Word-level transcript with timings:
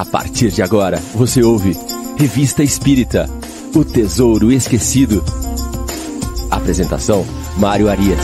A 0.00 0.04
partir 0.06 0.50
de 0.50 0.62
agora, 0.62 0.96
você 1.14 1.42
ouve 1.42 1.72
Revista 2.16 2.62
Espírita 2.62 3.26
O 3.76 3.84
Tesouro 3.84 4.50
Esquecido. 4.50 5.22
Apresentação: 6.50 7.22
Mário 7.58 7.86
Arias. 7.86 8.18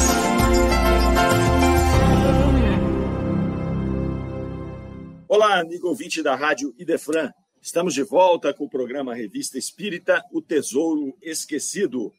Olá, 5.29 5.61
amigo 5.61 5.89
ouvinte 5.89 6.23
da 6.23 6.35
Rádio 6.35 6.75
Idefran. 6.79 7.31
Estamos 7.61 7.93
de 7.93 8.03
volta 8.03 8.55
com 8.55 8.65
o 8.65 8.71
programa 8.71 9.15
Revista 9.15 9.59
Espírita 9.59 10.23
O 10.33 10.41
Tesouro 10.41 11.15
Esquecido. 11.21 12.11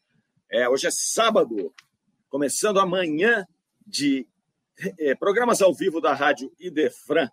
É, 0.52 0.70
hoje 0.70 0.86
é 0.86 0.92
sábado, 0.92 1.74
começando 2.30 2.80
amanhã 2.80 3.44
de 3.88 4.28
é, 5.00 5.16
programas 5.16 5.64
ao 5.64 5.74
vivo 5.74 6.00
da 6.00 6.14
Rádio 6.14 6.52
Idefran. 6.60 7.28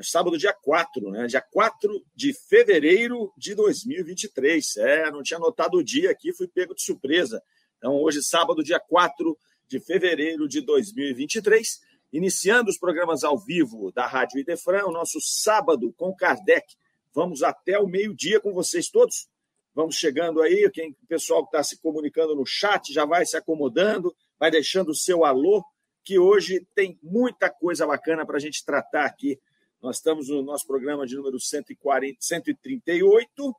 É 0.00 0.02
sábado, 0.02 0.38
dia 0.38 0.54
4, 0.54 1.10
né? 1.10 1.26
Dia 1.26 1.42
4 1.42 2.02
de 2.14 2.32
fevereiro 2.32 3.30
de 3.36 3.54
2023. 3.54 4.78
É, 4.78 5.10
não 5.10 5.22
tinha 5.22 5.36
anotado 5.36 5.76
o 5.76 5.84
dia 5.84 6.10
aqui, 6.10 6.32
fui 6.32 6.48
pego 6.48 6.74
de 6.74 6.82
surpresa. 6.82 7.42
Então, 7.76 7.96
hoje, 7.96 8.22
sábado, 8.22 8.64
dia 8.64 8.80
4 8.80 9.36
de 9.68 9.78
fevereiro 9.78 10.48
de 10.48 10.62
2023, 10.62 11.80
iniciando 12.14 12.70
os 12.70 12.78
programas 12.78 13.24
ao 13.24 13.38
vivo 13.38 13.92
da 13.92 14.06
Rádio 14.06 14.40
Idefran, 14.40 14.86
o 14.86 14.90
nosso 14.90 15.20
sábado 15.20 15.92
com 15.98 16.16
Kardec. 16.16 16.66
Vamos 17.12 17.42
até 17.42 17.78
o 17.78 17.86
meio-dia 17.86 18.40
com 18.40 18.54
vocês 18.54 18.88
todos. 18.88 19.28
Vamos 19.74 19.96
chegando 19.96 20.40
aí, 20.40 20.70
quem, 20.70 20.92
o 20.92 21.06
pessoal 21.06 21.42
que 21.42 21.48
está 21.48 21.62
se 21.62 21.78
comunicando 21.78 22.34
no 22.34 22.46
chat 22.46 22.90
já 22.90 23.04
vai 23.04 23.26
se 23.26 23.36
acomodando, 23.36 24.16
vai 24.38 24.50
deixando 24.50 24.92
o 24.92 24.94
seu 24.94 25.26
alô, 25.26 25.62
que 26.02 26.18
hoje 26.18 26.66
tem 26.74 26.98
muita 27.02 27.50
coisa 27.50 27.86
bacana 27.86 28.24
para 28.24 28.38
a 28.38 28.40
gente 28.40 28.64
tratar 28.64 29.04
aqui 29.04 29.38
nós 29.80 29.96
estamos 29.96 30.28
no 30.28 30.42
nosso 30.42 30.66
programa 30.66 31.06
de 31.06 31.16
número 31.16 31.40
140, 31.40 32.18
138, 32.20 33.56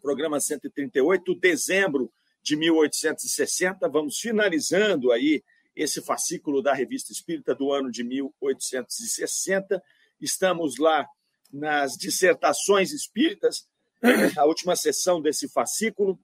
programa 0.00 0.38
138, 0.38 1.34
dezembro 1.36 2.12
de 2.42 2.56
1860. 2.56 3.88
Vamos 3.88 4.18
finalizando 4.18 5.10
aí 5.10 5.42
esse 5.74 6.02
fascículo 6.02 6.62
da 6.62 6.74
Revista 6.74 7.10
Espírita 7.10 7.54
do 7.54 7.72
ano 7.72 7.90
de 7.90 8.04
1860. 8.04 9.82
Estamos 10.20 10.76
lá 10.78 11.08
nas 11.50 11.92
dissertações 11.92 12.92
espíritas, 12.92 13.66
a 14.36 14.44
última 14.44 14.76
sessão 14.76 15.22
desse 15.22 15.48
fascículo, 15.48 16.20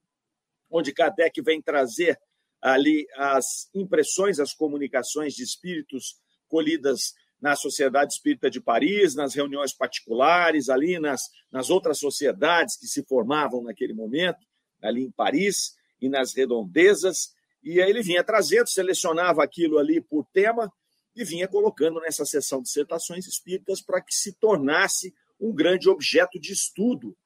onde 0.70 0.92
Kardec 0.92 1.40
vem 1.40 1.62
trazer 1.62 2.20
ali 2.60 3.06
as 3.16 3.70
impressões, 3.74 4.38
as 4.38 4.52
comunicações 4.52 5.32
de 5.32 5.42
espíritos 5.42 6.20
colhidas 6.46 7.14
na 7.40 7.56
Sociedade 7.56 8.12
Espírita 8.12 8.50
de 8.50 8.60
Paris, 8.60 9.14
nas 9.14 9.34
reuniões 9.34 9.72
particulares, 9.72 10.68
ali 10.68 10.98
nas, 10.98 11.30
nas 11.50 11.70
outras 11.70 11.98
sociedades 11.98 12.76
que 12.76 12.86
se 12.86 13.02
formavam 13.04 13.62
naquele 13.62 13.94
momento, 13.94 14.38
ali 14.82 15.04
em 15.04 15.10
Paris 15.10 15.74
e 16.00 16.08
nas 16.08 16.34
redondezas. 16.34 17.32
E 17.62 17.80
aí 17.80 17.90
ele 17.90 18.02
vinha 18.02 18.22
trazendo, 18.22 18.68
selecionava 18.68 19.42
aquilo 19.42 19.78
ali 19.78 20.00
por 20.00 20.26
tema 20.32 20.70
e 21.16 21.24
vinha 21.24 21.48
colocando 21.48 22.00
nessa 22.00 22.24
sessão 22.24 22.58
de 22.58 22.64
dissertações 22.64 23.26
espíritas 23.26 23.80
para 23.80 24.00
que 24.00 24.14
se 24.14 24.32
tornasse 24.34 25.14
um 25.40 25.52
grande 25.52 25.88
objeto 25.88 26.38
de 26.38 26.52
estudo 26.52 27.16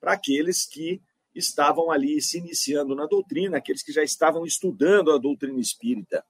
para 0.00 0.12
aqueles 0.12 0.66
que 0.66 1.00
estavam 1.34 1.90
ali 1.90 2.20
se 2.20 2.38
iniciando 2.38 2.94
na 2.94 3.06
doutrina, 3.06 3.58
aqueles 3.58 3.82
que 3.82 3.92
já 3.92 4.02
estavam 4.02 4.44
estudando 4.44 5.12
a 5.12 5.18
doutrina 5.18 5.60
espírita. 5.60 6.24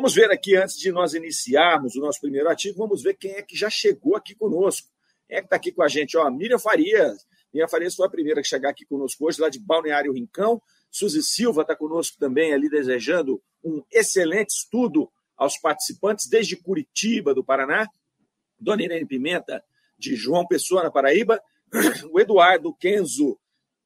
Vamos 0.00 0.14
ver 0.14 0.30
aqui, 0.30 0.56
antes 0.56 0.78
de 0.78 0.90
nós 0.90 1.12
iniciarmos 1.12 1.94
o 1.94 2.00
nosso 2.00 2.22
primeiro 2.22 2.48
ativo, 2.48 2.78
vamos 2.78 3.02
ver 3.02 3.18
quem 3.18 3.32
é 3.32 3.42
que 3.42 3.54
já 3.54 3.68
chegou 3.68 4.16
aqui 4.16 4.34
conosco. 4.34 4.88
Quem 5.28 5.36
é 5.36 5.40
que 5.42 5.46
está 5.46 5.56
aqui 5.56 5.70
com 5.70 5.82
a 5.82 5.88
gente? 5.88 6.16
Ó, 6.16 6.30
Miriam 6.30 6.58
Farias. 6.58 7.26
Miriam 7.52 7.68
Farias 7.68 7.94
foi 7.94 8.06
a 8.06 8.10
primeira 8.10 8.40
que 8.40 8.48
chegar 8.48 8.70
aqui 8.70 8.86
conosco 8.86 9.26
hoje, 9.26 9.38
lá 9.38 9.50
de 9.50 9.58
Balneário 9.58 10.14
Rincão. 10.14 10.58
Suzy 10.90 11.22
Silva 11.22 11.60
está 11.60 11.76
conosco 11.76 12.16
também 12.18 12.54
ali, 12.54 12.70
desejando 12.70 13.42
um 13.62 13.84
excelente 13.92 14.56
estudo 14.56 15.06
aos 15.36 15.58
participantes, 15.58 16.30
desde 16.30 16.56
Curitiba, 16.56 17.34
do 17.34 17.44
Paraná. 17.44 17.86
Dona 18.58 18.82
Irene 18.82 19.04
Pimenta, 19.04 19.62
de 19.98 20.16
João 20.16 20.46
Pessoa, 20.46 20.82
na 20.82 20.90
Paraíba. 20.90 21.38
O 22.10 22.18
Eduardo 22.18 22.72
Kenzo 22.72 23.38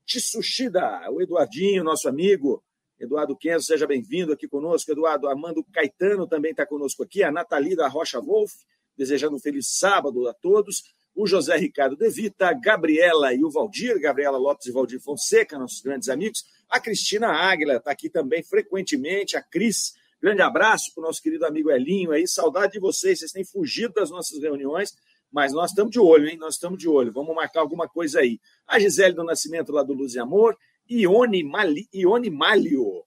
Tsushida, 0.06 1.10
o 1.10 1.20
Eduardinho, 1.20 1.82
nosso 1.82 2.08
amigo, 2.08 2.62
Eduardo 2.98 3.36
Kenzo, 3.36 3.66
seja 3.66 3.86
bem-vindo 3.86 4.32
aqui 4.32 4.46
conosco. 4.46 4.90
Eduardo 4.90 5.28
Armando 5.28 5.64
Caetano 5.72 6.26
também 6.26 6.52
está 6.52 6.64
conosco 6.64 7.02
aqui. 7.02 7.22
A 7.22 7.30
Nathalie 7.30 7.74
da 7.74 7.88
Rocha 7.88 8.20
Wolf, 8.20 8.52
desejando 8.96 9.36
um 9.36 9.40
feliz 9.40 9.66
sábado 9.68 10.28
a 10.28 10.34
todos. 10.34 10.94
O 11.14 11.26
José 11.26 11.56
Ricardo 11.56 11.96
De 11.96 12.08
Vita, 12.08 12.48
a 12.48 12.52
Gabriela 12.52 13.32
e 13.32 13.44
o 13.44 13.50
Valdir, 13.50 14.00
Gabriela 14.00 14.38
Lopes 14.38 14.66
e 14.66 14.72
Valdir 14.72 15.00
Fonseca, 15.00 15.58
nossos 15.58 15.80
grandes 15.80 16.08
amigos. 16.08 16.44
A 16.68 16.80
Cristina 16.80 17.28
Águila 17.28 17.76
está 17.76 17.90
aqui 17.90 18.08
também 18.08 18.42
frequentemente. 18.42 19.36
A 19.36 19.42
Cris, 19.42 19.94
grande 20.20 20.42
abraço 20.42 20.92
para 20.94 21.02
o 21.02 21.06
nosso 21.06 21.22
querido 21.22 21.46
amigo 21.46 21.70
Elinho 21.70 22.12
aí. 22.12 22.26
Saudade 22.26 22.72
de 22.72 22.80
vocês, 22.80 23.18
vocês 23.18 23.32
têm 23.32 23.44
fugido 23.44 23.94
das 23.94 24.10
nossas 24.10 24.40
reuniões, 24.40 24.92
mas 25.30 25.52
nós 25.52 25.70
estamos 25.70 25.92
de 25.92 26.00
olho, 26.00 26.28
hein? 26.28 26.36
Nós 26.36 26.54
estamos 26.54 26.78
de 26.78 26.88
olho. 26.88 27.12
Vamos 27.12 27.34
marcar 27.34 27.60
alguma 27.60 27.88
coisa 27.88 28.20
aí. 28.20 28.40
A 28.66 28.78
Gisele 28.78 29.14
do 29.14 29.24
Nascimento 29.24 29.72
lá 29.72 29.82
do 29.82 29.92
Luz 29.92 30.14
e 30.14 30.18
Amor 30.18 30.56
Ione, 30.88 31.42
Mali, 31.42 31.88
Ione 31.92 32.30
Malio. 32.30 33.04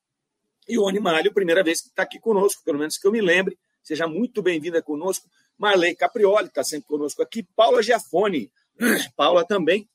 Ione 0.67 0.99
Malio, 0.99 1.33
primeira 1.33 1.63
vez 1.63 1.81
que 1.81 1.87
está 1.89 2.03
aqui 2.03 2.19
conosco, 2.19 2.63
pelo 2.63 2.79
menos 2.79 2.97
que 2.97 3.07
eu 3.07 3.11
me 3.11 3.21
lembre. 3.21 3.57
Seja 3.81 4.07
muito 4.07 4.41
bem-vinda 4.41 4.81
conosco. 4.81 5.29
Marley 5.57 5.95
Caprioli 5.95 6.47
está 6.47 6.63
sempre 6.63 6.87
conosco 6.87 7.21
aqui. 7.21 7.43
Paula 7.55 7.81
Giafone. 7.81 8.51
Paula 9.15 9.45
também 9.45 9.89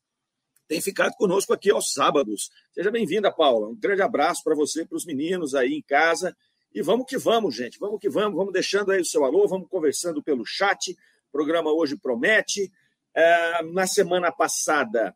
tem 0.66 0.80
ficado 0.80 1.12
conosco 1.16 1.52
aqui 1.52 1.70
aos 1.70 1.92
sábados. 1.92 2.50
Seja 2.72 2.90
bem-vinda, 2.90 3.30
Paula. 3.30 3.68
Um 3.68 3.76
grande 3.76 4.00
abraço 4.00 4.42
para 4.42 4.54
você, 4.54 4.86
para 4.86 4.96
os 4.96 5.04
meninos 5.04 5.54
aí 5.54 5.74
em 5.74 5.82
casa. 5.82 6.34
E 6.74 6.80
vamos 6.80 7.06
que 7.06 7.18
vamos, 7.18 7.54
gente. 7.54 7.78
Vamos 7.78 8.00
que 8.00 8.08
vamos. 8.08 8.36
Vamos 8.36 8.52
deixando 8.52 8.90
aí 8.90 9.00
o 9.00 9.04
seu 9.04 9.24
alô, 9.24 9.46
vamos 9.46 9.68
conversando 9.68 10.22
pelo 10.22 10.44
chat. 10.46 10.92
O 10.92 10.96
programa 11.30 11.70
hoje 11.70 11.96
promete. 11.96 12.72
É, 13.14 13.62
na 13.64 13.86
semana 13.86 14.32
passada, 14.32 15.14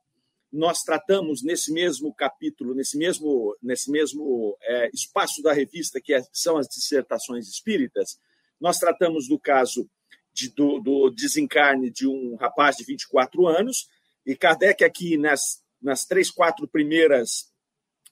nós 0.53 0.83
tratamos 0.83 1.43
nesse 1.43 1.73
mesmo 1.73 2.15
capítulo, 2.15 2.75
nesse 2.75 2.97
mesmo, 2.97 3.57
nesse 3.63 3.91
mesmo 3.91 4.57
é, 4.63 4.91
espaço 4.95 5.43
da 5.43 5.53
revista, 5.53 6.01
que 6.01 6.15
é, 6.15 6.23
são 6.33 6.57
as 6.57 6.69
dissertações 6.69 7.49
espíritas, 7.49 8.19
nós 8.61 8.79
tratamos 8.79 9.29
do 9.29 9.39
caso 9.39 9.89
de, 10.33 10.51
do, 10.51 10.81
do, 10.81 11.11
desencarne 11.11 11.91
de 11.91 12.07
um 12.07 12.37
rapaz 12.37 12.77
de 12.77 12.85
24 12.85 13.47
anos, 13.47 13.89
e 14.25 14.35
Kardec, 14.35 14.85
aqui 14.85 15.17
nas, 15.17 15.63
nas 15.81 16.05
três, 16.05 16.31
quatro 16.31 16.67
primeiras 16.67 17.53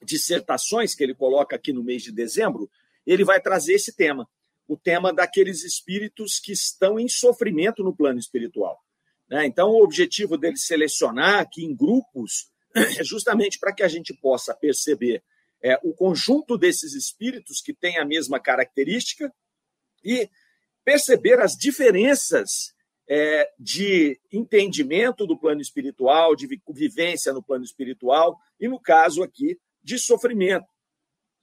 dissertações 0.03 0.93
que 0.93 1.03
ele 1.03 1.15
coloca 1.15 1.55
aqui 1.55 1.73
no 1.73 1.83
mês 1.83 2.03
de 2.03 2.11
dezembro, 2.11 2.69
ele 3.05 3.23
vai 3.23 3.39
trazer 3.39 3.73
esse 3.73 3.95
tema, 3.95 4.27
o 4.67 4.77
tema 4.77 5.13
daqueles 5.13 5.63
espíritos 5.63 6.39
que 6.39 6.51
estão 6.51 6.99
em 6.99 7.07
sofrimento 7.07 7.83
no 7.83 7.95
plano 7.95 8.19
espiritual. 8.19 8.84
Né? 9.29 9.45
Então, 9.45 9.69
o 9.69 9.83
objetivo 9.83 10.37
dele 10.37 10.57
selecionar 10.57 11.39
aqui 11.39 11.63
em 11.63 11.75
grupos 11.75 12.49
é 12.75 13.03
justamente 13.03 13.59
para 13.59 13.73
que 13.73 13.83
a 13.83 13.87
gente 13.87 14.13
possa 14.13 14.53
perceber 14.53 15.23
é, 15.63 15.79
o 15.83 15.93
conjunto 15.93 16.57
desses 16.57 16.93
espíritos 16.93 17.61
que 17.61 17.73
têm 17.73 17.97
a 17.97 18.05
mesma 18.05 18.39
característica 18.39 19.33
e 20.03 20.29
perceber 20.83 21.39
as 21.39 21.53
diferenças 21.53 22.75
é, 23.07 23.49
de 23.59 24.19
entendimento 24.31 25.25
do 25.25 25.37
plano 25.37 25.61
espiritual, 25.61 26.35
de 26.35 26.47
vivência 26.69 27.33
no 27.33 27.43
plano 27.43 27.63
espiritual 27.63 28.37
e, 28.59 28.67
no 28.67 28.79
caso 28.79 29.23
aqui, 29.23 29.59
de 29.83 29.97
sofrimento. 29.97 30.67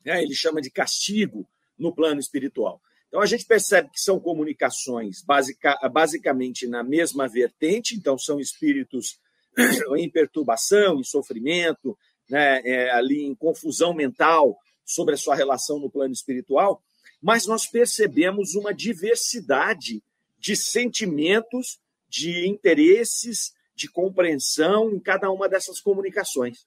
Né? 0.04 0.22
Ele 0.22 0.34
chama 0.34 0.60
de 0.60 0.70
castigo 0.70 1.48
no 1.78 1.94
plano 1.94 2.20
espiritual. 2.20 2.80
Então, 3.12 3.20
a 3.20 3.26
gente 3.26 3.44
percebe 3.44 3.90
que 3.90 4.00
são 4.00 4.18
comunicações 4.18 5.20
basica, 5.22 5.76
basicamente 5.92 6.66
na 6.66 6.82
mesma 6.82 7.28
vertente, 7.28 7.94
então, 7.94 8.16
são 8.16 8.40
espíritos 8.40 9.20
em 9.98 10.08
perturbação, 10.08 10.98
em 10.98 11.04
sofrimento, 11.04 11.94
né, 12.26 12.62
é, 12.64 12.90
ali 12.90 13.22
em 13.22 13.34
confusão 13.34 13.92
mental 13.92 14.58
sobre 14.82 15.12
a 15.12 15.18
sua 15.18 15.34
relação 15.34 15.78
no 15.78 15.90
plano 15.90 16.14
espiritual, 16.14 16.82
mas 17.20 17.46
nós 17.46 17.66
percebemos 17.66 18.54
uma 18.54 18.72
diversidade 18.72 20.02
de 20.38 20.56
sentimentos, 20.56 21.78
de 22.08 22.48
interesses, 22.48 23.52
de 23.74 23.90
compreensão 23.90 24.90
em 24.90 24.98
cada 24.98 25.30
uma 25.30 25.50
dessas 25.50 25.80
comunicações. 25.80 26.66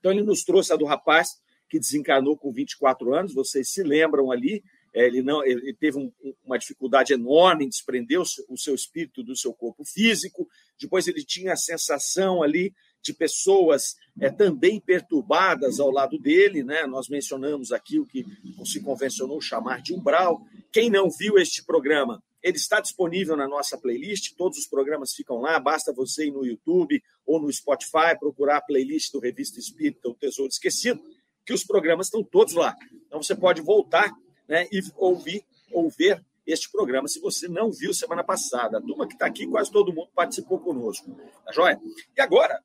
Então, 0.00 0.10
ele 0.10 0.24
nos 0.24 0.42
trouxe 0.42 0.72
a 0.72 0.76
do 0.76 0.84
rapaz 0.84 1.40
que 1.68 1.78
desencarnou 1.78 2.36
com 2.36 2.50
24 2.50 3.14
anos, 3.14 3.32
vocês 3.32 3.70
se 3.70 3.84
lembram 3.84 4.32
ali, 4.32 4.64
ele 4.92 5.22
não 5.22 5.44
ele 5.44 5.72
teve 5.74 5.98
um, 5.98 6.12
uma 6.44 6.58
dificuldade 6.58 7.12
enorme 7.12 7.64
em 7.64 7.68
desprender 7.68 8.20
o 8.20 8.24
seu, 8.24 8.44
o 8.48 8.58
seu, 8.58 8.74
espírito 8.74 9.22
do 9.22 9.36
seu 9.36 9.52
corpo 9.52 9.84
físico. 9.84 10.48
Depois 10.80 11.06
ele 11.06 11.24
tinha 11.24 11.52
a 11.52 11.56
sensação 11.56 12.42
ali 12.42 12.74
de 13.02 13.14
pessoas 13.14 13.96
é, 14.20 14.30
também 14.30 14.80
perturbadas 14.80 15.80
ao 15.80 15.90
lado 15.90 16.18
dele, 16.18 16.62
né? 16.62 16.86
Nós 16.86 17.08
mencionamos 17.08 17.72
aqui 17.72 17.98
o 17.98 18.06
que 18.06 18.24
se 18.64 18.80
convencionou 18.80 19.40
chamar 19.40 19.80
de 19.80 19.94
umbral. 19.94 20.42
Quem 20.70 20.90
não 20.90 21.08
viu 21.08 21.38
este 21.38 21.64
programa, 21.64 22.22
ele 22.42 22.56
está 22.56 22.80
disponível 22.80 23.36
na 23.36 23.48
nossa 23.48 23.78
playlist, 23.78 24.34
todos 24.36 24.58
os 24.58 24.66
programas 24.66 25.12
ficam 25.12 25.40
lá, 25.40 25.58
basta 25.58 25.92
você 25.92 26.26
ir 26.26 26.30
no 26.30 26.44
YouTube 26.44 27.02
ou 27.26 27.40
no 27.40 27.52
Spotify 27.52 28.18
procurar 28.18 28.58
a 28.58 28.62
playlist 28.62 29.12
do 29.12 29.20
Revista 29.20 29.58
Espírita, 29.58 30.08
O 30.08 30.14
Tesouro 30.14 30.50
Esquecido, 30.50 31.00
que 31.44 31.52
os 31.52 31.64
programas 31.64 32.06
estão 32.06 32.22
todos 32.22 32.54
lá. 32.54 32.74
Então 33.06 33.22
você 33.22 33.34
pode 33.34 33.62
voltar 33.62 34.12
né, 34.50 34.66
e 34.72 34.82
ouvir 34.96 35.44
ou 35.72 35.88
ver 35.88 36.22
este 36.44 36.70
programa 36.70 37.06
se 37.06 37.20
você 37.20 37.46
não 37.46 37.70
viu 37.70 37.94
semana 37.94 38.24
passada. 38.24 38.78
A 38.78 38.80
turma 38.80 39.06
que 39.06 39.14
está 39.14 39.26
aqui, 39.26 39.46
quase 39.46 39.70
todo 39.70 39.92
mundo 39.92 40.10
participou 40.14 40.58
conosco. 40.58 41.14
Tá 41.44 41.52
joia? 41.52 41.80
E 42.16 42.20
agora, 42.20 42.60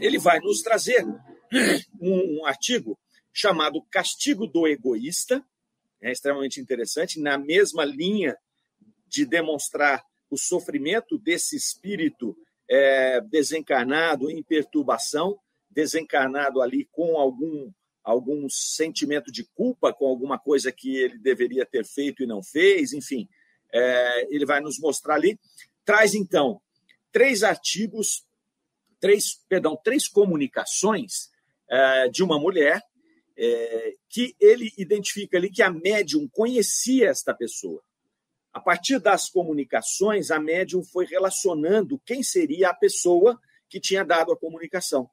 ele 0.00 0.18
vai 0.18 0.40
nos 0.40 0.60
trazer 0.60 1.06
um, 2.00 2.40
um 2.40 2.46
artigo 2.46 2.98
chamado 3.32 3.80
Castigo 3.90 4.46
do 4.46 4.66
Egoísta, 4.66 5.44
é 6.00 6.12
extremamente 6.12 6.60
interessante, 6.60 7.20
na 7.20 7.38
mesma 7.38 7.84
linha 7.84 8.36
de 9.06 9.24
demonstrar 9.24 10.04
o 10.30 10.36
sofrimento 10.36 11.18
desse 11.18 11.56
espírito 11.56 12.36
é, 12.68 13.20
desencarnado 13.20 14.30
em 14.30 14.42
perturbação, 14.42 15.38
desencarnado 15.70 16.60
ali 16.60 16.84
com 16.92 17.16
algum, 17.16 17.70
algum 18.04 18.48
sentimento 18.50 19.32
de 19.32 19.42
culpa, 19.42 19.92
com 19.92 20.06
alguma 20.06 20.38
coisa 20.38 20.70
que 20.70 20.94
ele 20.96 21.18
deveria 21.18 21.64
ter 21.64 21.84
feito 21.86 22.22
e 22.22 22.26
não 22.26 22.42
fez, 22.42 22.92
enfim, 22.92 23.26
é, 23.72 24.34
ele 24.34 24.44
vai 24.44 24.60
nos 24.60 24.78
mostrar 24.78 25.14
ali. 25.14 25.40
Traz 25.84 26.14
então 26.14 26.60
três 27.10 27.42
artigos, 27.42 28.26
três, 29.00 29.40
perdão, 29.48 29.76
três 29.82 30.06
comunicações 30.06 31.30
é, 31.68 32.08
de 32.08 32.22
uma 32.22 32.38
mulher 32.38 32.82
é, 33.36 33.94
que 34.08 34.36
ele 34.38 34.72
identifica 34.76 35.38
ali 35.38 35.50
que 35.50 35.62
a 35.62 35.70
médium 35.70 36.28
conhecia 36.28 37.08
esta 37.08 37.32
pessoa. 37.34 37.82
A 38.52 38.60
partir 38.60 39.00
das 39.00 39.28
comunicações, 39.28 40.30
a 40.30 40.38
médium 40.38 40.84
foi 40.84 41.06
relacionando 41.06 42.00
quem 42.04 42.22
seria 42.22 42.68
a 42.68 42.74
pessoa 42.74 43.40
que 43.68 43.80
tinha 43.80 44.04
dado 44.04 44.30
a 44.30 44.36
comunicação. 44.36 45.10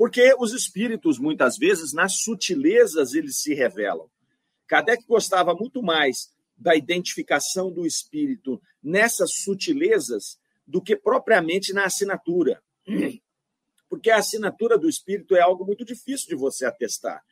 Porque 0.00 0.34
os 0.38 0.54
espíritos, 0.54 1.18
muitas 1.18 1.58
vezes, 1.58 1.92
nas 1.92 2.22
sutilezas, 2.22 3.12
eles 3.12 3.36
se 3.42 3.52
revelam. 3.52 4.08
Kardec 4.66 5.04
gostava 5.06 5.54
muito 5.54 5.82
mais 5.82 6.32
da 6.56 6.74
identificação 6.74 7.70
do 7.70 7.84
espírito 7.84 8.62
nessas 8.82 9.34
sutilezas 9.42 10.38
do 10.66 10.80
que 10.80 10.96
propriamente 10.96 11.74
na 11.74 11.84
assinatura. 11.84 12.62
Porque 13.90 14.10
a 14.10 14.16
assinatura 14.16 14.78
do 14.78 14.88
espírito 14.88 15.36
é 15.36 15.42
algo 15.42 15.66
muito 15.66 15.84
difícil 15.84 16.28
de 16.28 16.34
você 16.34 16.64
atestar. 16.64 17.22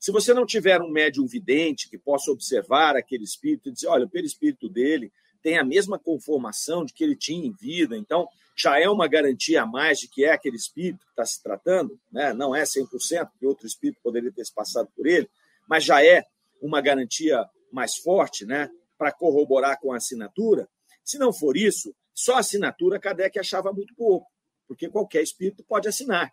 Se 0.00 0.10
você 0.10 0.32
não 0.32 0.46
tiver 0.46 0.80
um 0.80 0.90
médium 0.90 1.26
vidente 1.26 1.90
que 1.90 1.98
possa 1.98 2.30
observar 2.30 2.96
aquele 2.96 3.24
espírito 3.24 3.68
e 3.68 3.72
dizer, 3.72 3.88
olha, 3.88 4.06
o 4.06 4.10
perispírito 4.10 4.66
dele 4.66 5.12
tem 5.44 5.58
a 5.58 5.64
mesma 5.64 5.98
conformação 5.98 6.86
de 6.86 6.94
que 6.94 7.04
ele 7.04 7.14
tinha 7.14 7.46
em 7.46 7.52
vida, 7.52 7.94
então 7.98 8.26
já 8.56 8.80
é 8.80 8.88
uma 8.88 9.06
garantia 9.06 9.62
a 9.62 9.66
mais 9.66 9.98
de 9.98 10.08
que 10.08 10.24
é 10.24 10.32
aquele 10.32 10.56
espírito 10.56 11.04
que 11.04 11.10
está 11.10 11.26
se 11.26 11.42
tratando, 11.42 12.00
né? 12.10 12.32
não 12.32 12.56
é 12.56 12.62
100%, 12.62 12.88
porque 13.30 13.46
outro 13.46 13.66
espírito 13.66 14.00
poderia 14.02 14.32
ter 14.32 14.42
se 14.42 14.54
passado 14.54 14.88
por 14.96 15.06
ele, 15.06 15.28
mas 15.68 15.84
já 15.84 16.02
é 16.02 16.24
uma 16.62 16.80
garantia 16.80 17.46
mais 17.70 17.96
forte 17.96 18.46
né? 18.46 18.70
para 18.96 19.12
corroborar 19.12 19.78
com 19.78 19.92
a 19.92 19.98
assinatura. 19.98 20.66
Se 21.04 21.18
não 21.18 21.30
for 21.30 21.58
isso, 21.58 21.94
só 22.14 22.38
assinatura 22.38 22.98
Kardec 22.98 23.38
achava 23.38 23.70
muito 23.70 23.94
pouco, 23.94 24.26
porque 24.66 24.88
qualquer 24.88 25.22
espírito 25.22 25.62
pode 25.62 25.86
assinar. 25.88 26.30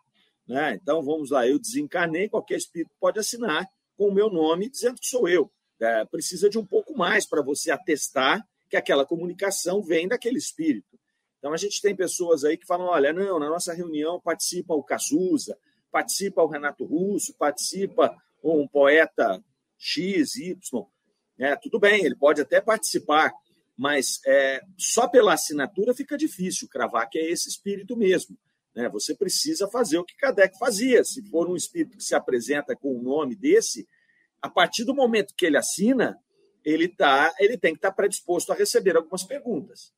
Né? 0.47 0.79
Então, 0.81 1.03
vamos 1.03 1.31
lá, 1.31 1.45
eu 1.45 1.59
desencarnei, 1.59 2.29
qualquer 2.29 2.55
espírito 2.55 2.95
pode 2.97 3.19
assinar 3.19 3.67
com 3.97 4.07
o 4.07 4.13
meu 4.13 4.29
nome 4.29 4.69
dizendo 4.69 5.01
que 5.01 5.07
sou 5.07 5.27
eu. 5.27 5.51
É, 5.81 6.05
precisa 6.05 6.49
de 6.49 6.57
um 6.57 6.65
pouco 6.65 6.95
mais 6.95 7.27
para 7.27 7.41
você 7.41 7.71
atestar 7.71 8.47
que 8.71 8.77
aquela 8.77 9.05
comunicação 9.05 9.83
vem 9.83 10.07
daquele 10.07 10.37
espírito. 10.37 10.97
Então, 11.37 11.51
a 11.53 11.57
gente 11.57 11.81
tem 11.81 11.93
pessoas 11.93 12.45
aí 12.45 12.57
que 12.57 12.65
falam: 12.65 12.87
olha, 12.87 13.11
não, 13.11 13.37
na 13.37 13.49
nossa 13.49 13.73
reunião 13.73 14.19
participa 14.21 14.73
o 14.73 14.81
Cazuza, 14.81 15.57
participa 15.91 16.41
o 16.41 16.47
Renato 16.47 16.85
Russo, 16.85 17.35
participa 17.37 18.15
um 18.41 18.65
poeta 18.65 19.43
X, 19.77 20.37
Y. 20.37 20.57
É, 21.37 21.55
tudo 21.57 21.79
bem, 21.79 22.05
ele 22.05 22.15
pode 22.15 22.39
até 22.39 22.61
participar, 22.61 23.33
mas 23.77 24.21
é, 24.25 24.61
só 24.77 25.07
pela 25.07 25.33
assinatura 25.33 25.93
fica 25.93 26.17
difícil 26.17 26.69
cravar 26.69 27.09
que 27.09 27.19
é 27.19 27.29
esse 27.29 27.49
espírito 27.49 27.97
mesmo. 27.97 28.37
Né? 28.73 28.87
Você 28.89 29.13
precisa 29.13 29.67
fazer 29.67 29.97
o 29.97 30.05
que 30.05 30.15
Kardec 30.15 30.57
fazia. 30.57 31.03
Se 31.03 31.21
for 31.29 31.49
um 31.49 31.57
espírito 31.57 31.97
que 31.97 32.03
se 32.03 32.15
apresenta 32.15 32.73
com 32.75 32.95
o 32.95 33.01
nome 33.01 33.35
desse, 33.35 33.85
a 34.41 34.49
partir 34.49 34.85
do 34.85 34.95
momento 34.95 35.33
que 35.35 35.45
ele 35.45 35.57
assina, 35.57 36.17
ele, 36.63 36.87
tá, 36.87 37.33
ele 37.39 37.57
tem 37.57 37.73
que 37.73 37.79
estar 37.79 37.89
tá 37.89 37.95
predisposto 37.95 38.51
a 38.51 38.55
receber 38.55 38.95
algumas 38.95 39.23
perguntas. 39.23 39.93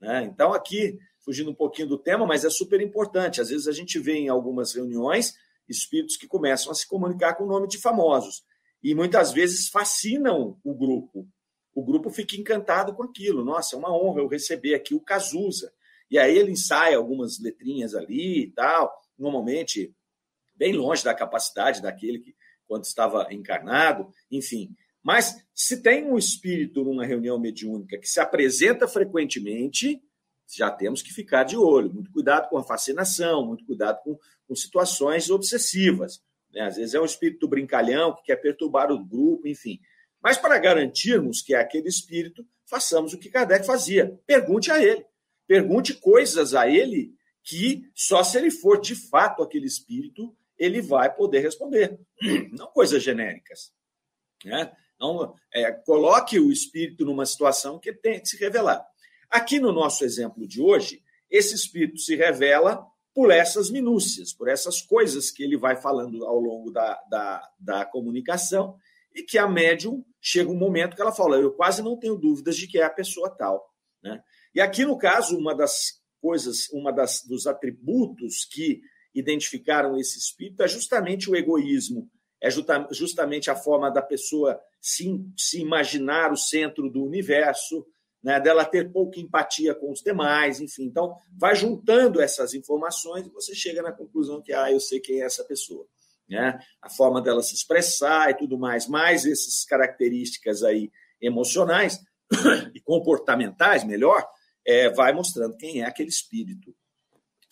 Né? 0.00 0.24
Então, 0.24 0.52
aqui, 0.52 0.98
fugindo 1.24 1.50
um 1.50 1.54
pouquinho 1.54 1.88
do 1.88 1.98
tema, 1.98 2.26
mas 2.26 2.44
é 2.44 2.50
super 2.50 2.80
importante. 2.80 3.40
Às 3.40 3.48
vezes 3.48 3.66
a 3.66 3.72
gente 3.72 3.98
vê 3.98 4.14
em 4.14 4.28
algumas 4.28 4.72
reuniões 4.74 5.34
espíritos 5.68 6.16
que 6.16 6.26
começam 6.26 6.70
a 6.70 6.74
se 6.74 6.86
comunicar 6.86 7.34
com 7.34 7.44
o 7.44 7.48
nome 7.48 7.66
de 7.66 7.78
famosos. 7.78 8.44
E 8.82 8.94
muitas 8.94 9.32
vezes 9.32 9.68
fascinam 9.68 10.58
o 10.62 10.74
grupo. 10.74 11.26
O 11.74 11.82
grupo 11.82 12.10
fica 12.10 12.36
encantado 12.36 12.94
com 12.94 13.02
aquilo. 13.02 13.44
Nossa, 13.44 13.74
é 13.74 13.78
uma 13.78 13.92
honra 13.92 14.20
eu 14.20 14.28
receber 14.28 14.74
aqui 14.74 14.94
o 14.94 15.00
Cazuza. 15.00 15.72
E 16.10 16.18
aí 16.18 16.36
ele 16.36 16.52
ensaia 16.52 16.96
algumas 16.96 17.40
letrinhas 17.40 17.94
ali 17.94 18.44
e 18.44 18.50
tal, 18.52 18.94
normalmente 19.18 19.94
bem 20.54 20.72
longe 20.72 21.02
da 21.02 21.14
capacidade 21.14 21.82
daquele 21.82 22.20
que 22.20 22.34
quando 22.66 22.84
estava 22.84 23.26
encarnado, 23.32 24.08
enfim. 24.30 24.74
Mas 25.04 25.36
se 25.54 25.82
tem 25.82 26.10
um 26.10 26.16
espírito 26.16 26.82
numa 26.82 27.04
reunião 27.04 27.38
mediúnica 27.38 27.98
que 27.98 28.08
se 28.08 28.18
apresenta 28.18 28.88
frequentemente, 28.88 30.02
já 30.56 30.70
temos 30.70 31.02
que 31.02 31.12
ficar 31.12 31.44
de 31.44 31.58
olho. 31.58 31.92
Muito 31.92 32.10
cuidado 32.10 32.48
com 32.48 32.56
a 32.56 32.64
fascinação, 32.64 33.46
muito 33.46 33.66
cuidado 33.66 34.00
com, 34.02 34.18
com 34.48 34.56
situações 34.56 35.28
obsessivas. 35.28 36.22
Né? 36.50 36.62
Às 36.62 36.76
vezes 36.76 36.94
é 36.94 37.00
um 37.00 37.04
espírito 37.04 37.46
brincalhão 37.46 38.14
que 38.14 38.22
quer 38.22 38.36
perturbar 38.36 38.90
o 38.90 39.04
grupo, 39.04 39.46
enfim. 39.46 39.78
Mas 40.22 40.38
para 40.38 40.58
garantirmos 40.58 41.42
que 41.42 41.54
é 41.54 41.58
aquele 41.58 41.88
espírito, 41.88 42.46
façamos 42.64 43.12
o 43.12 43.18
que 43.18 43.28
Kardec 43.28 43.66
fazia. 43.66 44.18
Pergunte 44.26 44.70
a 44.70 44.82
ele. 44.82 45.04
Pergunte 45.46 45.92
coisas 45.92 46.54
a 46.54 46.66
ele 46.66 47.12
que 47.42 47.90
só 47.94 48.24
se 48.24 48.38
ele 48.38 48.50
for 48.50 48.80
de 48.80 48.94
fato 48.94 49.42
aquele 49.42 49.66
espírito, 49.66 50.34
ele 50.58 50.80
vai 50.80 51.14
poder 51.14 51.40
responder. 51.40 52.00
Não 52.52 52.68
coisas 52.68 53.02
genéricas. 53.02 53.70
Né? 54.42 54.74
Então, 54.96 55.34
é, 55.52 55.70
coloque 55.72 56.38
o 56.38 56.50
espírito 56.50 57.04
numa 57.04 57.26
situação 57.26 57.78
que 57.78 57.92
tem 57.92 58.20
que 58.20 58.28
se 58.28 58.36
revelar. 58.36 58.84
Aqui 59.30 59.58
no 59.58 59.72
nosso 59.72 60.04
exemplo 60.04 60.46
de 60.46 60.60
hoje, 60.60 61.02
esse 61.30 61.54
espírito 61.54 61.98
se 61.98 62.14
revela 62.14 62.86
por 63.14 63.30
essas 63.30 63.70
minúcias, 63.70 64.32
por 64.32 64.48
essas 64.48 64.80
coisas 64.82 65.30
que 65.30 65.42
ele 65.42 65.56
vai 65.56 65.76
falando 65.76 66.24
ao 66.24 66.38
longo 66.38 66.70
da, 66.70 67.00
da, 67.08 67.50
da 67.58 67.84
comunicação, 67.84 68.76
e 69.14 69.22
que 69.22 69.38
a 69.38 69.48
médium 69.48 70.04
chega 70.20 70.50
um 70.50 70.56
momento 70.56 70.96
que 70.96 71.02
ela 71.02 71.12
fala: 71.12 71.36
Eu 71.36 71.52
quase 71.52 71.82
não 71.82 71.96
tenho 71.96 72.16
dúvidas 72.16 72.56
de 72.56 72.66
que 72.66 72.78
é 72.78 72.82
a 72.82 72.90
pessoa 72.90 73.30
tal. 73.30 73.64
Né? 74.02 74.22
E 74.54 74.60
aqui, 74.60 74.84
no 74.84 74.98
caso, 74.98 75.38
uma 75.38 75.54
das 75.54 76.02
coisas, 76.20 76.68
uma 76.72 76.92
das, 76.92 77.22
dos 77.22 77.46
atributos 77.46 78.44
que 78.44 78.80
identificaram 79.14 79.96
esse 79.96 80.18
espírito 80.18 80.62
é 80.62 80.68
justamente 80.68 81.30
o 81.30 81.36
egoísmo, 81.36 82.10
é 82.44 82.50
justamente 82.90 83.50
a 83.50 83.56
forma 83.56 83.90
da 83.90 84.02
pessoa 84.02 84.60
se, 84.78 85.18
se 85.34 85.62
imaginar 85.62 86.30
o 86.30 86.36
centro 86.36 86.90
do 86.90 87.02
universo, 87.02 87.86
né, 88.22 88.38
dela 88.38 88.66
ter 88.66 88.92
pouca 88.92 89.18
empatia 89.18 89.74
com 89.74 89.90
os 89.90 90.02
demais, 90.02 90.60
enfim. 90.60 90.84
Então, 90.84 91.16
vai 91.38 91.56
juntando 91.56 92.20
essas 92.20 92.52
informações 92.52 93.26
e 93.26 93.30
você 93.30 93.54
chega 93.54 93.80
na 93.80 93.92
conclusão 93.92 94.42
que, 94.42 94.52
ah, 94.52 94.70
eu 94.70 94.78
sei 94.78 95.00
quem 95.00 95.22
é 95.22 95.24
essa 95.24 95.42
pessoa. 95.42 95.86
Né? 96.28 96.58
A 96.82 96.90
forma 96.90 97.22
dela 97.22 97.42
se 97.42 97.54
expressar 97.54 98.30
e 98.30 98.36
tudo 98.36 98.58
mais, 98.58 98.86
mais 98.86 99.24
essas 99.24 99.64
características 99.64 100.62
aí 100.62 100.92
emocionais 101.22 101.98
e 102.74 102.80
comportamentais, 102.80 103.84
melhor, 103.84 104.22
é, 104.66 104.90
vai 104.90 105.14
mostrando 105.14 105.56
quem 105.56 105.80
é 105.80 105.86
aquele 105.86 106.10
espírito. 106.10 106.76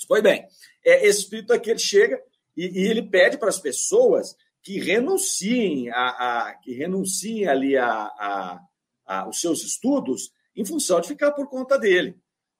Pois 0.06 0.22
bem, 0.22 0.46
é, 0.84 1.06
esse 1.06 1.20
espírito 1.20 1.54
aqui 1.54 1.70
ele 1.70 1.78
chega 1.78 2.22
e, 2.54 2.82
e 2.82 2.90
ele 2.90 3.02
pede 3.02 3.38
para 3.38 3.48
as 3.48 3.58
pessoas 3.58 4.36
que 4.62 4.78
renunciem 4.78 5.90
a, 5.90 6.48
a 6.48 6.54
que 6.54 6.72
renunciem 6.72 7.46
ali 7.46 7.76
a, 7.76 7.90
a, 7.90 8.60
a, 9.06 9.28
os 9.28 9.40
seus 9.40 9.62
estudos 9.62 10.30
em 10.54 10.64
função 10.64 11.00
de 11.00 11.08
ficar 11.08 11.32
por 11.32 11.48
conta 11.48 11.78
dele, 11.78 12.16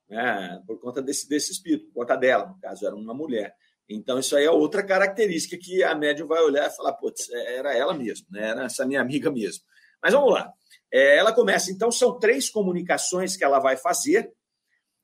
né? 0.09 0.61
por 0.67 0.81
conta 0.81 1.01
desse, 1.01 1.29
desse 1.29 1.53
espírito, 1.53 1.87
por 1.87 2.01
conta 2.01 2.17
dela, 2.17 2.47
no 2.47 2.59
caso, 2.59 2.87
era 2.87 2.95
uma 2.95 3.15
mulher. 3.15 3.55
Então, 3.89 4.19
isso 4.19 4.35
aí 4.35 4.45
é 4.45 4.51
outra 4.51 4.85
característica 4.85 5.59
que 5.63 5.83
a 5.83 5.95
médium 5.95 6.27
vai 6.27 6.43
olhar 6.43 6.69
e 6.69 6.75
falar, 6.75 6.95
putz, 6.95 7.29
é, 7.31 7.57
era 7.57 7.77
ela 7.77 7.93
mesmo, 7.93 8.27
né? 8.31 8.49
era 8.49 8.65
essa 8.65 8.87
minha 8.87 9.01
amiga 9.01 9.31
mesmo. 9.31 9.63
Mas 10.03 10.13
vamos 10.13 10.33
lá. 10.33 10.53
É, 10.91 11.19
ela 11.19 11.33
começa, 11.33 11.71
então, 11.71 11.91
são 11.91 12.19
três 12.19 12.49
comunicações 12.49 13.37
que 13.37 13.45
ela 13.45 13.59
vai 13.59 13.77
fazer 13.77 14.33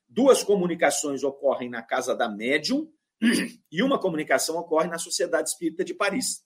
Duas 0.08 0.42
comunicações 0.42 1.22
ocorrem 1.22 1.68
na 1.68 1.82
casa 1.82 2.16
da 2.16 2.30
médium 2.30 2.90
e 3.70 3.82
uma 3.82 4.00
comunicação 4.00 4.56
ocorre 4.56 4.88
na 4.88 4.98
Sociedade 4.98 5.50
Espírita 5.50 5.84
de 5.84 5.92
Paris, 5.92 6.42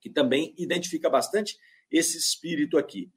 que 0.00 0.10
também 0.10 0.54
identifica 0.56 1.08
bastante 1.08 1.56
esse 1.90 2.16
espírito 2.18 2.76
aqui. 2.78 3.10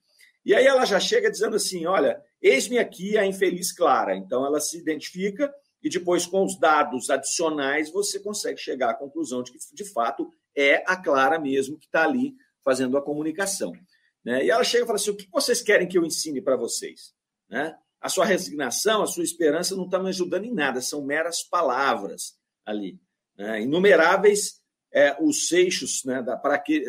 E 0.44 0.56
aí 0.56 0.66
ela 0.66 0.86
já 0.86 1.00
chega 1.00 1.30
dizendo 1.30 1.56
assim: 1.56 1.86
olha, 1.86 2.22
eis-me 2.42 2.80
aqui 2.80 3.18
a 3.18 3.26
infeliz 3.26 3.72
Clara. 3.72 4.16
Então 4.16 4.46
ela 4.46 4.60
se 4.60 4.78
identifica 4.78 5.54
e 5.84 5.90
depois, 5.90 6.26
com 6.26 6.46
os 6.46 6.60
dados 6.60 7.10
adicionais, 7.10 7.92
você 7.92 8.20
consegue 8.20 8.60
chegar 8.60 8.92
à 8.92 8.94
conclusão 8.94 9.42
de 9.42 9.52
que, 9.52 9.58
de 9.74 9.86
fato, 9.86 10.32
é 10.56 10.84
a 10.86 10.96
Clara 10.96 11.40
mesmo 11.40 11.78
que 11.78 11.88
está 11.88 12.04
ali 12.04 12.36
fazendo 12.64 12.98
a 12.98 13.02
comunicação. 13.02 13.74
Né? 14.24 14.46
E 14.46 14.52
ela 14.52 14.64
chega 14.64 14.84
e 14.84 14.88
fala 14.88 14.98
assim: 14.98 15.12
o 15.12 15.16
que 15.16 15.28
vocês 15.32 15.62
querem 15.62 15.88
que 15.88 15.98
eu 15.98 16.06
ensine 16.06 16.42
para 16.42 16.56
vocês? 16.56 17.14
Né? 17.50 17.76
A 18.00 18.10
sua 18.10 18.26
resignação, 18.26 19.02
a 19.02 19.08
sua 19.08 19.24
esperança 19.24 19.76
não 19.76 19.86
está 19.86 20.00
me 20.00 20.10
ajudando 20.10 20.46
em 20.46 20.54
nada, 20.54 20.82
são 20.82 21.04
meras 21.04 21.44
palavras 21.44 22.38
ali. 22.66 23.00
Né? 23.36 23.62
Inumeráveis 23.62 24.61
é, 24.94 25.16
os 25.22 25.48
seixos 25.48 26.04
né, 26.06 26.22
da, 26.22 26.36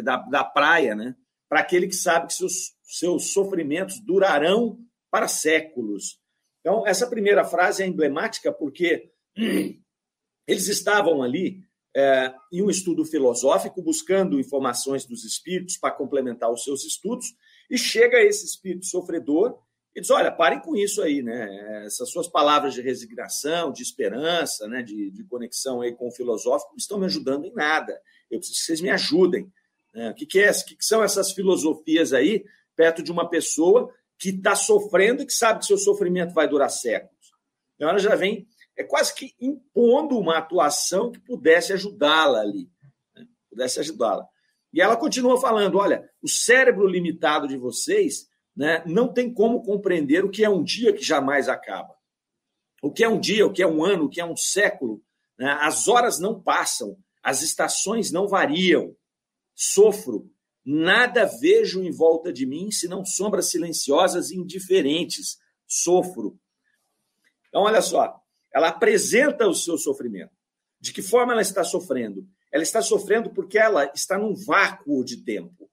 da, 0.02 0.16
da 0.16 0.44
praia, 0.44 0.94
né? 0.94 1.14
para 1.48 1.60
aquele 1.60 1.86
que 1.86 1.94
sabe 1.94 2.28
que 2.28 2.32
seus, 2.32 2.74
seus 2.82 3.32
sofrimentos 3.32 4.00
durarão 4.00 4.78
para 5.10 5.28
séculos. 5.28 6.18
Então, 6.60 6.86
essa 6.86 7.06
primeira 7.06 7.44
frase 7.44 7.82
é 7.82 7.86
emblemática 7.86 8.50
porque 8.50 9.10
eles 10.48 10.68
estavam 10.68 11.22
ali 11.22 11.62
é, 11.94 12.34
em 12.50 12.62
um 12.62 12.70
estudo 12.70 13.04
filosófico, 13.04 13.82
buscando 13.82 14.40
informações 14.40 15.04
dos 15.04 15.24
espíritos 15.24 15.76
para 15.76 15.94
complementar 15.94 16.50
os 16.50 16.64
seus 16.64 16.84
estudos, 16.84 17.26
e 17.70 17.76
chega 17.76 18.22
esse 18.22 18.46
espírito 18.46 18.86
sofredor 18.86 19.58
e 19.94 20.00
diz: 20.00 20.10
Olha, 20.10 20.32
parem 20.32 20.60
com 20.60 20.74
isso 20.74 21.02
aí, 21.02 21.22
né? 21.22 21.84
Essas 21.86 22.10
suas 22.10 22.26
palavras 22.26 22.74
de 22.74 22.80
resignação, 22.80 23.70
de 23.70 23.82
esperança, 23.82 24.66
né? 24.66 24.82
de, 24.82 25.10
de 25.10 25.24
conexão 25.24 25.80
aí 25.80 25.94
com 25.94 26.08
o 26.08 26.12
filosófico 26.12 26.72
não 26.72 26.78
estão 26.78 26.98
me 26.98 27.06
ajudando 27.06 27.44
em 27.44 27.52
nada. 27.52 28.00
Eu 28.30 28.38
preciso 28.38 28.60
que 28.60 28.66
vocês 28.66 28.80
me 28.80 28.90
ajudem. 28.90 29.52
Né? 29.94 30.10
O 30.10 30.14
que, 30.14 30.26
que, 30.26 30.40
é, 30.40 30.50
o 30.50 30.64
que, 30.64 30.76
que 30.76 30.84
são 30.84 31.02
essas 31.02 31.32
filosofias 31.32 32.12
aí, 32.12 32.44
perto 32.74 33.02
de 33.02 33.12
uma 33.12 33.28
pessoa 33.28 33.92
que 34.18 34.30
está 34.30 34.54
sofrendo 34.54 35.22
e 35.22 35.26
que 35.26 35.34
sabe 35.34 35.60
que 35.60 35.66
seu 35.66 35.76
sofrimento 35.76 36.32
vai 36.32 36.48
durar 36.48 36.70
séculos? 36.70 37.32
Então, 37.76 37.88
ela 37.88 37.98
já 37.98 38.14
vem 38.14 38.46
é 38.74 38.82
quase 38.82 39.14
que 39.14 39.34
impondo 39.38 40.18
uma 40.18 40.38
atuação 40.38 41.12
que 41.12 41.20
pudesse 41.20 41.74
ajudá-la 41.74 42.40
ali, 42.40 42.70
né? 43.14 43.26
pudesse 43.50 43.78
ajudá-la. 43.80 44.26
E 44.72 44.80
ela 44.80 44.96
continua 44.96 45.38
falando: 45.38 45.76
olha, 45.76 46.08
o 46.22 46.28
cérebro 46.28 46.86
limitado 46.86 47.46
de 47.46 47.58
vocês 47.58 48.26
né, 48.56 48.82
não 48.86 49.12
tem 49.12 49.32
como 49.32 49.62
compreender 49.62 50.24
o 50.24 50.30
que 50.30 50.44
é 50.44 50.50
um 50.50 50.62
dia 50.62 50.92
que 50.92 51.02
jamais 51.02 51.48
acaba. 51.48 51.94
O 52.82 52.92
que 52.92 53.04
é 53.04 53.08
um 53.08 53.18
dia, 53.18 53.46
o 53.46 53.52
que 53.52 53.62
é 53.62 53.66
um 53.66 53.84
ano, 53.84 54.04
o 54.04 54.08
que 54.08 54.20
é 54.20 54.24
um 54.24 54.36
século. 54.36 55.02
Né? 55.38 55.50
As 55.60 55.88
horas 55.88 56.18
não 56.18 56.40
passam, 56.40 56.96
as 57.22 57.42
estações 57.42 58.10
não 58.10 58.26
variam. 58.26 58.96
Sofro, 59.54 60.30
nada 60.64 61.24
vejo 61.24 61.82
em 61.82 61.90
volta 61.90 62.32
de 62.32 62.44
mim 62.44 62.70
senão 62.70 63.04
sombras 63.04 63.50
silenciosas 63.50 64.30
e 64.30 64.36
indiferentes. 64.36 65.38
Sofro. 65.66 66.38
Então, 67.48 67.62
olha 67.62 67.80
só, 67.80 68.20
ela 68.52 68.68
apresenta 68.68 69.46
o 69.46 69.54
seu 69.54 69.78
sofrimento. 69.78 70.32
De 70.80 70.92
que 70.92 71.00
forma 71.00 71.32
ela 71.32 71.42
está 71.42 71.62
sofrendo? 71.62 72.26
Ela 72.50 72.62
está 72.62 72.82
sofrendo 72.82 73.30
porque 73.30 73.56
ela 73.56 73.90
está 73.94 74.18
num 74.18 74.34
vácuo 74.34 75.04
de 75.04 75.24
tempo. 75.24 75.70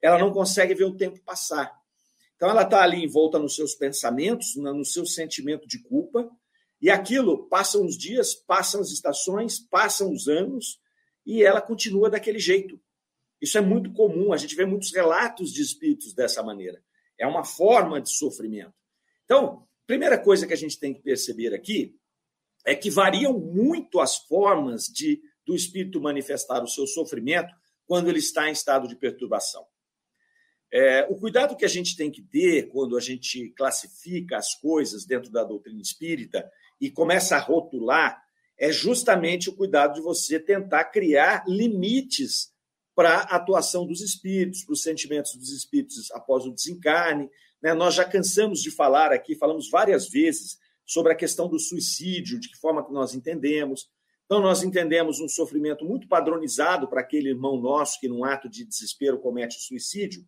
Ela 0.00 0.18
não 0.18 0.32
consegue 0.32 0.74
ver 0.74 0.84
o 0.84 0.96
tempo 0.96 1.20
passar. 1.22 1.77
Então 2.38 2.48
ela 2.48 2.62
está 2.62 2.84
ali 2.84 3.02
envolta 3.04 3.36
nos 3.36 3.56
seus 3.56 3.74
pensamentos, 3.74 4.54
no 4.54 4.84
seu 4.84 5.04
sentimento 5.04 5.66
de 5.66 5.82
culpa, 5.82 6.30
e 6.80 6.88
aquilo 6.88 7.48
passam 7.48 7.84
os 7.84 7.98
dias, 7.98 8.32
passam 8.32 8.80
as 8.80 8.92
estações, 8.92 9.58
passam 9.58 10.12
os 10.12 10.28
anos, 10.28 10.80
e 11.26 11.42
ela 11.42 11.60
continua 11.60 12.08
daquele 12.08 12.38
jeito. 12.38 12.80
Isso 13.42 13.58
é 13.58 13.60
muito 13.60 13.92
comum, 13.92 14.32
a 14.32 14.36
gente 14.36 14.54
vê 14.54 14.64
muitos 14.64 14.94
relatos 14.94 15.52
de 15.52 15.62
espíritos 15.62 16.14
dessa 16.14 16.40
maneira. 16.40 16.80
É 17.18 17.26
uma 17.26 17.44
forma 17.44 18.00
de 18.00 18.10
sofrimento. 18.10 18.72
Então, 19.24 19.66
primeira 19.84 20.16
coisa 20.16 20.46
que 20.46 20.52
a 20.52 20.56
gente 20.56 20.78
tem 20.78 20.94
que 20.94 21.02
perceber 21.02 21.52
aqui 21.52 21.96
é 22.64 22.72
que 22.72 22.88
variam 22.88 23.36
muito 23.36 23.98
as 23.98 24.16
formas 24.16 24.84
de 24.84 25.20
do 25.44 25.56
espírito 25.56 26.00
manifestar 26.00 26.62
o 26.62 26.68
seu 26.68 26.86
sofrimento 26.86 27.52
quando 27.84 28.08
ele 28.08 28.18
está 28.18 28.48
em 28.48 28.52
estado 28.52 28.86
de 28.86 28.94
perturbação. 28.94 29.66
É, 30.72 31.06
o 31.08 31.16
cuidado 31.16 31.56
que 31.56 31.64
a 31.64 31.68
gente 31.68 31.96
tem 31.96 32.10
que 32.10 32.22
ter 32.22 32.68
quando 32.68 32.96
a 32.96 33.00
gente 33.00 33.50
classifica 33.56 34.36
as 34.36 34.54
coisas 34.54 35.06
dentro 35.06 35.30
da 35.30 35.42
doutrina 35.42 35.80
espírita 35.80 36.48
e 36.80 36.90
começa 36.90 37.36
a 37.36 37.40
rotular 37.40 38.22
é 38.58 38.70
justamente 38.70 39.48
o 39.48 39.54
cuidado 39.54 39.94
de 39.94 40.00
você 40.00 40.38
tentar 40.38 40.84
criar 40.86 41.44
limites 41.46 42.52
para 42.94 43.18
a 43.18 43.36
atuação 43.36 43.86
dos 43.86 44.00
espíritos, 44.00 44.64
para 44.64 44.72
os 44.72 44.82
sentimentos 44.82 45.34
dos 45.36 45.50
espíritos 45.50 46.10
após 46.10 46.44
o 46.44 46.52
desencarne. 46.52 47.30
Né? 47.62 47.72
Nós 47.72 47.94
já 47.94 48.04
cansamos 48.04 48.60
de 48.60 48.70
falar 48.70 49.12
aqui, 49.12 49.36
falamos 49.36 49.70
várias 49.70 50.08
vezes 50.08 50.58
sobre 50.84 51.12
a 51.12 51.16
questão 51.16 51.48
do 51.48 51.58
suicídio, 51.58 52.40
de 52.40 52.48
que 52.48 52.58
forma 52.58 52.84
que 52.84 52.92
nós 52.92 53.14
entendemos. 53.14 53.88
Então, 54.24 54.40
nós 54.40 54.62
entendemos 54.62 55.20
um 55.20 55.28
sofrimento 55.28 55.84
muito 55.84 56.08
padronizado 56.08 56.88
para 56.88 57.00
aquele 57.00 57.28
irmão 57.28 57.58
nosso 57.60 58.00
que, 58.00 58.08
num 58.08 58.24
ato 58.24 58.48
de 58.48 58.64
desespero, 58.64 59.20
comete 59.20 59.60
suicídio. 59.60 60.24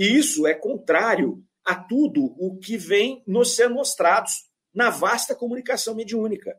E 0.00 0.16
isso 0.16 0.46
é 0.46 0.54
contrário 0.54 1.44
a 1.62 1.74
tudo 1.74 2.34
o 2.38 2.58
que 2.58 2.78
vem 2.78 3.22
nos 3.26 3.54
ser 3.54 3.68
mostrados 3.68 4.32
na 4.72 4.88
vasta 4.88 5.34
comunicação 5.34 5.94
mediúnica. 5.94 6.58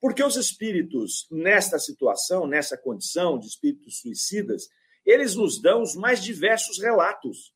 Porque 0.00 0.22
os 0.22 0.36
espíritos, 0.36 1.26
nesta 1.28 1.76
situação, 1.80 2.46
nessa 2.46 2.78
condição 2.78 3.36
de 3.36 3.48
espíritos 3.48 3.98
suicidas, 3.98 4.68
eles 5.04 5.34
nos 5.34 5.60
dão 5.60 5.82
os 5.82 5.96
mais 5.96 6.22
diversos 6.22 6.80
relatos. 6.80 7.52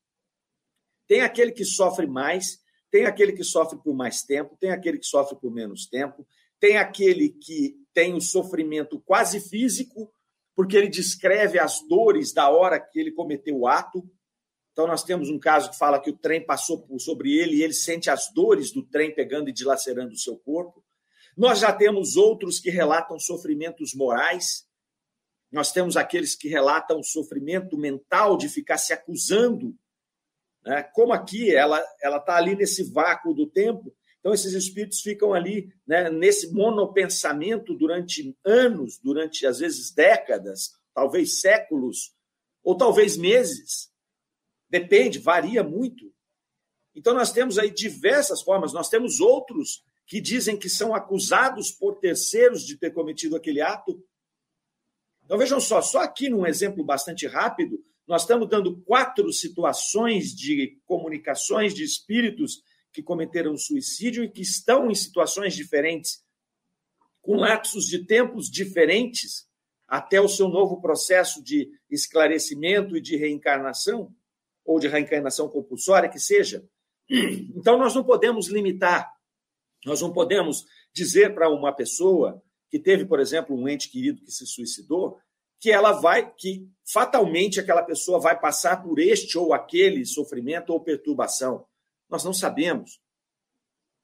Tem 1.06 1.20
aquele 1.20 1.52
que 1.52 1.64
sofre 1.64 2.08
mais, 2.08 2.58
tem 2.90 3.04
aquele 3.04 3.32
que 3.32 3.44
sofre 3.44 3.78
por 3.80 3.94
mais 3.94 4.22
tempo, 4.22 4.56
tem 4.58 4.72
aquele 4.72 4.98
que 4.98 5.06
sofre 5.06 5.38
por 5.38 5.52
menos 5.52 5.86
tempo, 5.86 6.26
tem 6.58 6.78
aquele 6.78 7.28
que 7.28 7.76
tem 7.94 8.14
o 8.14 8.20
sofrimento 8.20 9.00
quase 9.00 9.38
físico, 9.38 10.12
porque 10.56 10.76
ele 10.76 10.88
descreve 10.88 11.60
as 11.60 11.80
dores 11.86 12.32
da 12.32 12.50
hora 12.50 12.80
que 12.80 12.98
ele 12.98 13.12
cometeu 13.12 13.60
o 13.60 13.68
ato. 13.68 14.02
Então, 14.72 14.86
nós 14.86 15.04
temos 15.04 15.28
um 15.28 15.38
caso 15.38 15.70
que 15.70 15.78
fala 15.78 16.00
que 16.00 16.10
o 16.10 16.16
trem 16.16 16.44
passou 16.44 16.86
sobre 16.98 17.38
ele 17.38 17.56
e 17.56 17.62
ele 17.62 17.74
sente 17.74 18.08
as 18.08 18.32
dores 18.32 18.72
do 18.72 18.82
trem 18.82 19.14
pegando 19.14 19.48
e 19.48 19.52
dilacerando 19.52 20.12
o 20.12 20.18
seu 20.18 20.36
corpo. 20.38 20.82
Nós 21.36 21.60
já 21.60 21.72
temos 21.72 22.16
outros 22.16 22.58
que 22.58 22.70
relatam 22.70 23.18
sofrimentos 23.18 23.94
morais. 23.94 24.66
Nós 25.50 25.72
temos 25.72 25.96
aqueles 25.96 26.34
que 26.34 26.48
relatam 26.48 27.02
sofrimento 27.02 27.76
mental 27.76 28.36
de 28.36 28.48
ficar 28.48 28.78
se 28.78 28.92
acusando 28.92 29.76
né? 30.64 30.82
Como 30.94 31.12
aqui 31.12 31.54
ela 31.54 31.82
ela 32.00 32.18
está 32.18 32.36
ali 32.36 32.54
nesse 32.54 32.84
vácuo 32.84 33.34
do 33.34 33.46
tempo, 33.46 33.94
então 34.20 34.32
esses 34.32 34.52
espíritos 34.54 35.00
ficam 35.00 35.34
ali 35.34 35.72
né, 35.86 36.08
nesse 36.08 36.52
monopensamento 36.52 37.74
durante 37.74 38.36
anos, 38.44 38.98
durante 38.98 39.46
às 39.46 39.58
vezes 39.58 39.92
décadas, 39.92 40.70
talvez 40.94 41.40
séculos, 41.40 42.14
ou 42.62 42.76
talvez 42.76 43.16
meses. 43.16 43.90
Depende, 44.72 45.18
varia 45.18 45.62
muito. 45.62 46.10
Então 46.94 47.12
nós 47.12 47.30
temos 47.30 47.58
aí 47.58 47.70
diversas 47.70 48.40
formas, 48.40 48.72
nós 48.72 48.88
temos 48.88 49.20
outros 49.20 49.84
que 50.06 50.18
dizem 50.18 50.58
que 50.58 50.66
são 50.66 50.94
acusados 50.94 51.70
por 51.70 51.96
terceiros 51.96 52.66
de 52.66 52.78
ter 52.78 52.90
cometido 52.90 53.36
aquele 53.36 53.60
ato. 53.60 54.02
Então 55.22 55.36
vejam 55.36 55.60
só, 55.60 55.82
só 55.82 55.98
aqui 55.98 56.30
num 56.30 56.46
exemplo 56.46 56.82
bastante 56.82 57.26
rápido, 57.26 57.84
nós 58.06 58.22
estamos 58.22 58.48
dando 58.48 58.80
quatro 58.80 59.30
situações 59.30 60.34
de 60.34 60.80
comunicações 60.86 61.74
de 61.74 61.84
espíritos 61.84 62.62
que 62.94 63.02
cometeram 63.02 63.58
suicídio 63.58 64.24
e 64.24 64.30
que 64.30 64.40
estão 64.40 64.90
em 64.90 64.94
situações 64.94 65.54
diferentes, 65.54 66.24
com 67.20 67.36
lapsos 67.36 67.84
de 67.84 68.06
tempos 68.06 68.50
diferentes, 68.50 69.46
até 69.86 70.18
o 70.18 70.28
seu 70.28 70.48
novo 70.48 70.80
processo 70.80 71.44
de 71.44 71.70
esclarecimento 71.90 72.96
e 72.96 73.02
de 73.02 73.16
reencarnação, 73.16 74.10
ou 74.64 74.78
de 74.78 74.88
reencarnação 74.88 75.48
compulsória, 75.48 76.08
que 76.08 76.18
seja. 76.18 76.64
Então, 77.08 77.78
nós 77.78 77.94
não 77.94 78.04
podemos 78.04 78.48
limitar, 78.48 79.12
nós 79.84 80.00
não 80.00 80.12
podemos 80.12 80.64
dizer 80.94 81.34
para 81.34 81.50
uma 81.50 81.72
pessoa 81.72 82.42
que 82.70 82.78
teve, 82.78 83.04
por 83.04 83.20
exemplo, 83.20 83.56
um 83.56 83.68
ente 83.68 83.90
querido 83.90 84.22
que 84.22 84.30
se 84.30 84.46
suicidou, 84.46 85.18
que 85.60 85.70
ela 85.70 85.92
vai, 85.92 86.32
que 86.34 86.66
fatalmente 86.90 87.60
aquela 87.60 87.82
pessoa 87.82 88.18
vai 88.18 88.38
passar 88.38 88.82
por 88.82 88.98
este 88.98 89.38
ou 89.38 89.52
aquele 89.52 90.04
sofrimento 90.04 90.70
ou 90.70 90.80
perturbação. 90.80 91.66
Nós 92.08 92.24
não 92.24 92.32
sabemos. 92.32 93.00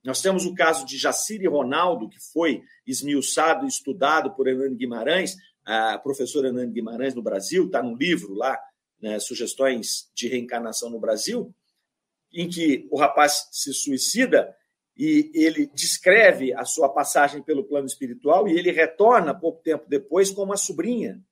Nós 0.05 0.23
temos 0.23 0.47
o 0.47 0.55
caso 0.55 0.87
de 0.87 0.97
Jaciri 0.97 1.47
Ronaldo, 1.49 2.09
que 2.09 2.21
foi 2.33 2.63
esmiuçado 2.87 3.65
e 3.65 3.69
estudado 3.69 4.35
por 4.35 4.47
Hernani 4.47 4.77
Guimarães, 4.77 5.35
a 5.65 5.99
professora 5.99 6.49
Hernani 6.49 6.73
Guimarães 6.73 7.15
no 7.15 7.23
Brasil, 7.23 7.67
está 7.67 7.83
no 7.83 7.97
livro 7.97 8.35
lá, 8.35 8.59
né, 9.01 9.19
Sugestões 9.19 10.11
de 10.15 10.29
Reencarnação 10.29 10.91
no 10.91 11.01
Brasil, 11.01 11.55
em 12.33 12.49
que 12.49 12.87
o 12.91 12.99
rapaz 12.99 13.49
se 13.53 13.73
suicida 13.73 14.55
e 14.97 15.31
ele 15.33 15.67
descreve 15.67 16.53
a 16.53 16.65
sua 16.65 16.89
passagem 16.89 17.41
pelo 17.41 17.65
plano 17.65 17.87
espiritual 17.87 18.49
e 18.49 18.59
ele 18.59 18.73
retorna 18.73 19.33
pouco 19.33 19.63
tempo 19.63 19.85
depois 19.89 20.31
com 20.31 20.43
uma 20.43 20.57
sobrinha. 20.57 21.23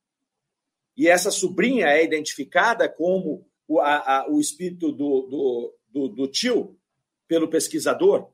E 0.96 1.08
essa 1.08 1.30
sobrinha 1.30 1.88
é 1.88 2.02
identificada 2.04 2.88
como 2.88 3.46
o, 3.66 3.80
a, 3.80 4.20
a, 4.20 4.30
o 4.30 4.40
espírito 4.40 4.92
do, 4.92 5.22
do, 5.22 5.78
do, 5.88 6.08
do 6.08 6.28
tio 6.28 6.78
pelo 7.26 7.48
pesquisador, 7.48 8.30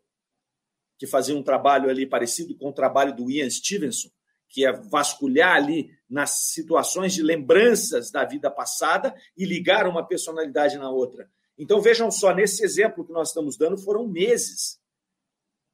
que 0.98 1.06
fazia 1.06 1.36
um 1.36 1.42
trabalho 1.42 1.88
ali 1.88 2.06
parecido 2.06 2.54
com 2.56 2.68
o 2.68 2.72
trabalho 2.72 3.16
do 3.16 3.30
Ian 3.30 3.48
Stevenson, 3.48 4.10
que 4.52 4.66
é 4.66 4.72
vasculhar 4.72 5.56
ali 5.56 5.90
nas 6.08 6.50
situações 6.52 7.14
de 7.14 7.22
lembranças 7.22 8.10
da 8.10 8.22
vida 8.22 8.50
passada 8.50 9.14
e 9.34 9.46
ligar 9.46 9.88
uma 9.88 10.06
personalidade 10.06 10.76
na 10.76 10.90
outra. 10.90 11.28
Então 11.56 11.80
vejam 11.80 12.10
só, 12.10 12.34
nesse 12.34 12.62
exemplo 12.62 13.04
que 13.04 13.12
nós 13.12 13.28
estamos 13.28 13.56
dando, 13.56 13.78
foram 13.78 14.06
meses. 14.06 14.78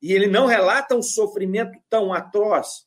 E 0.01 0.13
ele 0.13 0.29
não 0.29 0.47
relata 0.47 0.95
um 0.95 1.03
sofrimento 1.03 1.77
tão 1.91 2.15
atroz. 2.15 2.87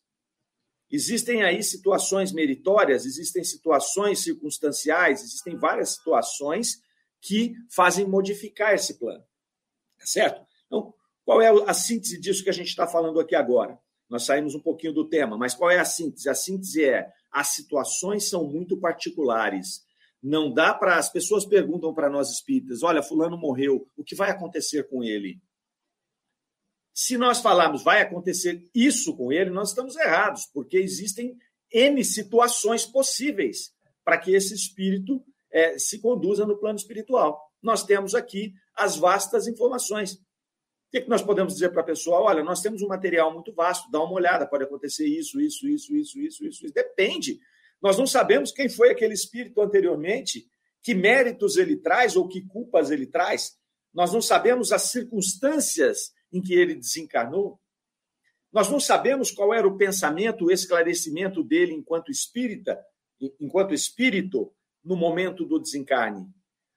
Existem 0.90 1.44
aí 1.44 1.62
situações 1.62 2.32
meritórias, 2.32 3.06
existem 3.06 3.44
situações 3.44 4.24
circunstanciais, 4.24 5.22
existem 5.22 5.58
várias 5.58 5.96
situações 5.96 6.82
que 7.20 7.54
fazem 7.70 8.08
modificar 8.08 8.74
esse 8.74 8.98
plano. 8.98 9.24
Tá 10.00 10.06
certo? 10.06 10.46
Então, 10.68 10.94
qual 11.26 11.42
é 11.42 11.50
a 11.70 11.74
síntese 11.74 12.20
disso 12.20 12.44
que 12.44 12.50
a 12.50 12.54
gente 12.54 12.70
está 12.70 12.88
falando 12.88 13.20
aqui 13.20 13.36
agora? 13.36 13.78
Nós 14.12 14.25
saímos 14.25 14.53
um 14.53 14.60
pouquinho 14.60 14.91
do 14.91 15.08
tema, 15.08 15.38
mas 15.38 15.56
qual 15.56 15.72
é 15.72 15.80
a 15.80 15.86
síntese? 15.86 16.30
A 16.30 16.36
síntese 16.36 16.84
é: 16.84 17.10
as 17.32 17.48
situações 17.48 18.27
são 18.27 18.44
muito 18.46 18.77
particulares. 18.77 19.86
Não 20.22 20.53
dá 20.53 20.74
para. 20.74 20.98
As 20.98 21.10
pessoas 21.10 21.46
perguntam 21.46 21.94
para 21.94 22.10
nós 22.10 22.30
espíritas: 22.30 22.84
olha, 22.84 23.01
Fulano 23.01 23.38
morreu, 23.38 23.88
o 23.96 24.03
que 24.03 24.13
vai 24.13 24.30
acontecer 24.30 24.89
com 24.89 25.01
ele? 25.01 25.41
Se 26.94 27.18
nós 27.18 27.39
falarmos 27.39 27.84
vai 27.84 28.01
acontecer 28.01 28.70
isso 28.75 29.15
com 29.15 29.32
ele, 29.32 29.50
nós 29.50 29.70
estamos 29.70 29.96
errados, 29.96 30.46
porque 30.53 30.75
existem 30.75 31.38
N 31.72 32.03
situações 32.03 32.86
possíveis 32.86 33.74
para 34.03 34.18
que 34.18 34.36
esse 34.36 34.53
espírito 34.53 35.24
é, 35.50 35.80
se 35.80 36.00
conduza 36.00 36.46
no 36.46 36.58
plano 36.58 36.77
espiritual. 36.77 37.41
Nós 37.63 37.86
temos 37.86 38.13
aqui 38.13 38.53
as 38.75 38.98
vastas 38.98 39.48
informações. 39.48 40.20
O 40.92 40.94
que, 40.94 41.00
que 41.00 41.10
nós 41.10 41.22
podemos 41.22 41.54
dizer 41.54 41.70
para 41.70 41.80
a 41.80 41.86
pessoa? 41.86 42.20
Olha, 42.20 42.44
nós 42.44 42.60
temos 42.60 42.82
um 42.82 42.88
material 42.90 43.34
muito 43.34 43.54
vasto, 43.54 43.90
dá 43.90 44.04
uma 44.04 44.12
olhada, 44.12 44.46
pode 44.46 44.66
acontecer 44.66 45.08
isso, 45.08 45.40
isso, 45.40 45.66
isso, 45.66 45.96
isso, 45.96 46.20
isso, 46.20 46.46
isso. 46.46 46.66
isso. 46.66 46.74
Depende. 46.74 47.40
Nós 47.82 47.98
não 47.98 48.06
sabemos 48.06 48.52
quem 48.52 48.68
foi 48.68 48.92
aquele 48.92 49.14
espírito 49.14 49.62
anteriormente, 49.62 50.46
que 50.84 50.94
méritos 50.94 51.56
ele 51.56 51.78
traz 51.78 52.18
ou 52.18 52.28
que 52.28 52.46
culpas 52.46 52.92
ele 52.92 53.08
traz. 53.08 53.58
Nós 53.94 54.12
não 54.12 54.22
sabemos 54.22 54.74
as 54.74 54.92
circunstâncias 54.92 56.12
em 56.30 56.42
que 56.42 56.54
ele 56.54 56.76
desencarnou. 56.76 57.58
Nós 58.52 58.70
não 58.70 58.80
sabemos 58.82 59.32
qual 59.32 59.54
era 59.54 59.66
o 59.66 59.78
pensamento, 59.78 60.48
o 60.48 60.52
esclarecimento 60.52 61.42
dele 61.42 61.72
enquanto 61.72 62.12
espírita, 62.12 62.78
enquanto 63.40 63.74
espírito, 63.74 64.54
no 64.84 64.98
momento 64.98 65.46
do 65.46 65.58
desencarne. 65.58 66.28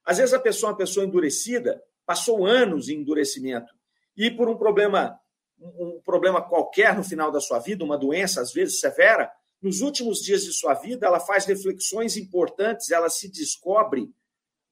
Às 0.04 0.18
vezes 0.18 0.32
a 0.32 0.38
pessoa 0.38 0.70
é 0.70 0.72
uma 0.72 0.78
pessoa 0.78 1.04
endurecida, 1.04 1.82
passou 2.06 2.46
anos 2.46 2.88
em 2.88 3.00
endurecimento 3.00 3.74
e 4.16 4.30
por 4.30 4.48
um 4.48 4.56
problema 4.56 5.18
um 5.58 6.00
problema 6.04 6.42
qualquer 6.42 6.94
no 6.96 7.04
final 7.04 7.30
da 7.30 7.40
sua 7.40 7.58
vida, 7.58 7.84
uma 7.84 7.96
doença 7.96 8.40
às 8.40 8.52
vezes 8.52 8.80
severa, 8.80 9.32
nos 9.62 9.80
últimos 9.80 10.20
dias 10.20 10.44
de 10.44 10.52
sua 10.52 10.74
vida 10.74 11.06
ela 11.06 11.20
faz 11.20 11.46
reflexões 11.46 12.16
importantes, 12.16 12.90
ela 12.90 13.08
se 13.08 13.30
descobre, 13.30 14.12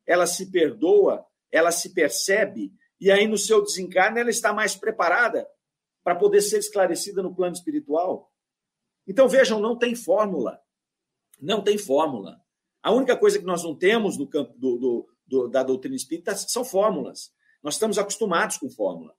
ela 0.06 0.26
se 0.26 0.50
perdoa, 0.50 1.24
ela 1.50 1.70
se 1.70 1.94
percebe 1.94 2.72
e 3.00 3.10
aí 3.10 3.26
no 3.26 3.38
seu 3.38 3.62
desencarne 3.62 4.20
ela 4.20 4.30
está 4.30 4.52
mais 4.52 4.76
preparada 4.76 5.48
para 6.04 6.16
poder 6.16 6.42
ser 6.42 6.58
esclarecida 6.58 7.22
no 7.22 7.34
plano 7.34 7.54
espiritual. 7.54 8.30
Então 9.06 9.28
vejam, 9.28 9.60
não 9.60 9.78
tem 9.78 9.94
fórmula. 9.94 10.60
Não 11.40 11.62
tem 11.62 11.78
fórmula. 11.78 12.40
A 12.82 12.92
única 12.92 13.16
coisa 13.16 13.38
que 13.38 13.44
nós 13.44 13.62
não 13.62 13.76
temos 13.76 14.18
no 14.18 14.28
campo 14.28 14.52
do, 14.58 14.78
do, 14.78 15.08
do, 15.26 15.48
da 15.48 15.62
doutrina 15.62 15.96
espírita 15.96 16.36
são 16.36 16.64
fórmulas. 16.64 17.32
Nós 17.62 17.74
estamos 17.74 17.98
acostumados 17.98 18.56
com 18.56 18.70
fórmula. 18.70 19.14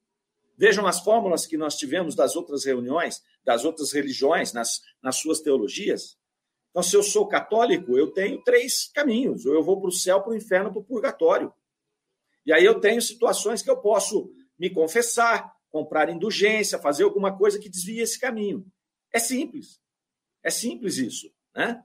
Vejam 0.57 0.85
as 0.85 0.99
fórmulas 0.99 1.45
que 1.45 1.57
nós 1.57 1.75
tivemos 1.75 2.15
das 2.15 2.35
outras 2.35 2.65
reuniões, 2.65 3.21
das 3.43 3.65
outras 3.65 3.91
religiões, 3.91 4.53
nas, 4.53 4.81
nas 5.01 5.17
suas 5.17 5.39
teologias. 5.39 6.17
Então, 6.69 6.81
se 6.81 6.95
eu 6.95 7.03
sou 7.03 7.27
católico, 7.27 7.97
eu 7.97 8.11
tenho 8.11 8.41
três 8.43 8.89
caminhos: 8.93 9.45
ou 9.45 9.53
eu 9.53 9.63
vou 9.63 9.79
para 9.79 9.89
o 9.89 9.91
céu, 9.91 10.21
para 10.21 10.31
o 10.31 10.35
inferno, 10.35 10.71
para 10.71 10.79
o 10.79 10.83
purgatório. 10.83 11.53
E 12.45 12.51
aí 12.51 12.63
eu 12.63 12.79
tenho 12.79 13.01
situações 13.01 13.61
que 13.61 13.69
eu 13.69 13.77
posso 13.77 14.31
me 14.57 14.69
confessar, 14.69 15.51
comprar 15.69 16.09
indulgência, 16.09 16.79
fazer 16.79 17.03
alguma 17.03 17.35
coisa 17.37 17.59
que 17.59 17.69
desvie 17.69 17.99
esse 17.99 18.19
caminho. 18.19 18.65
É 19.11 19.19
simples. 19.19 19.79
É 20.43 20.49
simples 20.49 20.97
isso, 20.97 21.31
né? 21.55 21.81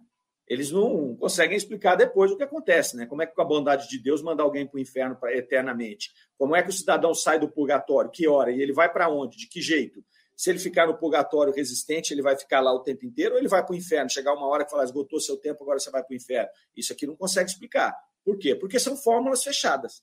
Eles 0.49 0.71
não 0.71 1.15
conseguem 1.17 1.57
explicar 1.57 1.95
depois 1.95 2.31
o 2.31 2.37
que 2.37 2.43
acontece, 2.43 2.97
né? 2.97 3.07
Como 3.07 3.23
é 3.23 3.27
que, 3.27 3.35
com 3.35 3.43
a 3.43 3.45
bondade 3.45 3.89
de 3.89 4.03
Deus, 4.03 4.23
manda 4.23 4.43
alguém 4.43 4.67
para 4.67 4.77
o 4.77 4.81
inferno 4.81 5.15
pra, 5.15 5.37
eternamente? 5.37 6.11
Como 6.37 6.57
é 6.57 6.63
que 6.63 6.71
o 6.71 6.73
cidadão 6.73 7.15
sai 7.15 7.39
do 7.39 7.51
purgatório? 7.51 8.11
Que 8.11 8.27
hora? 8.27 8.51
E 8.51 8.61
ele 8.61 8.73
vai 8.73 8.91
para 8.91 9.09
onde? 9.09 9.37
De 9.37 9.47
que 9.47 9.61
jeito? 9.61 10.03
Se 10.35 10.51
ele 10.51 10.59
ficar 10.59 10.87
no 10.87 10.97
purgatório 10.97 11.53
resistente, 11.53 12.15
ele 12.15 12.23
vai 12.23 12.37
ficar 12.37 12.61
lá 12.61 12.73
o 12.73 12.81
tempo 12.81 13.05
inteiro 13.05 13.35
ou 13.35 13.39
ele 13.39 13.49
vai 13.49 13.65
para 13.65 13.75
o 13.75 13.77
inferno? 13.77 14.09
Chegar 14.09 14.33
uma 14.33 14.47
hora 14.47 14.65
que 14.65 14.71
fala, 14.71 14.85
esgotou 14.85 15.21
seu 15.21 15.37
tempo, 15.37 15.63
agora 15.63 15.79
você 15.79 15.91
vai 15.91 16.03
para 16.03 16.15
o 16.15 16.17
inferno. 16.17 16.49
Isso 16.77 16.93
aqui 16.93 17.07
não 17.07 17.17
consegue 17.17 17.51
explicar. 17.51 17.95
Por 18.25 18.39
quê? 18.39 18.55
Porque 18.55 18.79
são 18.79 18.97
fórmulas 18.97 19.43
fechadas. 19.43 20.03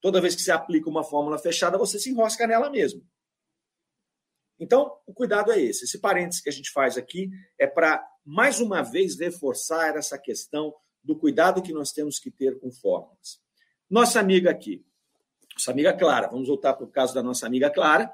Toda 0.00 0.20
vez 0.20 0.34
que 0.34 0.42
você 0.42 0.50
aplica 0.50 0.90
uma 0.90 1.04
fórmula 1.04 1.38
fechada, 1.38 1.78
você 1.78 1.98
se 1.98 2.10
enrosca 2.10 2.46
nela 2.46 2.68
mesmo. 2.68 3.02
Então, 4.58 4.90
o 5.06 5.12
cuidado 5.12 5.52
é 5.52 5.60
esse. 5.60 5.84
Esse 5.84 6.00
parênteses 6.00 6.42
que 6.42 6.48
a 6.48 6.52
gente 6.52 6.70
faz 6.70 6.96
aqui 6.96 7.30
é 7.58 7.66
para, 7.66 8.04
mais 8.26 8.60
uma 8.60 8.82
vez, 8.82 9.18
reforçar 9.18 9.96
essa 9.96 10.18
questão 10.18 10.74
do 11.02 11.16
cuidado 11.16 11.62
que 11.62 11.72
nós 11.72 11.92
temos 11.92 12.18
que 12.18 12.30
ter 12.30 12.58
com 12.58 12.72
fórmulas. 12.72 13.40
Nossa 13.88 14.18
amiga 14.18 14.50
aqui, 14.50 14.84
nossa 15.54 15.70
amiga 15.70 15.92
Clara, 15.92 16.28
vamos 16.28 16.48
voltar 16.48 16.74
para 16.74 16.84
o 16.84 16.90
caso 16.90 17.14
da 17.14 17.22
nossa 17.22 17.46
amiga 17.46 17.70
Clara. 17.70 18.12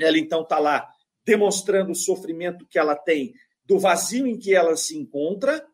Ela 0.00 0.18
então 0.18 0.42
está 0.42 0.58
lá 0.58 0.88
demonstrando 1.24 1.92
o 1.92 1.96
sofrimento 1.96 2.66
que 2.66 2.78
ela 2.78 2.96
tem 2.96 3.34
do 3.66 3.78
vazio 3.78 4.26
em 4.26 4.38
que 4.38 4.54
ela 4.54 4.76
se 4.76 4.96
encontra, 4.96 5.64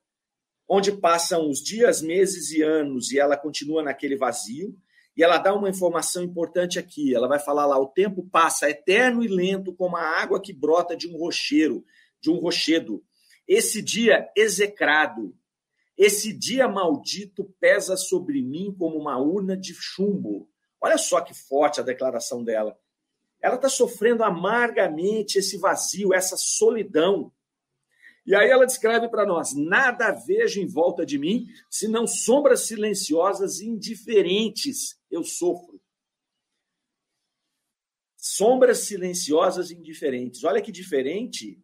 onde 0.68 0.92
passam 0.92 1.48
os 1.48 1.62
dias, 1.62 2.02
meses 2.02 2.50
e 2.50 2.62
anos 2.62 3.12
e 3.12 3.18
ela 3.18 3.36
continua 3.36 3.82
naquele 3.82 4.16
vazio. 4.16 4.76
E 5.16 5.22
ela 5.22 5.38
dá 5.38 5.54
uma 5.54 5.70
informação 5.70 6.22
importante 6.22 6.78
aqui. 6.78 7.14
Ela 7.14 7.28
vai 7.28 7.38
falar 7.38 7.66
lá: 7.66 7.78
o 7.78 7.86
tempo 7.86 8.28
passa 8.30 8.68
eterno 8.68 9.22
e 9.22 9.28
lento 9.28 9.72
como 9.72 9.96
a 9.96 10.02
água 10.02 10.40
que 10.40 10.52
brota 10.52 10.96
de 10.96 11.08
um 11.08 11.16
rocheiro, 11.16 11.84
de 12.20 12.30
um 12.30 12.36
rochedo. 12.36 13.02
Esse 13.46 13.80
dia 13.80 14.30
execrado, 14.37 15.37
esse 15.96 16.32
dia 16.32 16.68
maldito 16.68 17.44
pesa 17.61 17.96
sobre 17.96 18.42
mim 18.42 18.74
como 18.76 18.98
uma 18.98 19.18
urna 19.18 19.56
de 19.56 19.72
chumbo. 19.74 20.48
Olha 20.80 20.98
só 20.98 21.20
que 21.20 21.32
forte 21.32 21.80
a 21.80 21.85
declaração 21.85 22.44
dela. 22.44 22.78
Ela 23.40 23.56
está 23.56 23.68
sofrendo 23.68 24.24
amargamente 24.24 25.38
esse 25.38 25.56
vazio, 25.59 26.12
essa 26.12 26.37
solidão. 26.37 27.32
E 28.26 28.35
aí 28.35 28.50
ela 28.50 28.66
descreve 28.66 29.09
para 29.09 29.24
nós: 29.24 29.54
nada 29.54 30.11
vejo 30.11 30.61
em 30.61 30.66
volta 30.66 31.06
de 31.06 31.18
mim, 31.18 31.46
senão 31.70 32.06
sombras 32.06 32.66
silenciosas 32.66 33.61
e 33.61 33.66
indiferentes. 33.66 34.98
Eu 35.11 35.22
sofro. 35.22 35.80
Sombras 38.16 38.80
silenciosas 38.80 39.70
e 39.70 39.74
indiferentes. 39.74 40.42
Olha 40.42 40.61
que 40.61 40.72
diferente 40.72 41.62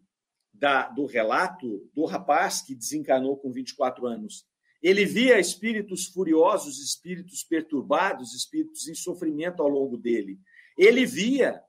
da, 0.63 0.87
do 0.87 1.07
relato 1.07 1.91
do 1.93 2.05
rapaz 2.05 2.63
que 2.63 2.73
desencanou 2.73 3.37
com 3.37 3.51
24 3.51 4.07
anos. 4.07 4.47
Ele 4.81 5.05
via 5.05 5.41
espíritos 5.41 6.07
furiosos, 6.07 6.79
espíritos 6.79 7.43
perturbados, 7.43 8.33
espíritos 8.33 8.87
em 8.87 8.95
sofrimento 8.95 9.61
ao 9.61 9.69
longo 9.69 9.97
dele. 9.97 10.39
Ele 10.79 11.05
via 11.05 11.61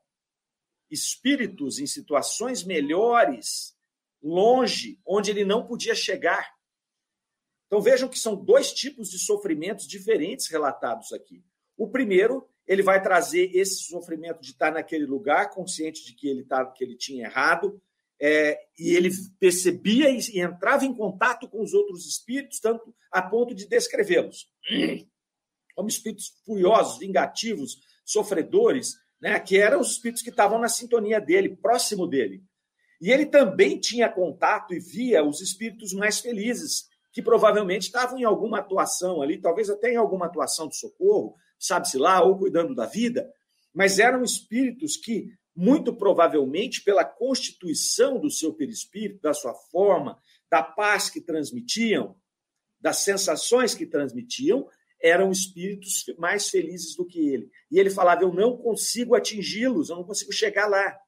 espíritos 0.88 1.80
em 1.80 1.88
situações 1.88 2.62
melhores 2.62 3.76
longe, 4.22 5.00
onde 5.04 5.32
ele 5.32 5.44
não 5.44 5.66
podia 5.66 5.96
chegar. 5.96 6.54
Então 7.66 7.82
vejam 7.82 8.08
que 8.08 8.18
são 8.18 8.36
dois 8.36 8.72
tipos 8.72 9.10
de 9.10 9.18
sofrimentos 9.18 9.88
diferentes 9.88 10.46
relatados 10.46 11.12
aqui. 11.12 11.44
O 11.76 11.88
primeiro, 11.88 12.48
ele 12.64 12.80
vai 12.80 13.02
trazer 13.02 13.50
esse 13.56 13.82
sofrimento 13.82 14.40
de 14.40 14.52
estar 14.52 14.70
naquele 14.70 15.04
lugar, 15.04 15.50
consciente 15.50 16.04
de 16.04 16.14
que 16.14 16.28
ele, 16.28 16.44
tá, 16.44 16.64
que 16.64 16.84
ele 16.84 16.96
tinha 16.96 17.26
errado, 17.26 17.82
é, 18.20 18.58
e 18.78 18.94
ele 18.94 19.10
percebia 19.38 20.10
e, 20.10 20.18
e 20.32 20.40
entrava 20.40 20.84
em 20.84 20.94
contato 20.94 21.48
com 21.48 21.62
os 21.62 21.74
outros 21.74 22.06
espíritos, 22.06 22.60
tanto 22.60 22.94
a 23.10 23.22
ponto 23.22 23.54
de 23.54 23.66
descrevê-los 23.66 24.48
como 25.74 25.88
espíritos 25.88 26.32
furiosos, 26.44 26.98
vingativos, 26.98 27.78
sofredores, 28.04 28.94
né, 29.20 29.38
que 29.40 29.56
eram 29.56 29.80
os 29.80 29.92
espíritos 29.92 30.22
que 30.22 30.30
estavam 30.30 30.58
na 30.58 30.68
sintonia 30.68 31.20
dele, 31.20 31.56
próximo 31.56 32.06
dele. 32.06 32.42
E 33.00 33.10
ele 33.10 33.26
também 33.26 33.78
tinha 33.78 34.08
contato 34.08 34.72
e 34.72 34.78
via 34.78 35.24
os 35.24 35.40
espíritos 35.40 35.92
mais 35.92 36.20
felizes, 36.20 36.86
que 37.12 37.22
provavelmente 37.22 37.82
estavam 37.82 38.18
em 38.18 38.24
alguma 38.24 38.58
atuação 38.58 39.22
ali, 39.22 39.40
talvez 39.40 39.70
até 39.70 39.92
em 39.92 39.96
alguma 39.96 40.26
atuação 40.26 40.68
de 40.68 40.76
socorro, 40.76 41.36
sabe-se 41.58 41.96
lá, 41.96 42.22
ou 42.22 42.36
cuidando 42.36 42.74
da 42.74 42.86
vida, 42.86 43.30
mas 43.72 43.98
eram 43.98 44.22
espíritos 44.22 44.96
que, 44.96 45.32
muito 45.54 45.94
provavelmente, 45.94 46.82
pela 46.82 47.04
constituição 47.04 48.18
do 48.18 48.30
seu 48.30 48.52
perispírito, 48.52 49.22
da 49.22 49.32
sua 49.32 49.54
forma, 49.54 50.18
da 50.50 50.62
paz 50.62 51.08
que 51.08 51.20
transmitiam, 51.20 52.16
das 52.80 52.98
sensações 52.98 53.74
que 53.74 53.86
transmitiam, 53.86 54.68
eram 55.00 55.30
espíritos 55.30 56.04
mais 56.18 56.48
felizes 56.48 56.96
do 56.96 57.06
que 57.06 57.28
ele. 57.28 57.50
E 57.70 57.78
ele 57.78 57.90
falava: 57.90 58.22
Eu 58.22 58.32
não 58.32 58.56
consigo 58.56 59.14
atingi-los, 59.14 59.90
eu 59.90 59.96
não 59.96 60.04
consigo 60.04 60.32
chegar 60.32 60.66
lá. 60.66 60.98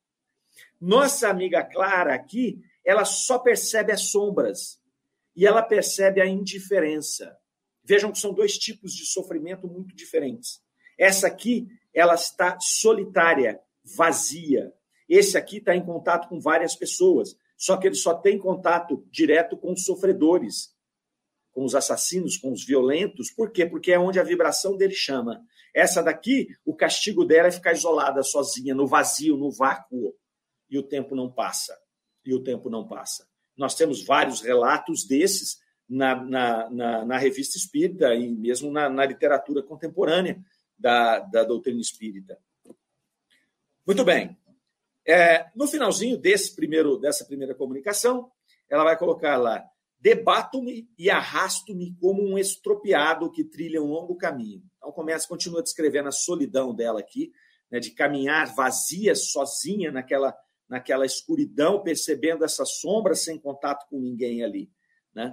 Nossa 0.80 1.28
amiga 1.28 1.64
Clara 1.64 2.14
aqui, 2.14 2.60
ela 2.84 3.04
só 3.04 3.38
percebe 3.38 3.92
as 3.92 4.02
sombras 4.10 4.78
e 5.34 5.46
ela 5.46 5.62
percebe 5.62 6.20
a 6.20 6.26
indiferença. 6.26 7.36
Vejam 7.82 8.12
que 8.12 8.18
são 8.18 8.32
dois 8.34 8.58
tipos 8.58 8.92
de 8.94 9.06
sofrimento 9.06 9.66
muito 9.66 9.94
diferentes. 9.94 10.60
Essa 10.98 11.26
aqui, 11.26 11.68
ela 11.94 12.14
está 12.14 12.58
solitária, 12.60 13.60
vazia. 13.94 14.72
Esse 15.08 15.36
aqui 15.36 15.58
está 15.58 15.74
em 15.74 15.84
contato 15.84 16.28
com 16.28 16.40
várias 16.40 16.74
pessoas, 16.74 17.36
só 17.56 17.76
que 17.76 17.86
ele 17.86 17.94
só 17.94 18.14
tem 18.14 18.38
contato 18.38 19.06
direto 19.10 19.56
com 19.56 19.72
os 19.72 19.84
sofredores, 19.84 20.74
com 21.52 21.64
os 21.64 21.74
assassinos, 21.74 22.36
com 22.36 22.52
os 22.52 22.64
violentos. 22.64 23.30
Por 23.30 23.50
quê? 23.50 23.64
Porque 23.64 23.92
é 23.92 23.98
onde 23.98 24.18
a 24.18 24.24
vibração 24.24 24.76
dele 24.76 24.94
chama. 24.94 25.42
Essa 25.74 26.02
daqui, 26.02 26.48
o 26.64 26.74
castigo 26.74 27.24
dela 27.24 27.48
é 27.48 27.52
ficar 27.52 27.72
isolada, 27.72 28.22
sozinha, 28.22 28.74
no 28.74 28.86
vazio, 28.86 29.36
no 29.36 29.50
vácuo. 29.50 30.14
E 30.68 30.78
o 30.78 30.82
tempo 30.82 31.14
não 31.14 31.30
passa. 31.30 31.76
E 32.24 32.34
o 32.34 32.42
tempo 32.42 32.68
não 32.68 32.86
passa. 32.86 33.26
Nós 33.56 33.74
temos 33.74 34.04
vários 34.04 34.40
relatos 34.40 35.06
desses 35.06 35.58
na, 35.88 36.14
na, 36.24 36.70
na, 36.70 37.04
na 37.04 37.18
revista 37.18 37.56
espírita 37.56 38.14
e 38.14 38.28
mesmo 38.28 38.70
na, 38.70 38.88
na 38.88 39.06
literatura 39.06 39.62
contemporânea 39.62 40.38
da, 40.78 41.20
da 41.20 41.44
doutrina 41.44 41.80
espírita. 41.80 42.38
Muito 43.86 44.04
bem. 44.04 44.36
É, 45.06 45.46
no 45.54 45.68
finalzinho 45.68 46.18
desse 46.18 46.56
primeiro, 46.56 46.98
dessa 46.98 47.24
primeira 47.24 47.54
comunicação, 47.54 48.30
ela 48.68 48.82
vai 48.82 48.98
colocar 48.98 49.36
lá: 49.36 49.64
debato-me 50.00 50.88
e 50.98 51.08
arrasto-me 51.08 51.94
como 52.00 52.20
um 52.22 52.36
estropiado 52.36 53.30
que 53.30 53.44
trilha 53.44 53.80
um 53.80 53.86
longo 53.86 54.16
caminho. 54.16 54.62
Então 54.76 54.90
começa, 54.90 55.28
continua 55.28 55.62
descrevendo 55.62 56.08
a 56.08 56.12
solidão 56.12 56.74
dela 56.74 56.98
aqui, 56.98 57.30
né, 57.70 57.78
de 57.78 57.92
caminhar 57.92 58.52
vazia, 58.56 59.14
sozinha 59.14 59.92
naquela, 59.92 60.36
naquela 60.68 61.06
escuridão, 61.06 61.80
percebendo 61.80 62.44
essas 62.44 62.80
sombras 62.80 63.20
sem 63.20 63.38
contato 63.38 63.86
com 63.88 64.00
ninguém 64.00 64.42
ali. 64.42 64.68
Né? 65.14 65.32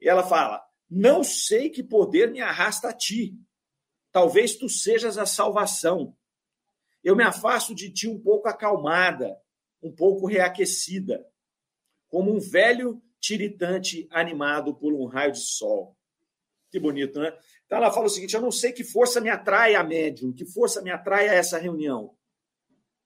E 0.00 0.08
ela 0.08 0.22
fala: 0.22 0.62
Não 0.88 1.24
sei 1.24 1.68
que 1.68 1.82
poder 1.82 2.30
me 2.30 2.40
arrasta 2.40 2.90
a 2.90 2.92
ti. 2.92 3.34
Talvez 4.12 4.54
tu 4.54 4.68
sejas 4.68 5.18
a 5.18 5.26
salvação. 5.26 6.16
Eu 7.08 7.16
me 7.16 7.24
afasto 7.24 7.74
de 7.74 7.90
ti 7.90 8.06
um 8.06 8.20
pouco 8.20 8.48
acalmada, 8.48 9.34
um 9.82 9.90
pouco 9.90 10.26
reaquecida, 10.26 11.26
como 12.06 12.30
um 12.30 12.38
velho 12.38 13.02
tiritante 13.18 14.06
animado 14.10 14.74
por 14.74 14.92
um 14.92 15.06
raio 15.06 15.32
de 15.32 15.40
sol. 15.40 15.96
Que 16.70 16.78
bonito, 16.78 17.18
né? 17.18 17.34
Então 17.64 17.78
ela 17.78 17.90
fala 17.90 18.04
o 18.04 18.10
seguinte: 18.10 18.34
eu 18.34 18.42
não 18.42 18.50
sei 18.50 18.72
que 18.72 18.84
força 18.84 19.22
me 19.22 19.30
atrai 19.30 19.74
a 19.74 19.82
médium, 19.82 20.34
que 20.34 20.44
força 20.44 20.82
me 20.82 20.90
atrai 20.90 21.30
a 21.30 21.32
essa 21.32 21.56
reunião, 21.56 22.14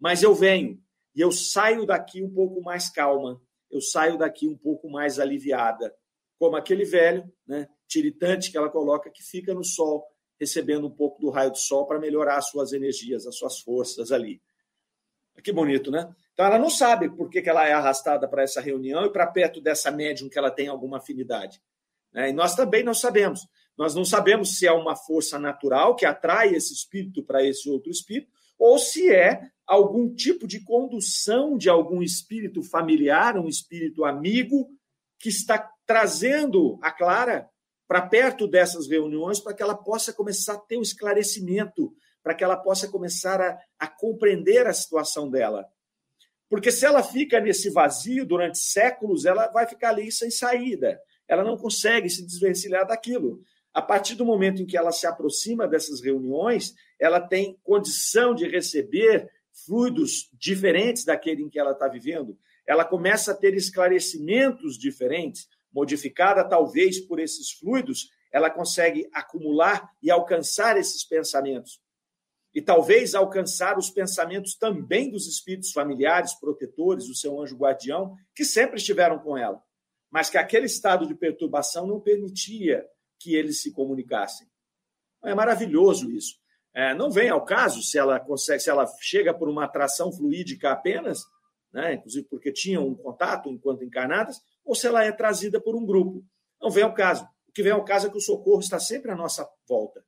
mas 0.01 0.21
eu 0.21 0.35
venho 0.35 0.83
e 1.15 1.21
eu 1.21 1.31
saio 1.31 1.87
daqui 1.87 2.25
um 2.25 2.35
pouco 2.35 2.61
mais 2.61 2.91
calma, 2.91 3.41
eu 3.71 3.81
saio 3.81 4.19
daqui 4.19 4.49
um 4.49 4.59
pouco 4.59 4.91
mais 4.91 5.21
aliviada, 5.21 5.95
como 6.41 6.57
aquele 6.57 6.85
velho, 6.85 7.33
né, 7.47 7.69
tiritante 7.87 8.51
que 8.51 8.59
ela 8.59 8.69
coloca 8.69 9.13
que 9.13 9.23
fica 9.23 9.55
no 9.55 9.63
sol, 9.63 10.05
recebendo 10.43 10.89
um 10.89 10.91
pouco 10.91 11.21
do 11.21 11.31
raio 11.31 11.53
do 11.53 11.57
sol 11.57 11.87
para 11.87 12.01
melhorar 12.01 12.37
as 12.37 12.49
suas 12.49 12.73
energias, 12.73 13.29
as 13.29 13.37
suas 13.37 13.61
forças 13.61 14.11
ali. 14.11 14.43
Que 15.41 15.53
bonito, 15.53 15.89
né? 15.89 16.13
Então 16.33 16.45
ela 16.45 16.59
não 16.59 16.69
sabe 16.69 17.09
por 17.09 17.31
que, 17.31 17.49
ela 17.49 17.65
é 17.65 17.73
arrastada 17.73 18.27
para 18.27 18.43
essa 18.43 18.61
reunião 18.61 19.07
e 19.07 19.13
para 19.13 19.25
perto 19.29 19.61
dessa 19.61 19.89
médium 19.93 20.29
que 20.29 20.37
ela 20.37 20.51
tem 20.51 20.67
alguma 20.67 20.97
afinidade. 20.97 21.63
Né? 22.13 22.31
E 22.31 22.33
nós 22.33 22.57
também 22.57 22.83
não 22.83 22.93
sabemos. 22.93 23.47
Nós 23.79 23.95
não 23.95 24.05
sabemos 24.05 24.59
se 24.59 24.67
é 24.67 24.73
uma 24.73 24.97
força 24.97 25.39
natural 25.39 25.95
que 25.95 26.05
atrai 26.05 26.53
esse 26.53 26.75
espírito 26.75 27.23
para 27.23 27.45
esse 27.45 27.71
outro 27.71 27.93
espírito, 27.93 28.33
ou 28.59 28.81
se 28.81 29.15
é 29.15 29.49
algum 29.65 30.13
tipo 30.13 30.49
de 30.49 30.59
condução 30.65 31.57
de 31.57 31.71
algum 31.71 32.03
espírito 32.03 32.65
familiar, 32.65 33.39
um 33.39 33.49
espírito 33.49 34.05
amigo, 34.05 34.69
que 35.21 35.29
está 35.29 35.71
trazendo 35.87 36.81
a 36.83 36.91
Clara 36.91 37.49
para 37.87 38.03
perto 38.03 38.47
dessas 38.47 38.89
reuniões 38.89 39.41
para 39.41 39.55
que 39.55 39.63
ela 39.63 39.75
possa 39.75 40.13
começar 40.13 40.55
a 40.55 40.59
ter 40.59 40.79
um 40.79 40.83
esclarecimento, 40.83 41.95
para 42.23 42.35
que 42.35 42.45
ela 42.45 42.57
possa 42.57 42.89
começar 42.89 43.41
a, 43.41 43.59
a 43.79 43.87
compreender 43.87 44.67
a 44.67 44.73
situação 44.73 45.29
dela. 45.29 45.67
Porque 46.49 46.71
se 46.71 46.85
ela 46.85 47.03
fica 47.03 47.41
nesse 47.41 47.71
vazio 47.71 48.27
durante 48.27 48.59
séculos, 48.59 49.25
ela 49.25 49.49
vai 49.49 49.67
ficar 49.67 49.89
ali 49.89 50.13
sem 50.13 50.31
saída. 50.31 51.01
Ela 51.27 51.43
não 51.43 51.57
consegue 51.57 52.11
se 52.11 52.25
desvencilhar 52.27 52.87
daquilo. 52.87 53.43
A 53.73 53.81
partir 53.81 54.15
do 54.15 54.25
momento 54.25 54.61
em 54.61 54.67
que 54.67 54.77
ela 54.77 54.93
se 54.93 55.07
aproxima 55.07 55.67
dessas 55.67 56.03
reuniões, 56.03 56.75
ela 57.01 57.21
tem 57.21 57.59
condição 57.63 58.35
de 58.35 58.47
receber 58.47 59.31
fluidos 59.65 60.29
diferentes 60.35 61.05
daquele 61.05 61.43
em 61.43 61.49
que 61.49 61.59
ela 61.59 61.73
está 61.73 61.89
vivendo. 61.89 62.37
Ela 62.67 62.85
começa 62.85 63.33
a 63.33 63.35
ter 63.35 63.55
esclarecimentos 63.55 64.79
diferentes, 64.79 65.49
modificada 65.73 66.49
talvez 66.49 67.01
por 67.01 67.19
esses 67.19 67.53
fluidos, 67.53 68.11
ela 68.33 68.51
consegue 68.51 69.09
acumular 69.13 69.91
e 70.03 70.11
alcançar 70.11 70.77
esses 70.77 71.05
pensamentos 71.05 71.81
e 72.55 72.61
talvez 72.61 73.15
alcançar 73.15 73.79
os 73.79 73.89
pensamentos 73.89 74.55
também 74.55 75.11
dos 75.11 75.27
espíritos 75.27 75.73
familiares, 75.73 76.35
protetores, 76.35 77.07
do 77.07 77.15
seu 77.15 77.41
anjo 77.41 77.57
guardião, 77.57 78.15
que 78.35 78.45
sempre 78.45 78.77
estiveram 78.77 79.19
com 79.19 79.37
ela, 79.37 79.63
mas 80.11 80.29
que 80.29 80.37
aquele 80.37 80.67
estado 80.67 81.07
de 81.07 81.15
perturbação 81.15 81.87
não 81.87 82.01
permitia 82.01 82.87
que 83.19 83.35
eles 83.35 83.63
se 83.63 83.73
comunicassem. 83.73 84.47
É 85.25 85.35
maravilhoso 85.35 86.11
isso. 86.11 86.37
É, 86.75 86.95
não 86.95 87.11
vem 87.11 87.31
ao 87.31 87.45
caso 87.45 87.83
se 87.83 87.99
ela 87.99 88.19
consegue, 88.19 88.61
se 88.61 88.71
ela 88.71 88.87
chega 89.01 89.33
por 89.33 89.49
uma 89.49 89.65
atração 89.65 90.13
fluídica 90.13 90.73
apenas, 90.73 91.23
né, 91.73 91.95
inclusive 91.95 92.27
porque 92.29 92.53
tinham 92.53 92.87
um 92.87 92.95
contato 92.95 93.49
enquanto 93.49 93.85
encarnadas, 93.85 94.41
ou 94.65 94.75
se 94.75 94.87
ela 94.87 95.05
é 95.05 95.13
trazida 95.13 95.61
por 95.61 95.75
um 95.75 95.85
grupo. 95.85 96.25
Não 96.61 96.71
vem 96.71 96.85
ao 96.85 96.95
caso. 96.95 97.25
O 97.49 97.53
que 97.53 97.63
vem 97.63 97.73
ao 97.73 97.85
caso 97.85 98.07
é 98.07 98.11
que 98.11 98.17
o 98.17 98.21
socorro 98.21 98.61
está 98.61 98.79
sempre 98.79 99.11
à 99.11 99.17
nossa 99.17 99.49
volta. 99.69 100.05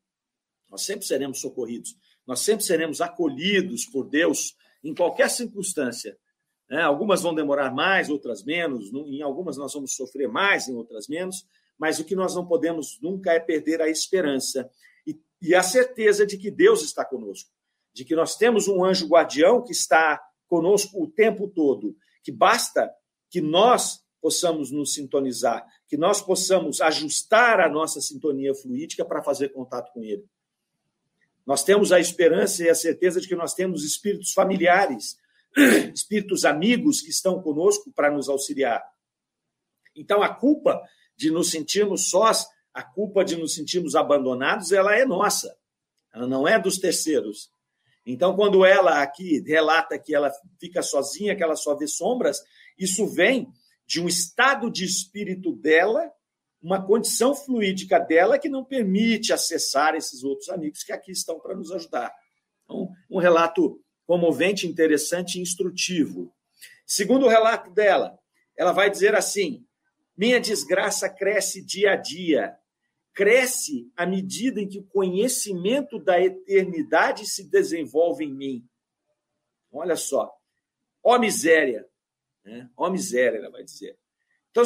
Nós 0.71 0.83
sempre 0.83 1.07
seremos 1.07 1.41
socorridos. 1.41 1.97
Nós 2.27 2.41
sempre 2.41 2.65
seremos 2.65 3.01
acolhidos 3.01 3.85
por 3.85 4.09
Deus 4.09 4.57
em 4.83 4.95
qualquer 4.95 5.29
circunstância. 5.29 6.17
Né? 6.69 6.83
Algumas 6.83 7.23
vão 7.23 7.35
demorar 7.35 7.73
mais, 7.73 8.09
outras 8.09 8.45
menos. 8.45 8.93
Em 8.93 9.23
algumas 9.23 9.57
nós 9.57 9.75
vamos 9.75 9.95
sofrer 9.95 10.29
mais, 10.29 10.69
em 10.69 10.75
outras 10.75 11.09
menos. 11.09 11.47
Mas 11.79 11.99
o 11.99 12.05
que 12.05 12.15
nós 12.15 12.35
não 12.35 12.47
podemos 12.47 12.99
nunca 13.03 13.33
é 13.33 13.41
perder 13.41 13.83
a 13.83 13.89
esperança 13.89 14.71
e, 15.07 15.21
e 15.43 15.55
a 15.55 15.63
certeza 15.63 16.27
de 16.27 16.39
que 16.39 16.51
Deus 16.51 16.83
está 16.83 17.05
conosco, 17.05 17.51
de 17.93 18.05
que 18.05 18.15
nós 18.15 18.37
temos 18.37 18.69
um 18.69 18.85
anjo 18.85 19.09
guardião 19.09 19.63
que 19.63 19.73
está 19.73 20.23
conosco 20.47 21.03
o 21.03 21.11
tempo 21.11 21.49
todo, 21.49 21.97
que 22.23 22.31
basta 22.31 22.91
que 23.29 23.41
nós 23.41 24.04
possamos 24.25 24.71
nos 24.71 24.95
sintonizar, 24.95 25.67
que 25.87 25.99
nós 25.99 26.23
possamos 26.23 26.81
ajustar 26.81 27.61
a 27.61 27.69
nossa 27.69 28.01
sintonia 28.01 28.55
fluídica 28.55 29.05
para 29.05 29.23
fazer 29.23 29.51
contato 29.51 29.93
com 29.93 30.03
ele. 30.03 30.25
Nós 31.45 31.63
temos 31.63 31.93
a 31.93 32.01
esperança 32.01 32.65
e 32.65 32.71
a 32.71 32.75
certeza 32.75 33.21
de 33.21 33.29
que 33.29 33.37
nós 33.37 33.53
temos 33.53 33.85
espíritos 33.85 34.33
familiares, 34.33 35.19
espíritos 35.95 36.47
amigos 36.47 37.03
que 37.03 37.11
estão 37.11 37.43
conosco 37.43 37.93
para 37.93 38.11
nos 38.11 38.27
auxiliar. 38.31 38.83
Então, 39.95 40.23
a 40.23 40.35
culpa 40.35 40.81
de 41.15 41.31
nos 41.31 41.51
sentirmos 41.51 42.09
sós, 42.09 42.47
a 42.73 42.83
culpa 42.83 43.27
de 43.27 43.37
nos 43.37 43.55
sentirmos 43.55 43.95
abandonados, 43.95 44.73
ela 44.73 44.97
é 44.97 45.05
nossa. 45.05 45.55
Ela 46.15 46.27
não 46.27 46.49
é 46.49 46.59
dos 46.59 46.79
terceiros. 46.79 47.51
Então, 48.07 48.35
quando 48.35 48.65
ela 48.65 49.03
aqui 49.03 49.41
relata 49.47 49.99
que 49.99 50.15
ela 50.15 50.33
fica 50.59 50.81
sozinha, 50.81 51.37
que 51.37 51.43
ela 51.43 51.57
só 51.57 51.75
vê 51.75 51.87
sombras, 51.87 52.43
isso 52.79 53.07
vem 53.07 53.53
de 53.87 54.01
um 54.01 54.09
estado 54.09 54.71
de 54.71 54.85
espírito 54.85 55.53
dela 55.53 56.11
uma 56.65 56.83
condição 56.83 57.35
fluídica 57.35 58.01
dela 58.01 58.39
que 58.39 58.49
não 58.49 58.65
permite 58.65 59.35
acessar 59.35 59.95
esses 59.95 60.25
outros 60.25 60.49
amigos 60.49 60.83
que 60.83 60.93
aqui 60.93 61.13
estão 61.13 61.39
para 61.39 61.55
nos 61.55 61.71
ajudar. 61.71 62.11
Então, 62.65 62.91
um 63.11 63.19
relato 63.19 63.79
comovente, 64.07 64.67
interessante 64.67 65.39
e 65.39 65.43
instrutivo. 65.43 66.35
Segundo 66.87 67.27
o 67.27 67.29
relato 67.29 67.71
dela, 67.71 68.19
ela 68.57 68.73
vai 68.73 68.89
dizer 68.91 69.15
assim: 69.15 69.67
minha 70.17 70.41
desgraça 70.41 71.07
cresce 71.07 71.61
dia 71.61 71.93
a 71.93 71.97
dia, 71.97 72.57
cresce 73.13 73.93
à 73.95 74.07
medida 74.07 74.59
em 74.59 74.67
que 74.67 74.79
o 74.79 74.87
conhecimento 74.87 75.99
da 75.99 76.19
eternidade 76.19 77.29
se 77.29 77.45
desenvolve 77.45 78.25
em 78.25 78.33
mim. 78.33 78.69
Olha 79.71 79.97
só, 79.97 80.35
ó 81.03 81.19
miséria, 81.19 81.87
né? 82.45 82.69
ó 82.77 82.91
miséria, 82.91 83.39
ela 83.39 83.51
vai 83.51 83.65
dizer. 83.65 83.99
Então, 84.51 84.63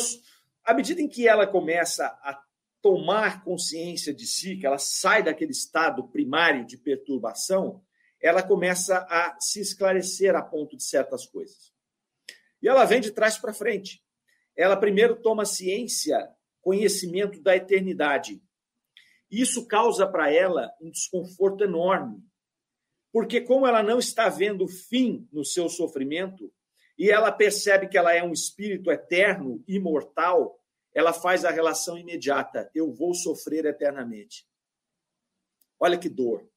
à 0.65 0.75
medida 0.75 1.01
em 1.01 1.09
que 1.09 1.27
ela 1.27 1.47
começa 1.47 2.07
a 2.07 2.43
tomar 2.83 3.43
consciência 3.43 4.15
de 4.15 4.27
si, 4.27 4.57
que 4.57 4.67
ela 4.67 4.79
sai 4.79 5.23
daquele 5.23 5.53
estado 5.53 6.07
primário 6.09 6.65
de 6.67 6.77
perturbação, 6.77 7.83
ela 8.21 8.43
começa 8.43 8.99
a 9.09 9.37
se 9.41 9.61
esclarecer 9.61 10.35
a 10.35 10.43
ponto 10.43 10.77
de 10.77 10.83
certas 10.83 11.27
coisas. 11.27 11.73
E 12.61 12.69
ela 12.69 12.85
vem 12.85 13.01
de 13.01 13.13
trás 13.13 13.39
para 13.39 13.53
frente. 13.53 14.03
Ela 14.57 14.77
primeiro 14.77 15.21
toma 15.21 15.45
ciência, 15.45 16.29
conhecimento 16.61 17.41
da 17.41 17.57
eternidade. 17.57 18.43
Isso 19.31 19.67
causa 19.67 20.07
para 20.07 20.33
ela 20.33 20.73
um 20.81 20.91
desconforto 20.91 21.63
enorme. 21.63 22.23
Porque, 23.13 23.41
como 23.41 23.67
ela 23.67 23.83
não 23.83 23.99
está 23.99 24.29
vendo 24.29 24.67
fim 24.67 25.29
no 25.33 25.45
seu 25.45 25.69
sofrimento, 25.69 26.53
e 26.99 27.11
ela 27.11 27.31
percebe 27.31 27.89
que 27.89 27.97
ela 27.97 28.13
é 28.13 28.23
um 28.23 28.33
espírito 28.33 28.91
eterno, 28.91 29.63
imortal, 29.69 30.59
ela 30.93 31.13
faz 31.13 31.45
a 31.45 31.51
relação 31.51 31.97
imediata: 31.97 32.69
eu 32.75 32.93
vou 32.93 33.15
sofrer 33.15 33.65
eternamente. 33.65 34.45
Olha 35.79 35.97
que 35.97 36.09
dor. 36.09 36.49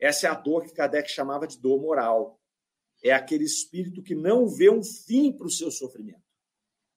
Essa 0.00 0.26
é 0.26 0.30
a 0.30 0.34
dor 0.34 0.64
que 0.64 0.72
Kardec 0.72 1.10
chamava 1.10 1.46
de 1.46 1.58
dor 1.60 1.78
moral. 1.80 2.40
É 3.02 3.12
aquele 3.12 3.44
espírito 3.44 4.02
que 4.02 4.14
não 4.14 4.48
vê 4.48 4.70
um 4.70 4.82
fim 4.82 5.30
para 5.30 5.46
o 5.46 5.50
seu 5.50 5.70
sofrimento. 5.70 6.24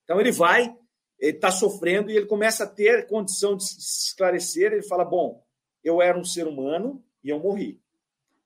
Então 0.04 0.18
ele 0.18 0.32
vai, 0.32 0.74
ele 1.18 1.36
está 1.36 1.50
sofrendo 1.50 2.10
e 2.10 2.16
ele 2.16 2.24
começa 2.24 2.64
a 2.64 2.66
ter 2.66 3.06
condição 3.06 3.54
de 3.54 3.64
se 3.68 4.06
esclarecer. 4.06 4.72
Ele 4.72 4.82
fala: 4.82 5.04
Bom, 5.04 5.44
eu 5.84 6.00
era 6.00 6.18
um 6.18 6.24
ser 6.24 6.46
humano 6.46 7.04
e 7.22 7.28
eu 7.28 7.38
morri. 7.38 7.78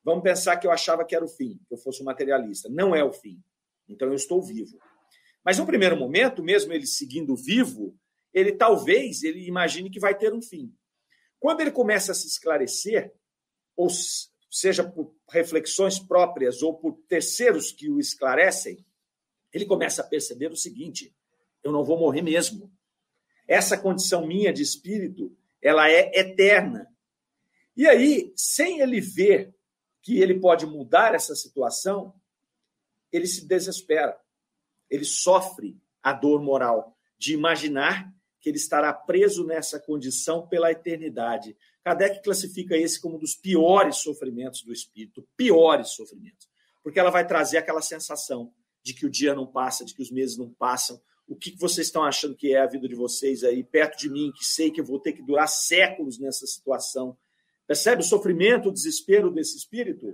Vamos 0.02 0.24
pensar 0.24 0.56
que 0.56 0.66
eu 0.66 0.72
achava 0.72 1.04
que 1.04 1.14
era 1.14 1.24
o 1.24 1.28
fim, 1.28 1.60
que 1.68 1.74
eu 1.74 1.78
fosse 1.78 2.02
um 2.02 2.06
materialista. 2.06 2.68
Não 2.68 2.92
é 2.92 3.04
o 3.04 3.12
fim. 3.12 3.40
Então 3.88 4.08
eu 4.08 4.14
estou 4.14 4.42
vivo. 4.42 4.78
Mas 5.44 5.58
no 5.58 5.66
primeiro 5.66 5.96
momento, 5.96 6.42
mesmo 6.42 6.72
ele 6.72 6.86
seguindo 6.86 7.36
vivo, 7.36 7.98
ele 8.32 8.52
talvez 8.52 9.22
ele 9.22 9.46
imagine 9.46 9.90
que 9.90 10.00
vai 10.00 10.16
ter 10.16 10.32
um 10.32 10.40
fim. 10.40 10.72
Quando 11.38 11.60
ele 11.60 11.72
começa 11.72 12.12
a 12.12 12.14
se 12.14 12.26
esclarecer, 12.28 13.12
ou 13.76 13.88
seja 14.50 14.84
por 14.84 15.14
reflexões 15.28 15.98
próprias 15.98 16.62
ou 16.62 16.74
por 16.74 16.98
terceiros 17.08 17.72
que 17.72 17.90
o 17.90 17.98
esclarecem, 17.98 18.84
ele 19.52 19.66
começa 19.66 20.02
a 20.02 20.06
perceber 20.06 20.52
o 20.52 20.56
seguinte: 20.56 21.14
eu 21.62 21.72
não 21.72 21.84
vou 21.84 21.98
morrer 21.98 22.22
mesmo. 22.22 22.72
Essa 23.46 23.76
condição 23.76 24.26
minha 24.26 24.52
de 24.52 24.62
espírito, 24.62 25.36
ela 25.60 25.90
é 25.90 26.18
eterna. 26.18 26.86
E 27.76 27.86
aí, 27.88 28.32
sem 28.36 28.80
ele 28.80 29.00
ver 29.00 29.54
que 30.00 30.20
ele 30.20 30.38
pode 30.38 30.66
mudar 30.66 31.14
essa 31.14 31.34
situação, 31.34 32.14
ele 33.12 33.26
se 33.26 33.46
desespera. 33.46 34.18
Ele 34.88 35.04
sofre 35.04 35.76
a 36.02 36.12
dor 36.12 36.42
moral 36.42 36.96
de 37.18 37.34
imaginar 37.34 38.12
que 38.40 38.48
ele 38.48 38.56
estará 38.56 38.92
preso 38.92 39.46
nessa 39.46 39.78
condição 39.78 40.46
pela 40.48 40.72
eternidade. 40.72 41.56
Kardec 41.84 42.22
classifica 42.22 42.76
esse 42.76 43.00
como 43.00 43.16
um 43.16 43.18
dos 43.18 43.34
piores 43.34 43.98
sofrimentos 43.98 44.62
do 44.62 44.72
espírito, 44.72 45.26
piores 45.36 45.90
sofrimentos, 45.90 46.48
porque 46.82 46.98
ela 46.98 47.10
vai 47.10 47.26
trazer 47.26 47.58
aquela 47.58 47.80
sensação 47.80 48.52
de 48.82 48.94
que 48.94 49.06
o 49.06 49.10
dia 49.10 49.34
não 49.34 49.46
passa, 49.46 49.84
de 49.84 49.94
que 49.94 50.02
os 50.02 50.10
meses 50.10 50.36
não 50.36 50.50
passam. 50.50 51.00
O 51.28 51.36
que 51.36 51.56
vocês 51.56 51.86
estão 51.86 52.02
achando 52.02 52.34
que 52.34 52.52
é 52.52 52.60
a 52.60 52.66
vida 52.66 52.88
de 52.88 52.96
vocês 52.96 53.44
aí 53.44 53.62
perto 53.62 53.96
de 53.96 54.10
mim, 54.10 54.32
que 54.36 54.44
sei 54.44 54.70
que 54.72 54.80
eu 54.80 54.84
vou 54.84 54.98
ter 54.98 55.12
que 55.12 55.22
durar 55.22 55.48
séculos 55.48 56.18
nessa 56.18 56.46
situação? 56.46 57.16
Percebe 57.64 58.02
o 58.02 58.04
sofrimento, 58.04 58.68
o 58.68 58.72
desespero 58.72 59.30
desse 59.30 59.56
espírito? 59.56 60.12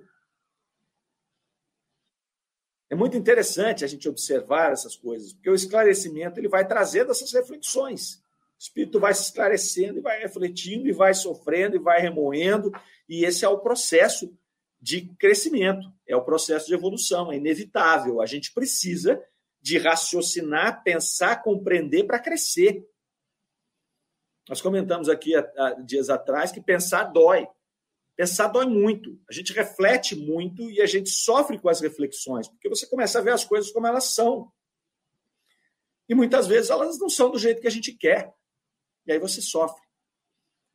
É 2.91 2.95
muito 2.95 3.17
interessante 3.17 3.85
a 3.85 3.87
gente 3.87 4.09
observar 4.09 4.73
essas 4.73 4.97
coisas, 4.97 5.33
porque 5.33 5.51
o 5.51 5.55
esclarecimento 5.55 6.41
ele 6.41 6.49
vai 6.49 6.67
trazendo 6.67 7.11
essas 7.11 7.33
reflexões. 7.33 8.15
O 8.15 8.61
espírito 8.61 8.99
vai 8.99 9.15
se 9.15 9.23
esclarecendo 9.23 9.99
e 9.99 10.03
vai 10.03 10.21
refletindo 10.21 10.89
e 10.89 10.93
vai 10.93 11.13
sofrendo 11.13 11.77
e 11.77 11.79
vai 11.79 12.01
remoendo, 12.01 12.73
e 13.09 13.25
esse 13.25 13.45
é 13.45 13.49
o 13.49 13.59
processo 13.59 14.35
de 14.81 15.03
crescimento, 15.19 15.93
é 16.07 16.17
o 16.17 16.25
processo 16.25 16.67
de 16.67 16.75
evolução, 16.75 17.31
é 17.31 17.37
inevitável. 17.37 18.21
A 18.21 18.27
gente 18.27 18.53
precisa 18.53 19.23
de 19.61 19.77
raciocinar, 19.77 20.83
pensar, 20.83 21.43
compreender 21.43 22.05
para 22.05 22.19
crescer. 22.19 22.87
Nós 24.49 24.61
comentamos 24.61 25.09
aqui 25.09 25.35
há, 25.35 25.75
dias 25.85 26.09
atrás 26.09 26.51
que 26.51 26.61
pensar 26.61 27.05
dói. 27.05 27.47
Pensar 28.19 28.49
dói 28.49 28.67
muito. 28.67 29.17
A 29.31 29.33
gente 29.33 29.53
reflete 29.53 30.17
muito 30.17 30.69
e 30.73 30.83
a 30.83 30.87
gente 30.87 31.09
sofre 31.09 31.57
com 31.57 31.69
as 31.69 31.81
reflexões, 31.81 32.49
porque 32.49 32.69
você 32.69 32.85
começa 32.85 33.21
a 33.21 33.23
ver 33.23 33.31
as 33.31 33.45
coisas 33.45 33.71
como 33.71 33.87
elas 33.87 34.07
são. 34.07 34.53
E 36.09 36.17
muitas 36.17 36.49
vezes 36.49 36.69
elas 36.69 36.99
não 36.99 37.09
são 37.09 37.31
do 37.31 37.39
jeito 37.39 37.61
que 37.61 37.69
a 37.69 37.71
gente 37.71 37.93
quer. 37.93 38.35
E 39.07 39.13
aí 39.13 39.21
você 39.21 39.41
sofre. 39.41 39.81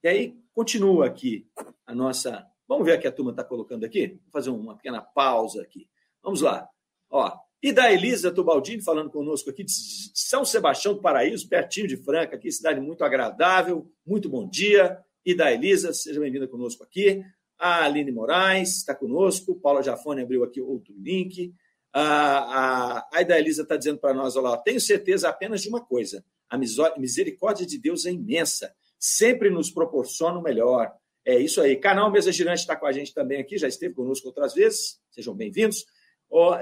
E 0.01 0.07
aí 0.07 0.41
continua 0.53 1.07
aqui 1.07 1.45
a 1.85 1.93
nossa. 1.93 2.47
Vamos 2.65 2.85
ver 2.85 2.97
o 2.97 3.01
que 3.01 3.07
a 3.09 3.11
turma 3.11 3.31
está 3.31 3.43
colocando 3.43 3.85
aqui? 3.85 4.21
Vou 4.23 4.31
fazer 4.31 4.49
uma 4.49 4.77
pequena 4.77 5.01
pausa 5.01 5.63
aqui. 5.63 5.89
Vamos 6.23 6.39
lá. 6.39 6.65
Ó, 7.09 7.37
e 7.61 7.73
da 7.73 7.91
Elisa 7.91 8.31
Tubaldini 8.31 8.81
falando 8.81 9.09
conosco 9.09 9.49
aqui 9.49 9.65
de 9.65 9.73
São 10.13 10.45
Sebastião 10.45 10.93
do 10.93 11.01
Paraíso, 11.01 11.49
pertinho 11.49 11.89
de 11.89 11.97
Franca, 11.97 12.37
aqui, 12.37 12.49
cidade 12.49 12.79
muito 12.79 13.03
agradável. 13.03 13.91
Muito 14.05 14.29
bom 14.29 14.47
dia 14.47 15.03
e 15.25 15.33
da 15.33 15.51
Elisa, 15.51 15.93
seja 15.93 16.19
bem-vinda 16.19 16.47
conosco 16.47 16.83
aqui. 16.83 17.23
A 17.57 17.85
Aline 17.85 18.11
Moraes 18.11 18.77
está 18.77 18.93
conosco, 18.93 19.59
Paula 19.59 19.81
Jafone 19.81 20.21
abriu 20.21 20.43
aqui 20.43 20.59
outro 20.59 20.93
link. 20.97 21.53
A, 21.93 23.07
Ida 23.21 23.39
Elisa 23.39 23.61
está 23.61 23.77
dizendo 23.77 23.99
para 23.99 24.13
nós: 24.13 24.35
olha 24.35 24.49
lá, 24.49 24.57
tenho 24.57 24.81
certeza 24.81 25.29
apenas 25.29 25.61
de 25.61 25.69
uma 25.69 25.79
coisa: 25.79 26.25
a 26.49 26.57
misericórdia 26.97 27.65
de 27.65 27.77
Deus 27.77 28.05
é 28.05 28.11
imensa, 28.11 28.73
sempre 28.99 29.49
nos 29.49 29.71
proporciona 29.71 30.39
o 30.39 30.43
melhor. 30.43 30.91
É 31.25 31.39
isso 31.39 31.61
aí. 31.61 31.77
Canal 31.77 32.11
Mesa 32.11 32.31
Girante 32.31 32.61
está 32.61 32.75
com 32.75 32.85
a 32.85 32.91
gente 32.91 33.13
também 33.13 33.39
aqui, 33.39 33.57
já 33.57 33.67
esteve 33.67 33.93
conosco 33.93 34.27
outras 34.27 34.53
vezes, 34.53 34.99
sejam 35.09 35.33
bem-vindos. 35.33 35.85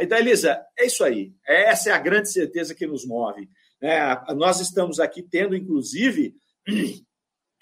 Ida 0.02 0.20
Elisa, 0.20 0.62
é 0.78 0.86
isso 0.86 1.04
aí. 1.04 1.34
Essa 1.48 1.90
é 1.90 1.94
a 1.94 1.98
grande 1.98 2.32
certeza 2.32 2.76
que 2.76 2.86
nos 2.86 3.08
move. 3.08 3.50
É, 3.82 4.34
nós 4.36 4.60
estamos 4.60 5.00
aqui 5.00 5.24
tendo, 5.24 5.56
inclusive, 5.56 6.36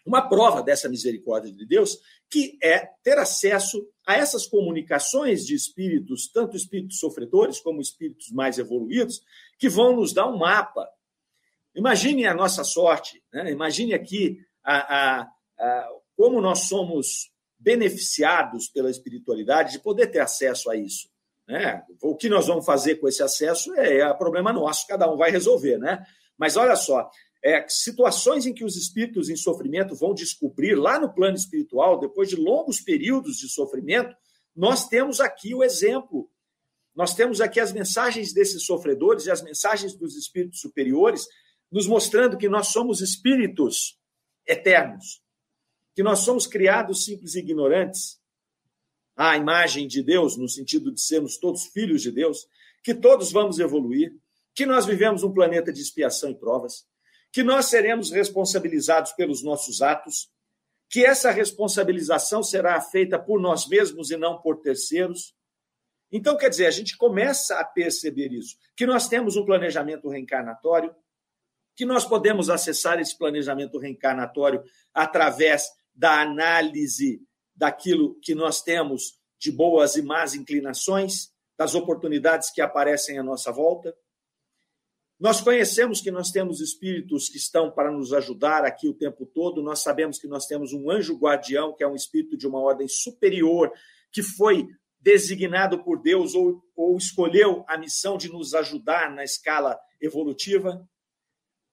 uma 0.10 0.28
prova 0.28 0.64
dessa 0.64 0.90
misericórdia 0.90 1.54
de 1.54 1.66
Deus, 1.66 2.00
que 2.30 2.58
é 2.64 2.90
ter 3.04 3.18
acesso 3.20 3.88
a 4.08 4.16
essas 4.16 4.48
comunicações 4.48 5.46
de 5.46 5.54
espíritos, 5.54 6.28
tanto 6.32 6.58
espíritos 6.58 6.98
sofredores 6.98 7.60
como 7.60 7.80
espíritos 7.80 8.32
mais 8.32 8.58
evoluídos, 8.58 9.22
que 9.60 9.70
vão 9.70 9.96
nos 9.96 10.12
dar 10.12 10.28
um 10.28 10.38
mapa. 10.38 10.90
Imagine 11.76 12.26
a 12.26 12.34
nossa 12.34 12.64
sorte, 12.64 13.24
né? 13.32 13.52
imagine 13.52 13.94
aqui 13.94 14.40
a, 14.64 15.22
a, 15.22 15.32
a, 15.60 15.90
como 16.18 16.42
nós 16.42 16.68
somos 16.68 17.32
beneficiados 17.58 18.68
pela 18.68 18.90
espiritualidade 18.90 19.74
de 19.74 19.80
poder 19.80 20.08
ter 20.08 20.20
acesso 20.20 20.72
a 20.72 20.76
isso. 20.76 21.08
Né? 21.48 21.84
O 22.02 22.16
que 22.16 22.30
nós 22.30 22.48
vamos 22.48 22.66
fazer 22.66 22.96
com 22.96 23.08
esse 23.08 23.22
acesso 23.22 23.76
é, 23.76 24.00
é 24.00 24.14
problema 24.16 24.52
nosso, 24.52 24.88
cada 24.88 25.12
um 25.12 25.18
vai 25.18 25.30
resolver. 25.30 25.78
Né? 25.78 26.04
Mas 26.36 26.58
olha 26.58 26.76
só, 26.76 27.12
é, 27.44 27.66
situações 27.70 28.46
em 28.46 28.54
que 28.54 28.66
os 28.66 28.76
espíritos 28.76 29.30
em 29.30 29.36
sofrimento 29.36 29.96
vão 29.96 30.14
descobrir 30.14 30.76
lá 30.76 31.00
no 31.00 31.14
plano 31.14 31.38
espiritual, 31.38 32.00
depois 32.00 32.30
de 32.30 32.36
longos 32.36 32.82
períodos 32.82 33.38
de 33.38 33.50
sofrimento, 33.50 34.16
nós 34.56 34.88
temos 34.88 35.20
aqui 35.22 35.56
o 35.56 35.64
exemplo. 35.64 36.30
Nós 36.94 37.14
temos 37.14 37.40
aqui 37.40 37.60
as 37.60 37.72
mensagens 37.72 38.34
desses 38.34 38.66
sofredores 38.66 39.26
e 39.26 39.32
as 39.32 39.42
mensagens 39.42 39.96
dos 39.96 40.18
espíritos 40.18 40.60
superiores, 40.60 41.28
nos 41.72 41.88
mostrando 41.88 42.38
que 42.38 42.50
nós 42.50 42.68
somos 42.68 43.00
espíritos 43.00 43.98
eternos, 44.46 45.22
que 45.96 46.04
nós 46.04 46.20
somos 46.20 46.46
criados 46.48 47.06
simples 47.06 47.36
e 47.36 47.40
ignorantes, 47.40 48.20
à 49.16 49.38
imagem 49.38 49.88
de 49.88 50.02
Deus, 50.02 50.38
no 50.38 50.48
sentido 50.48 50.92
de 50.92 51.02
sermos 51.02 51.38
todos 51.38 51.68
filhos 51.68 52.02
de 52.02 52.12
Deus, 52.12 52.48
que 52.84 52.96
todos 52.96 53.32
vamos 53.32 53.60
evoluir, 53.60 54.14
que 54.56 54.66
nós 54.66 54.86
vivemos 54.86 55.24
um 55.24 55.34
planeta 55.34 55.72
de 55.72 55.82
expiação 55.82 56.32
e 56.32 56.36
provas, 56.36 56.88
que 57.32 57.44
nós 57.44 57.68
seremos 57.68 58.12
responsabilizados 58.12 59.12
pelos 59.14 59.44
nossos 59.44 59.82
atos, 59.82 60.30
que 60.90 61.06
essa 61.06 61.32
responsabilização 61.32 62.42
será 62.42 62.80
feita 62.82 63.20
por 63.20 63.40
nós 63.40 63.68
mesmos 63.68 64.10
e 64.10 64.18
não 64.18 64.42
por 64.42 64.60
terceiros. 64.62 65.36
Então, 66.12 66.36
quer 66.36 66.50
dizer, 66.50 66.66
a 66.66 66.72
gente 66.72 66.98
começa 66.98 67.60
a 67.60 67.64
perceber 67.64 68.32
isso, 68.32 68.58
que 68.76 68.88
nós 68.88 69.08
temos 69.08 69.38
um 69.38 69.46
planejamento 69.46 70.10
reencarnatório, 70.10 70.96
que 71.76 71.86
nós 71.86 72.04
podemos 72.04 72.50
acessar 72.50 73.00
esse 73.00 73.18
planejamento 73.18 73.78
reencarnatório 73.78 74.64
através 74.94 75.70
da 75.94 76.22
análise 76.22 77.22
daquilo 77.56 78.20
que 78.22 78.34
nós 78.34 78.62
temos 78.62 79.20
de 79.38 79.52
boas 79.52 79.96
e 79.96 80.02
más 80.02 80.34
inclinações, 80.34 81.32
das 81.58 81.76
oportunidades 81.76 82.50
que 82.52 82.62
aparecem 82.62 83.20
à 83.20 83.24
nossa 83.24 83.52
volta. 83.52 83.96
Nós 85.20 85.42
conhecemos 85.42 86.00
que 86.00 86.12
nós 86.12 86.32
temos 86.32 86.62
espíritos 86.62 87.28
que 87.28 87.38
estão 87.38 87.70
para 87.70 87.92
nos 87.92 88.14
ajudar 88.14 88.64
aqui 88.64 88.88
o 88.88 88.94
tempo 88.94 89.26
todo, 89.26 89.62
nós 89.62 89.82
sabemos 89.82 90.18
que 90.18 90.28
nós 90.28 90.46
temos 90.46 90.72
um 90.72 90.90
anjo 90.90 91.18
guardião, 91.18 91.76
que 91.76 91.84
é 91.84 91.88
um 91.88 91.96
espírito 91.96 92.38
de 92.38 92.48
uma 92.48 92.60
ordem 92.60 92.88
superior, 92.88 93.70
que 94.14 94.24
foi 94.24 94.66
designado 94.98 95.84
por 95.84 96.02
Deus 96.02 96.34
ou, 96.36 96.64
ou 96.74 96.98
escolheu 96.98 97.66
a 97.68 97.78
missão 97.78 98.18
de 98.18 98.32
nos 98.32 98.54
ajudar 98.54 99.14
na 99.14 99.24
escala 99.24 99.78
evolutiva. 100.00 100.88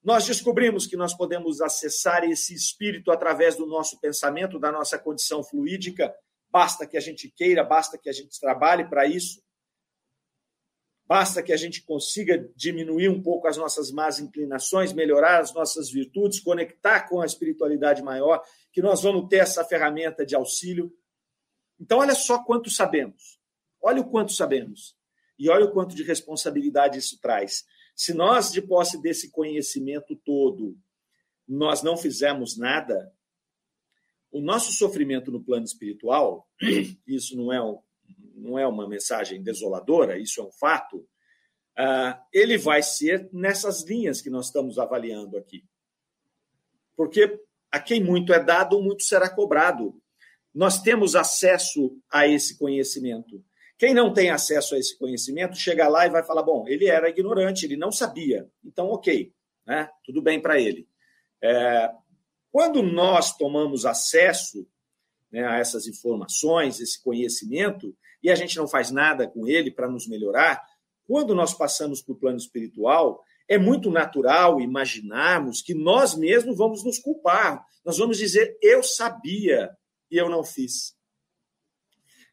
Nós 0.02 0.26
descobrimos 0.26 0.87
que 0.87 0.96
nós 0.96 1.16
podemos 1.16 1.61
acessar 1.61 2.24
esse 2.24 2.52
espírito 2.52 3.12
através 3.12 3.56
do 3.56 3.66
nosso 3.66 4.00
pensamento, 4.00 4.59
da 4.59 4.72
nossa 4.72 4.98
condição 4.98 5.44
fluídica, 5.44 6.12
basta 6.50 6.87
que 6.87 6.96
a 6.96 7.00
gente 7.00 7.30
queira, 7.30 7.62
basta 7.62 7.96
que 7.96 8.09
a 8.09 8.12
gente 8.12 8.40
trabalhe 8.40 8.88
para 8.88 9.06
isso. 9.06 9.40
Basta 11.07 11.42
que 11.42 11.53
a 11.53 11.57
gente 11.57 11.83
consiga 11.83 12.51
diminuir 12.57 13.09
um 13.09 13.23
pouco 13.23 13.47
as 13.47 13.57
nossas 13.57 13.90
más 13.90 14.19
inclinações, 14.19 14.92
melhorar 14.92 15.40
as 15.40 15.55
nossas 15.55 15.90
virtudes, 15.90 16.40
conectar 16.40 17.09
com 17.09 17.21
a 17.21 17.27
espiritualidade 17.27 18.03
maior, 18.03 18.42
que 18.73 18.83
nós 18.83 19.03
vamos 19.03 19.29
ter 19.29 19.37
essa 19.37 19.64
ferramenta 19.64 20.27
de 20.27 20.35
auxílio. 20.35 20.92
Então, 21.81 21.99
olha 21.99 22.14
só 22.14 22.42
quanto 22.42 22.71
sabemos. 22.71 23.38
Olha 23.81 24.01
o 24.01 24.11
quanto 24.11 24.33
sabemos. 24.33 24.97
E 25.38 25.49
olha 25.49 25.66
o 25.66 25.73
quanto 25.73 25.95
de 25.95 26.03
responsabilidade 26.03 26.99
isso 26.99 27.21
traz. 27.21 27.64
Se 27.95 28.12
nós, 28.12 28.51
de 28.51 28.61
posse 28.61 29.01
desse 29.01 29.31
conhecimento 29.31 30.16
todo, 30.16 30.77
nós 31.47 31.83
não 31.83 31.97
fizermos 31.97 32.57
nada, 32.57 33.12
o 34.31 34.40
nosso 34.40 34.73
sofrimento 34.73 35.31
no 35.31 35.42
plano 35.42 35.64
espiritual, 35.64 36.49
isso 37.07 37.37
não 37.37 37.53
é, 37.53 37.62
um, 37.62 37.79
não 38.37 38.59
é 38.59 38.66
uma 38.66 38.88
mensagem 38.88 39.42
desoladora, 39.42 40.18
isso 40.18 40.40
é 40.40 40.44
um 40.44 40.53
fato, 40.53 40.99
uh, 40.99 42.18
ele 42.33 42.59
vai 42.59 42.83
ser 42.83 43.29
nessas 43.33 43.83
linhas 43.85 44.20
que 44.20 44.31
nós 44.31 44.46
estamos 44.46 44.79
avaliando 44.79 45.37
aqui. 45.37 45.64
Porque 46.96 47.40
a 47.70 47.81
quem 47.81 48.03
muito 48.03 48.33
é 48.33 48.42
dado, 48.42 48.81
muito 48.81 49.03
será 49.03 49.29
cobrado. 49.29 50.01
Nós 50.55 50.81
temos 50.81 51.14
acesso 51.14 51.99
a 52.11 52.27
esse 52.27 52.59
conhecimento. 52.59 53.44
Quem 53.79 53.92
não 53.92 54.12
tem 54.12 54.31
acesso 54.31 54.75
a 54.75 54.79
esse 54.79 54.96
conhecimento 54.99 55.57
chega 55.57 55.87
lá 55.88 56.07
e 56.07 56.11
vai 56.11 56.25
falar: 56.25 56.42
bom, 56.42 56.66
ele 56.66 56.87
era 56.87 57.11
ignorante, 57.11 57.66
ele 57.66 57.77
não 57.77 57.92
sabia, 57.92 58.49
então 58.64 58.88
ok, 58.88 59.33
né? 59.66 59.90
tudo 60.05 60.22
bem 60.22 60.40
para 60.40 60.59
ele. 60.59 60.88
É, 61.42 61.90
quando 62.51 62.83
nós 62.83 63.37
tomamos 63.37 63.85
acesso 63.85 64.66
né, 65.31 65.46
a 65.46 65.59
essas 65.59 65.87
informações, 65.87 66.81
esse 66.81 67.03
conhecimento, 67.03 67.94
e 68.22 68.31
a 68.31 68.35
gente 68.35 68.57
não 68.57 68.66
faz 68.66 68.90
nada 68.90 69.29
com 69.29 69.46
ele 69.46 69.70
para 69.70 69.88
nos 69.88 70.07
melhorar, 70.07 70.62
quando 71.07 71.35
nós 71.35 71.55
passamos 71.55 72.02
para 72.02 72.12
o 72.12 72.18
plano 72.18 72.37
espiritual, 72.37 73.22
é 73.48 73.57
muito 73.57 73.90
natural 73.90 74.61
imaginarmos 74.61 75.62
que 75.62 75.74
nós 75.74 76.16
mesmos 76.16 76.57
vamos 76.57 76.85
nos 76.85 76.98
culpar. 76.98 77.64
Nós 77.85 77.98
vamos 77.98 78.18
dizer, 78.18 78.59
eu 78.61 78.83
sabia 78.83 79.70
e 80.11 80.16
eu 80.16 80.29
não 80.29 80.42
fiz. 80.42 80.96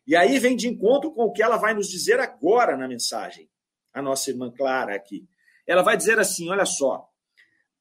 E 0.06 0.16
aí 0.16 0.40
vem 0.40 0.56
de 0.56 0.68
encontro 0.68 1.12
com 1.12 1.26
o 1.26 1.32
que 1.32 1.42
ela 1.42 1.58
vai 1.58 1.74
nos 1.74 1.88
dizer 1.88 2.20
agora 2.20 2.76
na 2.76 2.88
mensagem, 2.88 3.50
a 3.94 4.02
nossa 4.02 4.30
irmã 4.30 4.52
Clara 4.52 4.96
aqui. 4.96 5.26
Ela 5.66 5.82
vai 5.82 5.96
dizer 5.96 6.20
assim: 6.20 6.50
olha 6.50 6.66
só, 6.66 7.08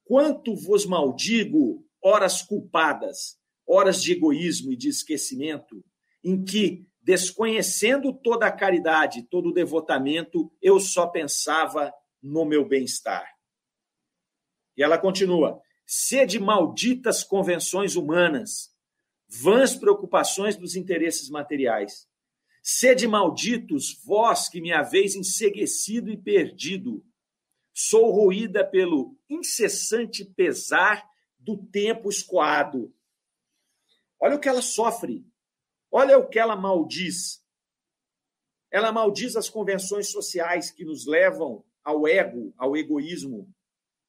quanto 0.05 0.55
vos 0.55 0.87
maldigo, 0.87 1.85
horas 2.01 2.43
culpadas, 2.43 3.39
horas 3.67 4.01
de 4.01 4.13
egoísmo 4.13 4.73
e 4.73 4.77
de 4.77 4.89
esquecimento, 4.89 5.85
em 6.23 6.45
que, 6.45 6.87
desconhecendo 7.03 8.13
toda 8.13 8.47
a 8.47 8.53
caridade, 8.53 9.25
todo 9.25 9.49
o 9.49 9.53
devotamento, 9.53 10.53
eu 10.63 10.79
só 10.79 11.07
pensava 11.07 11.93
no 12.23 12.45
meu 12.45 12.67
bem-estar. 12.67 13.27
E 14.77 14.83
ela 14.83 14.97
continua: 14.97 15.61
sede 15.85 16.39
malditas 16.39 17.25
convenções 17.25 17.97
humanas, 17.97 18.75
vãs 19.29 19.75
preocupações 19.75 20.57
dos 20.57 20.77
interesses 20.77 21.29
materiais. 21.29 22.09
Sede 22.63 23.09
malditos, 23.09 24.01
vós 24.05 24.49
que 24.49 24.61
me 24.61 24.73
haveis 24.73 25.17
enseguecido 25.17 26.13
e 26.13 26.17
perdido. 26.17 27.05
Sou 27.75 28.13
roída 28.13 28.65
pelo 28.65 29.19
incessante 29.29 30.25
pesar 30.25 31.05
do 31.37 31.57
tempo 31.57 32.09
escoado. 32.09 32.95
Olha 34.21 34.37
o 34.37 34.39
que 34.39 34.49
ela 34.49 34.63
sofre. 34.63 35.27
Olha 35.93 36.19
o 36.19 36.27
que 36.27 36.39
ela 36.39 36.57
maldiz. 36.57 37.45
Ela 38.71 38.91
maldiz 38.91 39.37
as 39.37 39.49
convenções 39.49 40.11
sociais 40.11 40.71
que 40.71 40.85
nos 40.85 41.07
levam 41.07 41.65
ao 41.85 42.09
ego, 42.09 42.55
ao 42.57 42.77
egoísmo, 42.77 43.49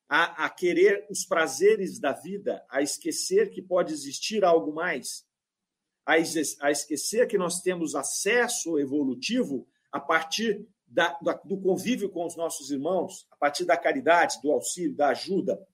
a, 0.08 0.46
a 0.46 0.50
querer 0.50 1.06
os 1.10 1.26
prazeres 1.26 2.00
da 2.00 2.14
vida, 2.14 2.66
a 2.70 2.82
esquecer 2.82 3.52
que 3.52 3.62
pode 3.62 3.94
existir 3.94 4.44
algo 4.46 4.74
mais 4.74 5.26
a, 6.06 6.14
a 6.62 6.72
esquecer 6.72 7.28
que 7.28 7.38
nós 7.38 7.62
temos 7.62 7.96
acesso 7.96 8.78
evolutivo 8.78 9.68
a 9.92 10.00
partir 10.00 10.68
da, 10.86 11.18
da, 11.22 11.34
do 11.34 11.60
convívio 11.60 12.10
com 12.10 12.26
os 12.26 12.36
nossos 12.36 12.72
irmãos, 12.72 13.26
a 13.32 13.38
partir 13.38 13.66
da 13.66 13.78
caridade, 13.78 14.40
do 14.42 14.52
auxílio, 14.52 14.96
da 14.96 15.10
ajuda. 15.10 15.66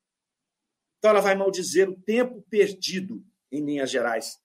Então, 0.98 1.12
ela 1.12 1.22
vai 1.22 1.36
maldizer 1.36 1.90
o 1.90 2.00
tempo 2.00 2.42
perdido, 2.50 3.24
em 3.52 3.66
linhas 3.66 3.90
gerais. 3.90 4.38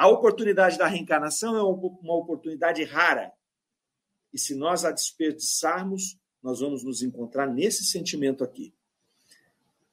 A 0.00 0.08
oportunidade 0.08 0.78
da 0.78 0.86
reencarnação 0.86 1.54
é 1.54 1.62
uma 1.62 2.14
oportunidade 2.14 2.82
rara. 2.84 3.30
E 4.32 4.38
se 4.38 4.54
nós 4.54 4.82
a 4.82 4.90
desperdiçarmos, 4.90 6.18
nós 6.42 6.60
vamos 6.60 6.82
nos 6.82 7.02
encontrar 7.02 7.46
nesse 7.46 7.84
sentimento 7.84 8.42
aqui. 8.42 8.72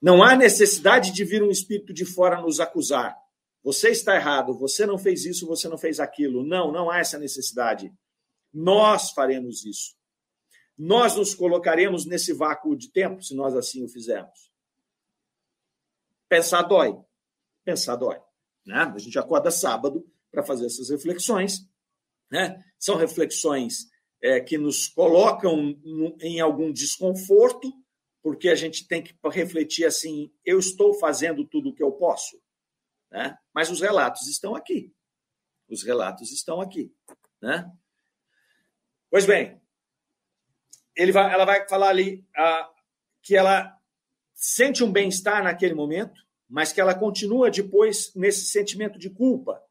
Não 0.02 0.24
há 0.24 0.34
necessidade 0.34 1.12
de 1.12 1.26
vir 1.26 1.44
um 1.44 1.52
espírito 1.52 1.94
de 1.94 2.06
fora 2.06 2.40
nos 2.40 2.62
acusar. 2.62 3.18
Você 3.62 3.90
está 3.90 4.16
errado, 4.16 4.58
você 4.58 4.86
não 4.86 4.98
fez 4.98 5.26
isso, 5.26 5.46
você 5.46 5.68
não 5.68 5.78
fez 5.78 6.00
aquilo. 6.00 6.42
Não, 6.42 6.72
não 6.72 6.90
há 6.90 7.00
essa 7.00 7.20
necessidade. 7.20 7.94
Nós 8.54 9.12
faremos 9.12 9.66
isso. 9.66 9.94
Nós 10.78 11.18
nos 11.18 11.36
colocaremos 11.36 12.06
nesse 12.06 12.32
vácuo 12.32 12.78
de 12.78 12.90
tempo, 12.94 13.22
se 13.22 13.36
nós 13.36 13.54
assim 13.58 13.84
o 13.84 13.90
fizermos. 13.90 14.50
Pensar 16.30 16.62
dói. 16.62 16.98
Pensar 17.66 17.98
dói. 17.98 18.26
Né? 18.68 18.92
A 18.94 19.00
gente 19.00 19.18
acorda 19.18 19.50
sábado 19.50 20.06
para 20.30 20.44
fazer 20.44 20.66
essas 20.66 20.90
reflexões. 20.90 21.68
Né? 22.30 22.62
São 22.78 22.98
reflexões 22.98 23.88
é, 24.22 24.42
que 24.42 24.58
nos 24.58 24.90
colocam 24.90 25.80
em 26.20 26.42
algum 26.42 26.72
desconforto, 26.72 27.72
porque 28.22 28.50
a 28.50 28.56
gente 28.56 28.86
tem 28.86 29.02
que 29.02 29.16
refletir 29.32 29.86
assim: 29.86 30.30
eu 30.44 30.60
estou 30.60 30.94
fazendo 30.94 31.48
tudo 31.48 31.70
o 31.70 31.74
que 31.74 31.82
eu 31.82 31.94
posso? 31.94 32.38
Né? 33.10 33.38
Mas 33.56 33.72
os 33.72 33.80
relatos 33.80 34.28
estão 34.28 34.54
aqui. 34.54 34.94
Os 35.70 35.82
relatos 35.82 36.32
estão 36.34 36.60
aqui. 36.60 36.94
Né? 37.42 37.72
Pois 39.10 39.26
bem, 39.26 39.62
vai, 41.14 41.34
ela 41.34 41.46
vai 41.46 41.68
falar 41.70 41.90
ali 41.90 42.28
ah, 42.36 42.70
que 43.22 43.34
ela 43.34 43.74
sente 44.34 44.84
um 44.84 44.92
bem-estar 44.92 45.42
naquele 45.42 45.74
momento, 45.74 46.27
mas 46.50 46.72
que 46.72 46.80
ela 46.80 46.96
continua 46.96 47.52
depois 47.52 48.14
nesse 48.16 48.46
sentimento 48.46 48.98
de 48.98 49.10
culpa. 49.10 49.62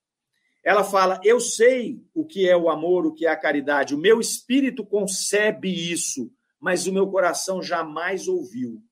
Ela 0.63 0.85
fala: 0.85 1.21
Eu 1.25 1.41
sei 1.41 2.05
o 2.15 2.25
que 2.25 2.49
é 2.49 2.57
o 2.57 2.69
amor, 2.69 3.07
o 3.07 3.15
que 3.15 3.27
é 3.27 3.31
a 3.31 3.37
caridade. 3.37 3.95
O 3.95 3.99
meu 3.99 4.21
espírito 4.21 4.85
concebe 4.85 5.69
isso, 5.69 6.31
mas 6.61 6.87
o 6.87 6.93
meu 6.93 7.09
coração 7.11 7.63
jamais 7.63 8.29
ouviu. 8.29 8.83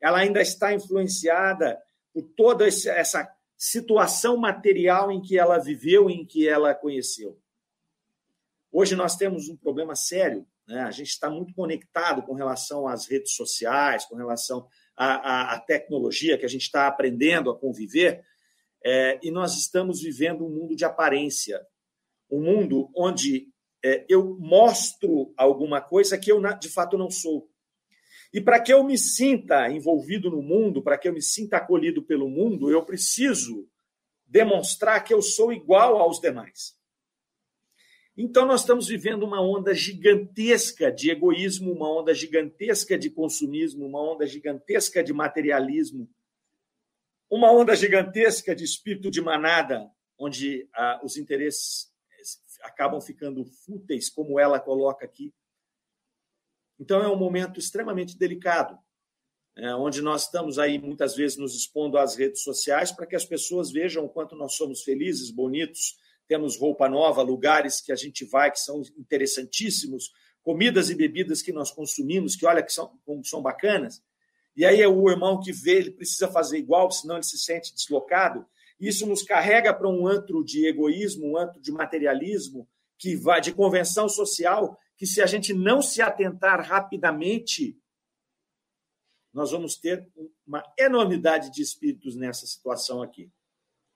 Ela 0.00 0.18
ainda 0.18 0.40
está 0.40 0.72
influenciada 0.74 1.80
por 2.12 2.22
toda 2.36 2.66
essa 2.66 3.28
situação 3.56 4.36
material 4.36 5.10
em 5.10 5.20
que 5.20 5.38
ela 5.38 5.58
viveu, 5.58 6.08
em 6.08 6.24
que 6.24 6.48
ela 6.48 6.74
conheceu. 6.74 7.38
Hoje 8.70 8.94
nós 8.94 9.16
temos 9.16 9.48
um 9.48 9.56
problema 9.56 9.96
sério, 9.96 10.46
né? 10.66 10.82
a 10.82 10.90
gente 10.90 11.08
está 11.08 11.28
muito 11.30 11.54
conectado 11.54 12.22
com 12.22 12.34
relação 12.34 12.86
às 12.86 13.06
redes 13.06 13.32
sociais, 13.32 14.04
com 14.04 14.14
relação 14.14 14.68
à, 14.98 15.52
à, 15.52 15.54
à 15.54 15.60
tecnologia 15.60 16.36
que 16.36 16.44
a 16.44 16.48
gente 16.48 16.62
está 16.62 16.88
aprendendo 16.88 17.50
a 17.50 17.58
conviver, 17.58 18.24
é, 18.84 19.18
e 19.22 19.30
nós 19.30 19.56
estamos 19.56 20.02
vivendo 20.02 20.44
um 20.44 20.50
mundo 20.50 20.74
de 20.74 20.84
aparência, 20.84 21.64
um 22.30 22.42
mundo 22.42 22.90
onde 22.96 23.48
é, 23.84 24.04
eu 24.08 24.36
mostro 24.38 25.32
alguma 25.36 25.80
coisa 25.80 26.18
que 26.18 26.30
eu 26.30 26.42
de 26.58 26.68
fato 26.68 26.98
não 26.98 27.10
sou. 27.10 27.48
E 28.32 28.40
para 28.40 28.60
que 28.60 28.72
eu 28.72 28.84
me 28.84 28.98
sinta 28.98 29.70
envolvido 29.70 30.30
no 30.30 30.42
mundo, 30.42 30.82
para 30.82 30.98
que 30.98 31.08
eu 31.08 31.12
me 31.12 31.22
sinta 31.22 31.56
acolhido 31.56 32.02
pelo 32.02 32.28
mundo, 32.28 32.70
eu 32.70 32.84
preciso 32.84 33.66
demonstrar 34.26 35.02
que 35.02 35.14
eu 35.14 35.22
sou 35.22 35.52
igual 35.52 35.96
aos 35.96 36.20
demais. 36.20 36.77
Então, 38.20 38.44
nós 38.44 38.62
estamos 38.62 38.88
vivendo 38.88 39.22
uma 39.22 39.40
onda 39.40 39.72
gigantesca 39.72 40.90
de 40.90 41.08
egoísmo, 41.08 41.72
uma 41.72 41.88
onda 41.88 42.12
gigantesca 42.12 42.98
de 42.98 43.08
consumismo, 43.08 43.86
uma 43.86 44.02
onda 44.02 44.26
gigantesca 44.26 45.04
de 45.04 45.12
materialismo, 45.12 46.10
uma 47.30 47.52
onda 47.52 47.76
gigantesca 47.76 48.56
de 48.56 48.64
espírito 48.64 49.08
de 49.08 49.20
manada, 49.20 49.88
onde 50.18 50.68
ah, 50.74 51.00
os 51.04 51.16
interesses 51.16 51.92
acabam 52.62 53.00
ficando 53.00 53.44
fúteis, 53.44 54.10
como 54.10 54.40
ela 54.40 54.58
coloca 54.58 55.04
aqui. 55.04 55.32
Então, 56.76 57.00
é 57.00 57.08
um 57.08 57.16
momento 57.16 57.60
extremamente 57.60 58.18
delicado, 58.18 58.76
é, 59.56 59.72
onde 59.76 60.02
nós 60.02 60.24
estamos 60.24 60.58
aí 60.58 60.76
muitas 60.76 61.14
vezes 61.14 61.38
nos 61.38 61.54
expondo 61.54 61.96
às 61.96 62.16
redes 62.16 62.42
sociais 62.42 62.90
para 62.90 63.06
que 63.06 63.14
as 63.14 63.24
pessoas 63.24 63.70
vejam 63.70 64.04
o 64.04 64.08
quanto 64.08 64.34
nós 64.34 64.54
somos 64.54 64.82
felizes, 64.82 65.30
bonitos, 65.30 65.96
temos 66.28 66.58
roupa 66.58 66.88
nova, 66.88 67.22
lugares 67.22 67.80
que 67.80 67.90
a 67.90 67.96
gente 67.96 68.24
vai 68.24 68.52
que 68.52 68.60
são 68.60 68.82
interessantíssimos, 68.96 70.12
comidas 70.42 70.90
e 70.90 70.94
bebidas 70.94 71.42
que 71.42 71.52
nós 71.52 71.70
consumimos, 71.70 72.36
que 72.36 72.46
olha 72.46 72.62
que 72.62 72.72
são, 72.72 72.92
são 73.24 73.42
bacanas. 73.42 74.02
E 74.54 74.64
aí 74.64 74.80
é 74.82 74.88
o 74.88 75.10
irmão 75.10 75.40
que 75.40 75.52
vê, 75.52 75.78
ele 75.78 75.90
precisa 75.90 76.28
fazer 76.28 76.58
igual, 76.58 76.90
senão 76.90 77.16
ele 77.16 77.24
se 77.24 77.38
sente 77.38 77.74
deslocado. 77.74 78.46
Isso 78.78 79.06
nos 79.06 79.22
carrega 79.22 79.72
para 79.72 79.88
um 79.88 80.06
antro 80.06 80.44
de 80.44 80.66
egoísmo, 80.66 81.32
um 81.32 81.38
antro 81.38 81.60
de 81.60 81.72
materialismo, 81.72 82.68
que 82.98 83.16
vai 83.16 83.40
de 83.40 83.52
convenção 83.52 84.08
social, 84.08 84.78
que 84.96 85.06
se 85.06 85.22
a 85.22 85.26
gente 85.26 85.54
não 85.54 85.80
se 85.80 86.02
atentar 86.02 86.60
rapidamente, 86.60 87.78
nós 89.32 89.52
vamos 89.52 89.76
ter 89.76 90.06
uma 90.46 90.62
enormidade 90.76 91.50
de 91.52 91.62
espíritos 91.62 92.16
nessa 92.16 92.46
situação 92.46 93.00
aqui. 93.00 93.30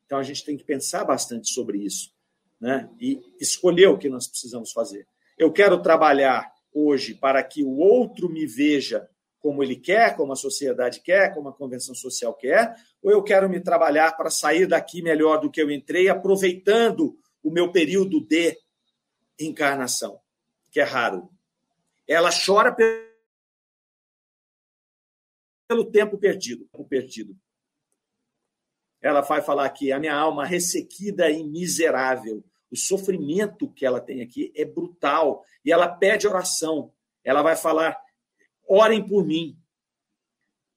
Então 0.06 0.18
a 0.18 0.22
gente 0.22 0.44
tem 0.44 0.56
que 0.56 0.64
pensar 0.64 1.04
bastante 1.04 1.48
sobre 1.48 1.78
isso, 1.78 2.14
né? 2.62 2.88
E 3.00 3.20
escolher 3.40 3.88
o 3.88 3.98
que 3.98 4.08
nós 4.08 4.28
precisamos 4.28 4.70
fazer. 4.70 5.04
Eu 5.36 5.52
quero 5.52 5.82
trabalhar 5.82 6.48
hoje 6.72 7.12
para 7.12 7.42
que 7.42 7.64
o 7.64 7.76
outro 7.76 8.28
me 8.30 8.46
veja 8.46 9.10
como 9.40 9.64
ele 9.64 9.74
quer, 9.74 10.14
como 10.14 10.32
a 10.32 10.36
sociedade 10.36 11.00
quer, 11.00 11.34
como 11.34 11.48
a 11.48 11.52
convenção 11.52 11.92
social 11.92 12.32
quer, 12.32 12.76
ou 13.02 13.10
eu 13.10 13.20
quero 13.20 13.50
me 13.50 13.58
trabalhar 13.58 14.16
para 14.16 14.30
sair 14.30 14.68
daqui 14.68 15.02
melhor 15.02 15.40
do 15.40 15.50
que 15.50 15.60
eu 15.60 15.68
entrei, 15.68 16.08
aproveitando 16.08 17.18
o 17.42 17.50
meu 17.50 17.72
período 17.72 18.24
de 18.24 18.56
encarnação, 19.40 20.20
que 20.70 20.78
é 20.78 20.84
raro. 20.84 21.28
Ela 22.06 22.30
chora 22.30 22.72
pelo 25.68 25.90
tempo 25.90 26.16
perdido, 26.16 26.68
perdido. 26.88 27.36
Ela 29.00 29.20
vai 29.20 29.42
falar 29.42 29.64
aqui, 29.64 29.90
a 29.90 29.98
minha 29.98 30.14
alma 30.14 30.46
ressequida 30.46 31.28
e 31.28 31.42
miserável. 31.42 32.44
O 32.72 32.76
sofrimento 32.76 33.70
que 33.70 33.84
ela 33.84 34.00
tem 34.00 34.22
aqui 34.22 34.50
é 34.56 34.64
brutal 34.64 35.44
e 35.62 35.70
ela 35.70 35.86
pede 35.86 36.26
oração. 36.26 36.90
Ela 37.22 37.42
vai 37.42 37.54
falar: 37.54 38.02
orem 38.66 39.06
por 39.06 39.26
mim. 39.26 39.58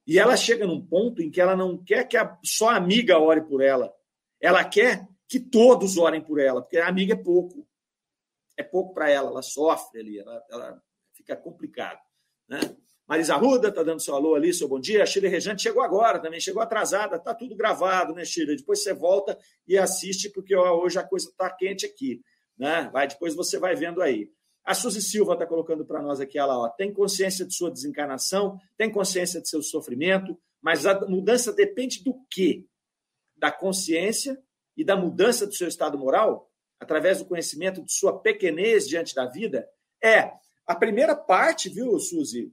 E 0.05 0.19
ela 0.19 0.35
chega 0.35 0.67
num 0.67 0.85
ponto 0.85 1.21
em 1.21 1.31
que 1.31 1.39
ela 1.39 1.55
não 1.55 1.81
quer 1.81 2.05
que 2.05 2.17
a, 2.17 2.37
só 2.43 2.69
a 2.69 2.75
amiga 2.75 3.17
ore 3.17 3.41
por 3.41 3.61
ela. 3.61 3.95
Ela 4.41 4.63
quer 4.65 5.07
que 5.25 5.39
todos 5.39 5.97
orem 5.97 6.21
por 6.21 6.37
ela, 6.37 6.61
porque 6.61 6.77
a 6.77 6.87
amiga 6.87 7.13
é 7.13 7.17
pouco. 7.17 7.65
É 8.57 8.61
pouco 8.61 8.93
para 8.93 9.09
ela, 9.09 9.29
ela 9.29 9.41
sofre 9.41 10.01
ali, 10.01 10.19
ela, 10.19 10.45
ela 10.49 10.83
fica 11.13 11.35
complicado. 11.35 12.04
Né? 12.47 12.59
Marisa 13.07 13.35
Ruda 13.35 13.67
está 13.69 13.83
dando 13.83 14.01
seu 14.01 14.15
alô 14.15 14.33
ali, 14.33 14.53
seu 14.53 14.67
bom 14.67 14.79
dia. 14.79 15.03
A 15.03 15.05
Chile 15.05 15.27
Rejante 15.27 15.61
chegou 15.61 15.83
agora 15.83 16.19
também, 16.19 16.39
chegou 16.39 16.61
atrasada, 16.61 17.17
está 17.17 17.35
tudo 17.35 17.55
gravado, 17.55 18.13
né, 18.13 18.25
Chile? 18.25 18.55
Depois 18.55 18.81
você 18.81 18.93
volta 18.93 19.37
e 19.67 19.77
assiste, 19.77 20.29
porque 20.29 20.55
ó, 20.55 20.81
hoje 20.81 20.97
a 20.97 21.03
coisa 21.03 21.29
está 21.29 21.49
quente 21.51 21.85
aqui. 21.85 22.21
Né? 22.57 22.89
Vai, 22.91 23.07
depois 23.07 23.35
você 23.35 23.59
vai 23.59 23.75
vendo 23.75 24.01
aí. 24.01 24.29
A 24.63 24.73
Suzy 24.73 25.01
Silva 25.01 25.33
está 25.33 25.45
colocando 25.45 25.85
para 25.85 26.01
nós 26.01 26.19
aqui, 26.19 26.39
ela 26.39 26.57
ó, 26.57 26.67
tem 26.69 26.91
consciência 26.91 27.45
de 27.45 27.53
sua 27.53 27.69
desencarnação, 27.69 28.59
tem 28.75 28.91
consciência 28.91 29.39
de 29.39 29.47
seu 29.47 29.61
sofrimento, 29.61 30.35
mas 30.59 30.87
a 30.87 30.99
mudança 31.07 31.53
depende 31.53 32.03
do 32.03 32.15
quê? 32.31 32.65
Da 33.37 33.51
consciência 33.51 34.35
e 34.75 34.83
da 34.83 34.95
mudança 34.95 35.45
do 35.45 35.53
seu 35.53 35.67
estado 35.67 35.99
moral, 35.99 36.49
através 36.79 37.19
do 37.19 37.25
conhecimento 37.25 37.83
de 37.85 37.93
sua 37.93 38.19
pequenez 38.19 38.87
diante 38.87 39.13
da 39.13 39.27
vida? 39.27 39.69
É, 40.03 40.31
a 40.65 40.75
primeira 40.75 41.15
parte, 41.15 41.69
viu, 41.69 41.97
Suzy, 41.99 42.51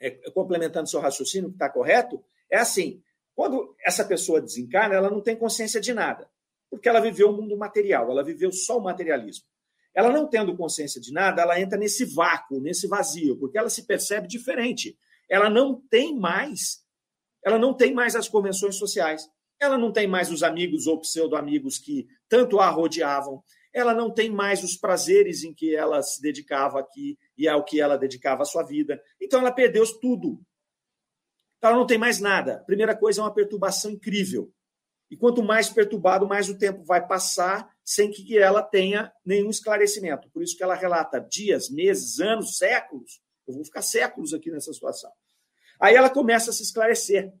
é, 0.00 0.10
complementando 0.30 0.88
seu 0.88 1.00
raciocínio, 1.00 1.50
que 1.50 1.56
está 1.56 1.68
correto, 1.68 2.22
é 2.50 2.58
assim: 2.58 3.02
quando 3.34 3.74
essa 3.84 4.04
pessoa 4.04 4.40
desencarna, 4.40 4.94
ela 4.94 5.10
não 5.10 5.20
tem 5.20 5.36
consciência 5.36 5.80
de 5.80 5.92
nada, 5.92 6.28
porque 6.70 6.88
ela 6.88 7.00
viveu 7.00 7.30
o 7.30 7.32
mundo 7.32 7.56
material, 7.56 8.10
ela 8.10 8.22
viveu 8.22 8.52
só 8.52 8.78
o 8.78 8.82
materialismo. 8.82 9.46
Ela 9.94 10.10
não 10.10 10.26
tendo 10.28 10.56
consciência 10.56 11.00
de 11.00 11.12
nada, 11.12 11.42
ela 11.42 11.60
entra 11.60 11.78
nesse 11.78 12.04
vácuo, 12.04 12.60
nesse 12.60 12.88
vazio, 12.88 13.38
porque 13.38 13.56
ela 13.56 13.70
se 13.70 13.86
percebe 13.86 14.26
diferente. 14.26 14.98
Ela 15.30 15.48
não 15.48 15.80
tem 15.88 16.18
mais, 16.18 16.84
ela 17.44 17.58
não 17.58 17.72
tem 17.72 17.94
mais 17.94 18.16
as 18.16 18.28
convenções 18.28 18.76
sociais. 18.76 19.28
Ela 19.60 19.78
não 19.78 19.92
tem 19.92 20.06
mais 20.06 20.32
os 20.32 20.42
amigos 20.42 20.88
ou 20.88 21.00
pseudo-amigos 21.00 21.78
que 21.78 22.08
tanto 22.28 22.58
a 22.58 22.68
rodeavam. 22.68 23.42
Ela 23.74 23.92
não 23.92 24.10
tem 24.12 24.30
mais 24.30 24.62
os 24.62 24.76
prazeres 24.76 25.42
em 25.42 25.52
que 25.52 25.74
ela 25.74 26.00
se 26.00 26.22
dedicava 26.22 26.78
aqui 26.78 27.18
e 27.36 27.48
ao 27.48 27.64
que 27.64 27.80
ela 27.80 27.98
dedicava 27.98 28.42
a 28.42 28.46
sua 28.46 28.62
vida. 28.62 29.02
Então 29.20 29.40
ela 29.40 29.50
perdeu 29.50 29.84
tudo. 30.00 30.40
Então, 31.58 31.70
ela 31.70 31.78
não 31.78 31.86
tem 31.86 31.98
mais 31.98 32.20
nada. 32.20 32.62
Primeira 32.66 32.94
coisa 32.94 33.20
é 33.20 33.24
uma 33.24 33.32
perturbação 33.32 33.90
incrível. 33.90 34.52
E 35.10 35.16
quanto 35.16 35.42
mais 35.42 35.68
perturbado, 35.68 36.26
mais 36.26 36.48
o 36.48 36.58
tempo 36.58 36.84
vai 36.84 37.06
passar 37.06 37.68
sem 37.82 38.10
que 38.10 38.38
ela 38.38 38.62
tenha 38.62 39.12
nenhum 39.24 39.50
esclarecimento. 39.50 40.28
Por 40.30 40.42
isso 40.42 40.56
que 40.56 40.62
ela 40.62 40.74
relata 40.74 41.20
dias, 41.20 41.70
meses, 41.70 42.20
anos, 42.20 42.58
séculos. 42.58 43.22
Eu 43.46 43.54
vou 43.54 43.64
ficar 43.64 43.82
séculos 43.82 44.34
aqui 44.34 44.50
nessa 44.50 44.72
situação. 44.72 45.10
Aí 45.80 45.94
ela 45.94 46.10
começa 46.10 46.50
a 46.50 46.52
se 46.52 46.62
esclarecer. 46.62 47.32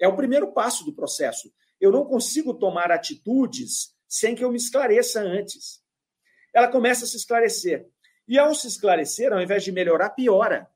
É 0.00 0.08
o 0.08 0.16
primeiro 0.16 0.52
passo 0.52 0.84
do 0.84 0.92
processo. 0.92 1.52
Eu 1.80 1.92
não 1.92 2.04
consigo 2.04 2.54
tomar 2.54 2.90
atitudes 2.90 3.93
sem 4.08 4.34
que 4.34 4.44
eu 4.44 4.50
me 4.50 4.56
esclareça 4.56 5.20
antes. 5.20 5.82
Ela 6.52 6.68
começa 6.68 7.04
a 7.04 7.08
se 7.08 7.16
esclarecer. 7.16 7.88
E 8.26 8.38
ao 8.38 8.54
se 8.54 8.66
esclarecer, 8.66 9.32
ao 9.32 9.42
invés 9.42 9.64
de 9.64 9.72
melhorar, 9.72 10.10
piora. 10.10 10.68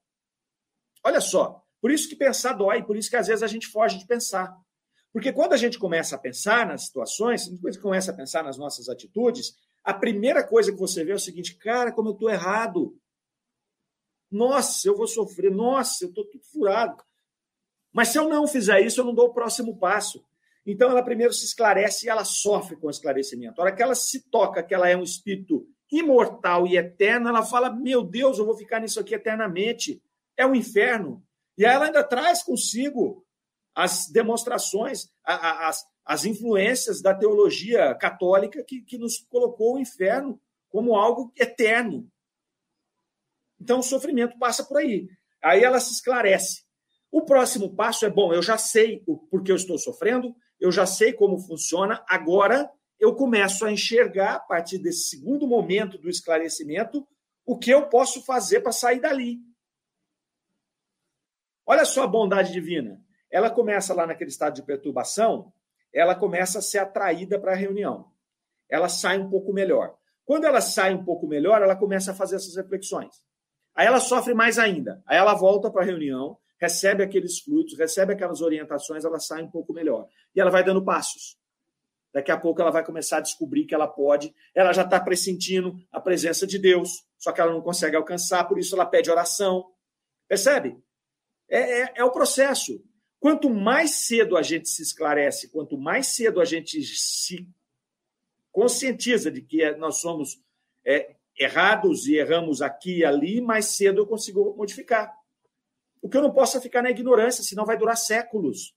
Olha 1.04 1.20
só, 1.20 1.64
por 1.80 1.90
isso 1.90 2.08
que 2.08 2.16
pensar 2.16 2.52
dói, 2.52 2.82
por 2.82 2.96
isso 2.96 3.08
que 3.08 3.16
às 3.16 3.26
vezes 3.26 3.42
a 3.42 3.46
gente 3.46 3.68
foge 3.68 3.98
de 3.98 4.06
pensar. 4.06 4.54
Porque 5.12 5.32
quando 5.32 5.54
a 5.54 5.56
gente 5.56 5.78
começa 5.78 6.16
a 6.16 6.18
pensar 6.18 6.66
nas 6.66 6.86
situações, 6.86 7.48
a 7.48 7.70
gente 7.70 7.80
começa 7.80 8.10
a 8.10 8.14
pensar 8.14 8.42
nas 8.42 8.58
nossas 8.58 8.88
atitudes, 8.88 9.56
a 9.82 9.94
primeira 9.94 10.46
coisa 10.46 10.70
que 10.70 10.78
você 10.78 11.04
vê 11.04 11.12
é 11.12 11.14
o 11.14 11.20
seguinte: 11.20 11.56
cara, 11.56 11.92
como 11.92 12.10
eu 12.10 12.12
estou 12.12 12.28
errado. 12.28 12.98
Nossa, 14.30 14.86
eu 14.86 14.94
vou 14.94 15.06
sofrer. 15.06 15.50
Nossa, 15.50 16.04
eu 16.04 16.10
estou 16.10 16.26
tudo 16.26 16.44
furado. 16.44 17.02
Mas 17.90 18.08
se 18.08 18.18
eu 18.18 18.28
não 18.28 18.46
fizer 18.46 18.80
isso, 18.80 19.00
eu 19.00 19.04
não 19.04 19.14
dou 19.14 19.28
o 19.28 19.32
próximo 19.32 19.78
passo. 19.78 20.22
Então 20.70 20.90
ela 20.90 21.02
primeiro 21.02 21.32
se 21.32 21.46
esclarece 21.46 22.04
e 22.04 22.10
ela 22.10 22.26
sofre 22.26 22.76
com 22.76 22.88
o 22.88 22.90
esclarecimento. 22.90 23.58
A 23.58 23.64
hora 23.64 23.74
que 23.74 23.82
ela 23.82 23.94
se 23.94 24.28
toca 24.28 24.62
que 24.62 24.74
ela 24.74 24.86
é 24.86 24.94
um 24.94 25.02
espírito 25.02 25.66
imortal 25.90 26.66
e 26.66 26.76
eterno, 26.76 27.26
ela 27.26 27.42
fala: 27.42 27.70
Meu 27.70 28.02
Deus, 28.02 28.38
eu 28.38 28.44
vou 28.44 28.54
ficar 28.54 28.78
nisso 28.78 29.00
aqui 29.00 29.14
eternamente. 29.14 30.02
É 30.36 30.44
o 30.44 30.50
um 30.50 30.54
inferno. 30.54 31.24
E 31.56 31.64
aí 31.64 31.74
ela 31.74 31.86
ainda 31.86 32.04
traz 32.04 32.42
consigo 32.42 33.24
as 33.74 34.08
demonstrações, 34.10 35.08
as, 35.24 35.86
as 36.04 36.26
influências 36.26 37.00
da 37.00 37.14
teologia 37.14 37.94
católica 37.94 38.62
que, 38.62 38.82
que 38.82 38.98
nos 38.98 39.24
colocou 39.30 39.76
o 39.76 39.78
inferno 39.78 40.38
como 40.68 40.96
algo 40.96 41.32
eterno. 41.34 42.06
Então, 43.58 43.78
o 43.78 43.82
sofrimento 43.82 44.38
passa 44.38 44.62
por 44.62 44.76
aí. 44.76 45.08
Aí 45.42 45.64
ela 45.64 45.80
se 45.80 45.92
esclarece. 45.92 46.62
O 47.10 47.22
próximo 47.22 47.74
passo 47.74 48.04
é: 48.04 48.10
bom, 48.10 48.34
eu 48.34 48.42
já 48.42 48.58
sei 48.58 49.02
o 49.06 49.16
porquê 49.16 49.50
eu 49.50 49.56
estou 49.56 49.78
sofrendo, 49.78 50.36
eu 50.60 50.72
já 50.72 50.86
sei 50.86 51.12
como 51.12 51.38
funciona, 51.38 52.04
agora 52.08 52.70
eu 52.98 53.14
começo 53.14 53.64
a 53.64 53.72
enxergar, 53.72 54.34
a 54.34 54.40
partir 54.40 54.78
desse 54.78 55.08
segundo 55.08 55.46
momento 55.46 55.98
do 55.98 56.10
esclarecimento, 56.10 57.06
o 57.46 57.58
que 57.58 57.70
eu 57.70 57.88
posso 57.88 58.24
fazer 58.24 58.60
para 58.60 58.72
sair 58.72 59.00
dali. 59.00 59.38
Olha 61.64 61.84
só 61.84 62.02
a 62.02 62.08
bondade 62.08 62.52
divina 62.52 63.00
ela 63.30 63.50
começa 63.50 63.94
lá 63.94 64.06
naquele 64.06 64.30
estado 64.30 64.54
de 64.54 64.62
perturbação, 64.62 65.52
ela 65.92 66.14
começa 66.14 66.58
a 66.58 66.62
ser 66.62 66.78
atraída 66.78 67.38
para 67.38 67.52
a 67.52 67.56
reunião. 67.56 68.10
Ela 68.68 68.88
sai 68.88 69.18
um 69.18 69.28
pouco 69.28 69.52
melhor. 69.52 69.96
Quando 70.24 70.44
ela 70.44 70.60
sai 70.60 70.94
um 70.94 71.04
pouco 71.04 71.26
melhor, 71.26 71.62
ela 71.62 71.76
começa 71.76 72.12
a 72.12 72.14
fazer 72.14 72.36
essas 72.36 72.56
reflexões. 72.56 73.14
Aí 73.74 73.86
ela 73.86 74.00
sofre 74.00 74.34
mais 74.34 74.58
ainda. 74.58 75.02
Aí 75.06 75.16
ela 75.16 75.34
volta 75.34 75.70
para 75.70 75.82
a 75.82 75.84
reunião, 75.84 76.38
recebe 76.60 77.02
aqueles 77.02 77.38
fluidos, 77.40 77.78
recebe 77.78 78.12
aquelas 78.12 78.40
orientações, 78.40 79.04
ela 79.04 79.20
sai 79.20 79.42
um 79.42 79.50
pouco 79.50 79.72
melhor. 79.72 80.08
E 80.34 80.40
ela 80.40 80.50
vai 80.50 80.64
dando 80.64 80.84
passos. 80.84 81.38
Daqui 82.12 82.30
a 82.30 82.36
pouco 82.36 82.60
ela 82.60 82.70
vai 82.70 82.84
começar 82.84 83.18
a 83.18 83.22
descobrir 83.22 83.64
que 83.64 83.74
ela 83.74 83.86
pode. 83.86 84.34
Ela 84.54 84.72
já 84.72 84.82
está 84.82 84.98
pressentindo 84.98 85.78
a 85.92 86.00
presença 86.00 86.46
de 86.46 86.58
Deus, 86.58 87.04
só 87.16 87.32
que 87.32 87.40
ela 87.40 87.52
não 87.52 87.60
consegue 87.60 87.96
alcançar, 87.96 88.44
por 88.44 88.58
isso 88.58 88.74
ela 88.74 88.86
pede 88.86 89.10
oração. 89.10 89.70
Percebe? 90.26 90.76
É, 91.48 91.82
é, 91.82 91.92
é 91.96 92.04
o 92.04 92.10
processo. 92.10 92.82
Quanto 93.20 93.50
mais 93.50 94.06
cedo 94.06 94.36
a 94.36 94.42
gente 94.42 94.68
se 94.68 94.82
esclarece, 94.82 95.50
quanto 95.50 95.76
mais 95.76 96.08
cedo 96.08 96.40
a 96.40 96.44
gente 96.44 96.82
se 96.82 97.48
conscientiza 98.50 99.30
de 99.30 99.42
que 99.42 99.70
nós 99.72 100.00
somos 100.00 100.40
é, 100.84 101.16
errados 101.36 102.06
e 102.06 102.16
erramos 102.16 102.62
aqui 102.62 102.98
e 102.98 103.04
ali, 103.04 103.40
mais 103.40 103.66
cedo 103.66 104.02
eu 104.02 104.06
consigo 104.06 104.54
modificar. 104.56 105.17
O 106.08 106.10
que 106.10 106.16
eu 106.16 106.22
não 106.22 106.32
posso 106.32 106.56
é 106.56 106.60
ficar 106.62 106.80
na 106.80 106.88
ignorância, 106.88 107.44
senão 107.44 107.66
vai 107.66 107.76
durar 107.76 107.94
séculos. 107.94 108.74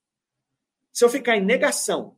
Se 0.92 1.06
eu 1.06 1.10
ficar 1.10 1.38
em 1.38 1.46
negação, 1.46 2.18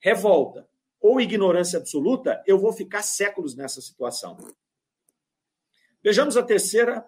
revolta 0.00 0.68
ou 1.00 1.20
ignorância 1.20 1.78
absoluta, 1.78 2.42
eu 2.44 2.58
vou 2.58 2.72
ficar 2.72 3.02
séculos 3.02 3.54
nessa 3.54 3.80
situação. 3.80 4.36
Vejamos 6.02 6.36
a 6.36 6.42
terceira 6.42 7.06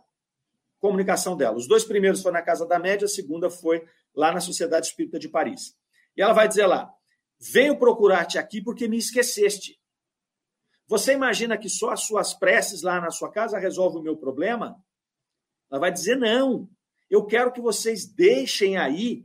comunicação 0.79 1.37
dela. 1.37 1.57
Os 1.57 1.67
dois 1.67 1.83
primeiros 1.83 2.23
foram 2.23 2.35
na 2.35 2.43
Casa 2.43 2.65
da 2.65 2.79
Média, 2.79 3.07
a 3.07 3.09
segunda 3.09 3.51
foi 3.51 3.85
lá 4.15 4.31
na 4.31 4.41
Sociedade 4.41 4.87
Espírita 4.87 5.19
de 5.19 5.29
Paris. 5.29 5.77
E 6.17 6.23
ela 6.23 6.33
vai 6.33 6.47
dizer 6.47 6.67
lá: 6.67 6.95
Venho 7.41 7.77
procurar-te 7.77 8.39
aqui 8.39 8.63
porque 8.63 8.87
me 8.87 8.99
esqueceste. 8.99 9.81
Você 10.87 11.13
imagina 11.13 11.59
que 11.59 11.69
só 11.69 11.91
as 11.91 12.03
suas 12.03 12.35
preces 12.35 12.83
lá 12.83 13.01
na 13.01 13.11
sua 13.11 13.33
casa 13.33 13.59
resolvem 13.59 14.01
o 14.01 14.05
meu 14.05 14.17
problema? 14.17 14.81
Ela 15.69 15.81
vai 15.81 15.91
dizer: 15.91 16.15
não. 16.15 16.71
Eu 17.09 17.25
quero 17.25 17.53
que 17.53 17.61
vocês 17.61 18.07
deixem 18.07 18.77
aí 18.77 19.25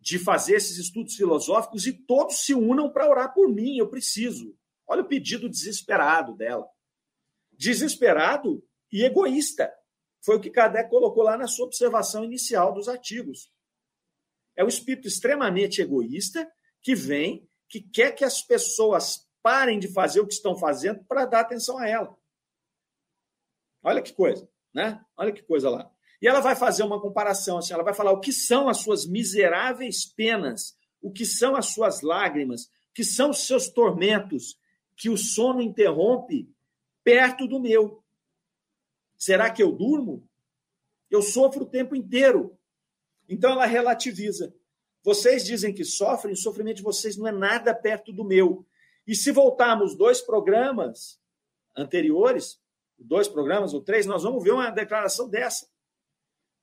de 0.00 0.18
fazer 0.18 0.54
esses 0.54 0.78
estudos 0.78 1.14
filosóficos 1.14 1.86
e 1.86 1.92
todos 1.92 2.44
se 2.44 2.54
unam 2.54 2.90
para 2.90 3.08
orar 3.08 3.34
por 3.34 3.48
mim. 3.48 3.76
Eu 3.76 3.88
preciso. 3.88 4.56
Olha 4.86 5.02
o 5.02 5.08
pedido 5.08 5.48
desesperado 5.48 6.34
dela. 6.34 6.66
Desesperado 7.52 8.66
e 8.90 9.04
egoísta. 9.04 9.72
Foi 10.22 10.36
o 10.36 10.40
que 10.40 10.50
Kardec 10.50 10.90
colocou 10.90 11.22
lá 11.22 11.36
na 11.36 11.46
sua 11.46 11.66
observação 11.66 12.24
inicial 12.24 12.72
dos 12.72 12.88
artigos. 12.88 13.52
É 14.56 14.64
um 14.64 14.68
espírito 14.68 15.06
extremamente 15.06 15.80
egoísta 15.80 16.50
que 16.82 16.94
vem, 16.94 17.48
que 17.68 17.80
quer 17.80 18.12
que 18.12 18.24
as 18.24 18.42
pessoas 18.42 19.28
parem 19.42 19.78
de 19.78 19.88
fazer 19.88 20.20
o 20.20 20.26
que 20.26 20.34
estão 20.34 20.56
fazendo 20.56 21.04
para 21.04 21.24
dar 21.24 21.40
atenção 21.40 21.78
a 21.78 21.88
ela. 21.88 22.18
Olha 23.82 24.02
que 24.02 24.12
coisa, 24.12 24.50
né? 24.74 25.02
Olha 25.16 25.32
que 25.32 25.42
coisa 25.42 25.70
lá. 25.70 25.90
E 26.20 26.28
ela 26.28 26.40
vai 26.40 26.54
fazer 26.54 26.82
uma 26.82 27.00
comparação, 27.00 27.58
assim, 27.58 27.72
ela 27.72 27.82
vai 27.82 27.94
falar 27.94 28.12
o 28.12 28.20
que 28.20 28.32
são 28.32 28.68
as 28.68 28.78
suas 28.78 29.06
miseráveis 29.06 30.04
penas, 30.04 30.76
o 31.00 31.10
que 31.10 31.24
são 31.24 31.56
as 31.56 31.66
suas 31.66 32.02
lágrimas, 32.02 32.64
o 32.64 32.94
que 32.94 33.04
são 33.04 33.30
os 33.30 33.46
seus 33.46 33.68
tormentos, 33.68 34.58
que 34.96 35.08
o 35.08 35.16
sono 35.16 35.62
interrompe 35.62 36.52
perto 37.02 37.46
do 37.46 37.58
meu. 37.58 38.04
Será 39.16 39.50
que 39.50 39.62
eu 39.62 39.72
durmo? 39.72 40.28
Eu 41.10 41.22
sofro 41.22 41.62
o 41.62 41.68
tempo 41.68 41.96
inteiro. 41.96 42.56
Então 43.28 43.52
ela 43.52 43.64
relativiza. 43.64 44.54
Vocês 45.02 45.44
dizem 45.44 45.72
que 45.72 45.84
sofrem, 45.84 46.34
o 46.34 46.36
sofrimento 46.36 46.78
de 46.78 46.82
vocês 46.82 47.16
não 47.16 47.26
é 47.26 47.32
nada 47.32 47.74
perto 47.74 48.12
do 48.12 48.24
meu. 48.24 48.66
E 49.06 49.14
se 49.14 49.32
voltarmos 49.32 49.96
dois 49.96 50.20
programas 50.20 51.18
anteriores, 51.74 52.60
dois 52.98 53.26
programas 53.26 53.72
ou 53.72 53.80
três, 53.80 54.04
nós 54.04 54.22
vamos 54.22 54.44
ver 54.44 54.52
uma 54.52 54.70
declaração 54.70 55.28
dessa. 55.28 55.66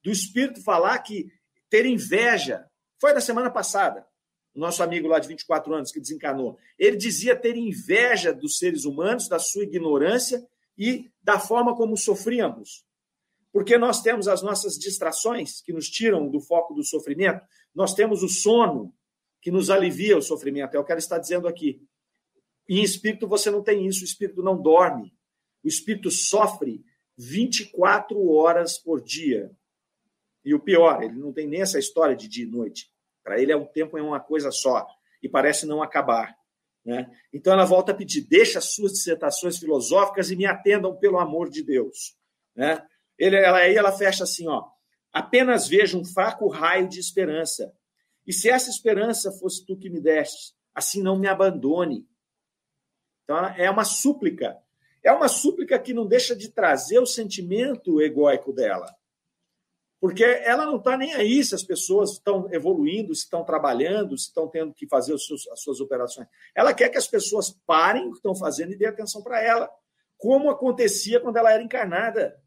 Do 0.07 0.13
Espírito 0.13 0.63
falar 0.63 0.97
que 0.99 1.29
ter 1.69 1.85
inveja. 1.85 2.65
Foi 2.97 3.11
na 3.11 3.19
semana 3.19 3.51
passada. 3.51 4.07
O 4.55 4.59
nosso 4.61 4.81
amigo 4.81 5.05
lá 5.05 5.19
de 5.19 5.27
24 5.27 5.73
anos 5.73 5.91
que 5.91 5.99
desencanou. 5.99 6.57
Ele 6.79 6.95
dizia 6.95 7.35
ter 7.35 7.57
inveja 7.57 8.33
dos 8.33 8.57
seres 8.57 8.85
humanos, 8.85 9.27
da 9.27 9.37
sua 9.37 9.65
ignorância 9.65 10.47
e 10.77 11.11
da 11.21 11.37
forma 11.37 11.75
como 11.75 11.97
sofríamos. 11.97 12.85
Porque 13.51 13.77
nós 13.77 14.01
temos 14.01 14.29
as 14.29 14.41
nossas 14.41 14.79
distrações 14.79 15.59
que 15.59 15.73
nos 15.73 15.89
tiram 15.89 16.29
do 16.29 16.39
foco 16.39 16.73
do 16.73 16.85
sofrimento, 16.85 17.45
nós 17.75 17.93
temos 17.93 18.23
o 18.23 18.29
sono 18.29 18.95
que 19.41 19.51
nos 19.51 19.69
alivia 19.69 20.17
o 20.17 20.21
sofrimento. 20.21 20.77
É 20.77 20.79
o 20.79 20.85
que 20.85 20.91
ela 20.93 20.99
está 20.99 21.17
dizendo 21.17 21.49
aqui. 21.49 21.85
E 22.69 22.79
em 22.79 22.81
espírito 22.81 23.27
você 23.27 23.51
não 23.51 23.61
tem 23.61 23.85
isso, 23.85 24.03
o 24.03 24.05
espírito 24.05 24.41
não 24.41 24.55
dorme. 24.55 25.13
O 25.65 25.67
espírito 25.67 26.09
sofre 26.09 26.81
24 27.17 28.25
horas 28.25 28.77
por 28.77 29.03
dia. 29.03 29.53
E 30.47 30.53
o 30.53 30.61
pior, 30.61 31.03
ele 31.03 31.19
não 31.19 31.33
tem 31.33 31.45
nem 31.45 31.61
essa 31.61 31.77
história 31.77 32.15
de 32.15 32.25
dia 32.25 32.45
e 32.45 32.49
noite. 32.49 32.89
Para 33.21 33.37
ele 33.37 33.51
é 33.51 33.57
um 33.57 33.65
tempo 33.65 33.97
é 33.97 34.01
uma 34.01 34.21
coisa 34.21 34.49
só 34.49 34.87
e 35.21 35.27
parece 35.27 35.65
não 35.65 35.83
acabar. 35.83 36.33
Né? 36.85 37.05
Então 37.33 37.51
ela 37.51 37.65
volta 37.65 37.91
a 37.91 37.95
pedir: 37.95 38.21
deixa 38.21 38.59
as 38.59 38.73
suas 38.73 38.93
dissertações 38.93 39.57
filosóficas 39.57 40.31
e 40.31 40.37
me 40.37 40.45
atendam 40.45 40.95
pelo 40.95 41.19
amor 41.19 41.49
de 41.49 41.61
Deus. 41.61 42.15
Né? 42.55 42.81
Ele, 43.19 43.35
ela, 43.35 43.57
aí 43.57 43.75
ela 43.75 43.91
fecha 43.91 44.23
assim: 44.23 44.47
ó, 44.47 44.69
apenas 45.11 45.67
vejo 45.67 45.99
um 45.99 46.05
fraco 46.05 46.47
raio 46.47 46.87
de 46.87 46.97
esperança. 46.97 47.73
E 48.25 48.31
se 48.31 48.49
essa 48.49 48.69
esperança 48.69 49.33
fosse 49.33 49.65
tu 49.65 49.77
que 49.77 49.89
me 49.89 49.99
deste, 49.99 50.53
assim 50.73 51.03
não 51.03 51.19
me 51.19 51.27
abandone. 51.27 52.07
Então 53.25 53.37
é 53.47 53.69
uma 53.69 53.83
súplica. 53.83 54.57
É 55.03 55.11
uma 55.11 55.27
súplica 55.27 55.77
que 55.77 55.93
não 55.93 56.07
deixa 56.07 56.33
de 56.33 56.47
trazer 56.49 56.99
o 56.99 57.05
sentimento 57.05 58.01
egóico 58.01 58.53
dela. 58.53 58.95
Porque 59.99 60.23
ela 60.23 60.65
não 60.65 60.77
está 60.77 60.95
nem 60.95 61.13
aí 61.13 61.43
se 61.43 61.55
as 61.55 61.63
pessoas 61.63 62.13
estão 62.13 62.47
evoluindo, 62.53 63.15
se 63.15 63.23
estão 63.23 63.43
trabalhando, 63.43 64.17
se 64.17 64.27
estão 64.27 64.47
tendo 64.47 64.73
que 64.73 64.87
fazer 64.87 65.17
seus, 65.17 65.47
as 65.47 65.61
suas 65.61 65.79
operações. 65.79 66.27
Ela 66.55 66.73
quer 66.73 66.89
que 66.89 66.97
as 66.97 67.07
pessoas 67.07 67.49
parem 67.65 68.07
o 68.07 68.11
que 68.11 68.17
estão 68.17 68.35
fazendo 68.35 68.73
e 68.73 68.77
dêem 68.77 68.91
atenção 68.91 69.23
para 69.23 69.41
ela. 69.41 69.69
Como 70.17 70.51
acontecia 70.51 71.19
quando 71.19 71.37
ela 71.37 71.51
era 71.51 71.63
encarnada 71.63 72.39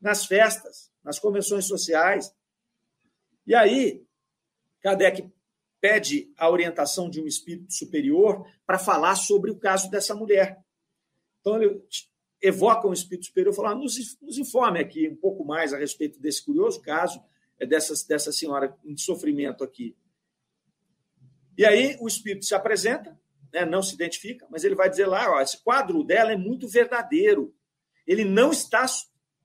nas 0.00 0.26
festas, 0.26 0.90
nas 1.02 1.18
convenções 1.18 1.64
sociais. 1.64 2.34
E 3.46 3.54
aí, 3.54 4.04
Kardec 4.80 5.32
pede 5.80 6.32
a 6.36 6.50
orientação 6.50 7.08
de 7.08 7.20
um 7.20 7.26
espírito 7.26 7.72
superior 7.72 8.46
para 8.66 8.78
falar 8.78 9.16
sobre 9.16 9.50
o 9.50 9.58
caso 9.58 9.90
dessa 9.90 10.14
mulher. 10.14 10.62
Então, 11.40 11.60
ele 11.60 11.82
evoca 12.42 12.88
um 12.88 12.92
espírito 12.92 13.26
superior 13.26 13.52
e 13.52 13.56
fala: 13.56 13.70
ah, 13.70 13.74
nos, 13.74 14.18
nos 14.20 14.36
informe 14.36 14.80
aqui 14.80 15.08
um 15.08 15.16
pouco 15.16 15.44
mais 15.44 15.72
a 15.72 15.78
respeito 15.78 16.20
desse 16.20 16.44
curioso 16.44 16.82
caso 16.82 17.22
é 17.58 17.64
dessa, 17.64 17.94
dessa 18.08 18.32
senhora 18.32 18.76
em 18.84 18.96
sofrimento 18.96 19.62
aqui. 19.62 19.96
E 21.56 21.64
aí 21.64 21.96
o 22.00 22.08
espírito 22.08 22.44
se 22.44 22.54
apresenta, 22.54 23.18
né, 23.52 23.64
não 23.64 23.82
se 23.82 23.94
identifica, 23.94 24.46
mas 24.50 24.64
ele 24.64 24.74
vai 24.74 24.90
dizer 24.90 25.06
lá: 25.06 25.30
ó, 25.30 25.40
esse 25.40 25.62
quadro 25.62 26.02
dela 26.02 26.32
é 26.32 26.36
muito 26.36 26.66
verdadeiro. 26.66 27.54
Ele 28.04 28.24
não 28.24 28.50
está 28.50 28.84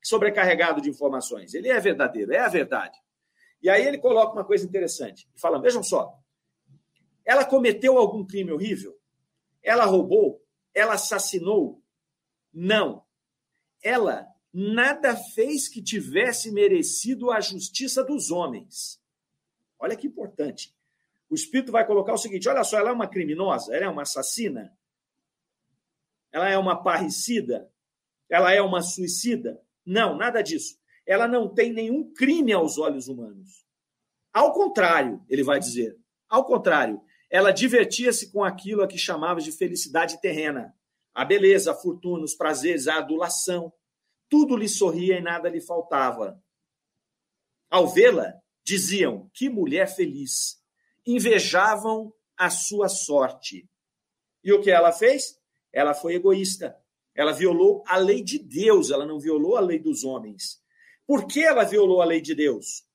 sobrecarregado 0.02 0.82
de 0.82 0.90
informações. 0.90 1.54
Ele 1.54 1.70
é 1.70 1.80
verdadeiro, 1.80 2.34
é 2.34 2.40
a 2.40 2.48
verdade. 2.48 2.98
E 3.62 3.70
aí 3.70 3.86
ele 3.86 4.00
coloca 4.00 4.34
uma 4.34 4.46
coisa 4.46 4.66
interessante. 4.66 5.30
Fala: 5.36 5.62
vejam 5.62 5.84
só, 5.84 6.18
ela 7.24 7.46
cometeu 7.46 7.98
algum 7.98 8.26
crime 8.26 8.52
horrível? 8.52 8.98
Ela 9.62 9.86
roubou? 9.86 10.42
Ela 10.74 10.94
assassinou? 10.94 11.84
Não. 12.60 13.04
Ela 13.84 14.28
nada 14.52 15.16
fez 15.16 15.68
que 15.68 15.80
tivesse 15.80 16.52
merecido 16.52 17.30
a 17.30 17.40
justiça 17.40 18.04
dos 18.04 18.32
homens. 18.32 19.00
Olha 19.78 19.96
que 19.96 20.08
importante. 20.08 20.76
O 21.30 21.36
Espírito 21.36 21.72
vai 21.72 21.86
colocar 21.86 22.14
o 22.14 22.18
seguinte: 22.18 22.50
olha 22.50 22.64
só, 22.64 22.80
ela 22.80 22.90
é 22.90 22.94
uma 22.94 23.08
criminosa, 23.08 23.76
ela 23.76 23.86
é 23.86 23.88
uma 23.88 24.02
assassina, 24.02 24.76
ela 26.32 26.50
é 26.50 26.58
uma 26.58 26.82
parricida, 26.82 27.72
ela 28.28 28.52
é 28.52 28.60
uma 28.60 28.82
suicida. 28.82 29.62
Não, 29.86 30.18
nada 30.18 30.42
disso. 30.42 30.80
Ela 31.06 31.28
não 31.28 31.48
tem 31.48 31.72
nenhum 31.72 32.12
crime 32.12 32.54
aos 32.54 32.80
olhos 32.80 33.08
humanos. 33.08 33.68
Ao 34.34 34.52
contrário, 34.52 35.24
ele 35.30 35.44
vai 35.44 35.60
dizer. 35.60 35.96
Ao 36.28 36.44
contrário, 36.44 37.00
ela 37.30 37.52
divertia-se 37.52 38.32
com 38.32 38.44
aquilo 38.44 38.82
a 38.82 38.88
que 38.88 38.98
chamava 38.98 39.40
de 39.42 39.52
felicidade 39.52 40.20
terrena 40.20 40.76
a 41.18 41.26
beleza, 41.26 41.72
a 41.72 41.76
fortuna, 41.76 42.24
os 42.24 42.36
prazeres, 42.36 42.88
a 42.88 43.00
adulação. 43.00 43.74
Tudo 44.30 44.56
lhe 44.56 44.70
sorria 44.70 45.18
e 45.18 45.22
nada 45.22 45.50
lhe 45.50 45.60
faltava. 45.60 46.40
Ao 47.72 47.88
vê-la, 47.88 48.40
diziam: 48.64 49.28
Que 49.34 49.50
mulher 49.50 49.88
feliz! 49.88 50.62
Invejavam 51.08 52.14
a 52.38 52.52
sua 52.52 52.88
sorte. 52.88 53.68
E 54.44 54.54
o 54.54 54.62
que 54.62 54.70
ela 54.70 54.92
fez? 54.92 55.42
Ela 55.74 55.96
foi 55.96 56.14
egoísta. 56.14 56.78
Ela 57.16 57.32
violou 57.32 57.84
a 57.88 57.98
lei 57.98 58.22
de 58.22 58.38
Deus, 58.38 58.92
ela 58.92 59.04
não 59.04 59.20
violou 59.20 59.58
a 59.58 59.60
lei 59.60 59.80
dos 59.80 60.04
homens. 60.04 60.62
Por 61.08 61.26
que 61.26 61.44
ela 61.44 61.64
violou 61.64 62.00
a 62.00 62.06
lei 62.06 62.22
de 62.22 62.36
Deus? 62.36 62.86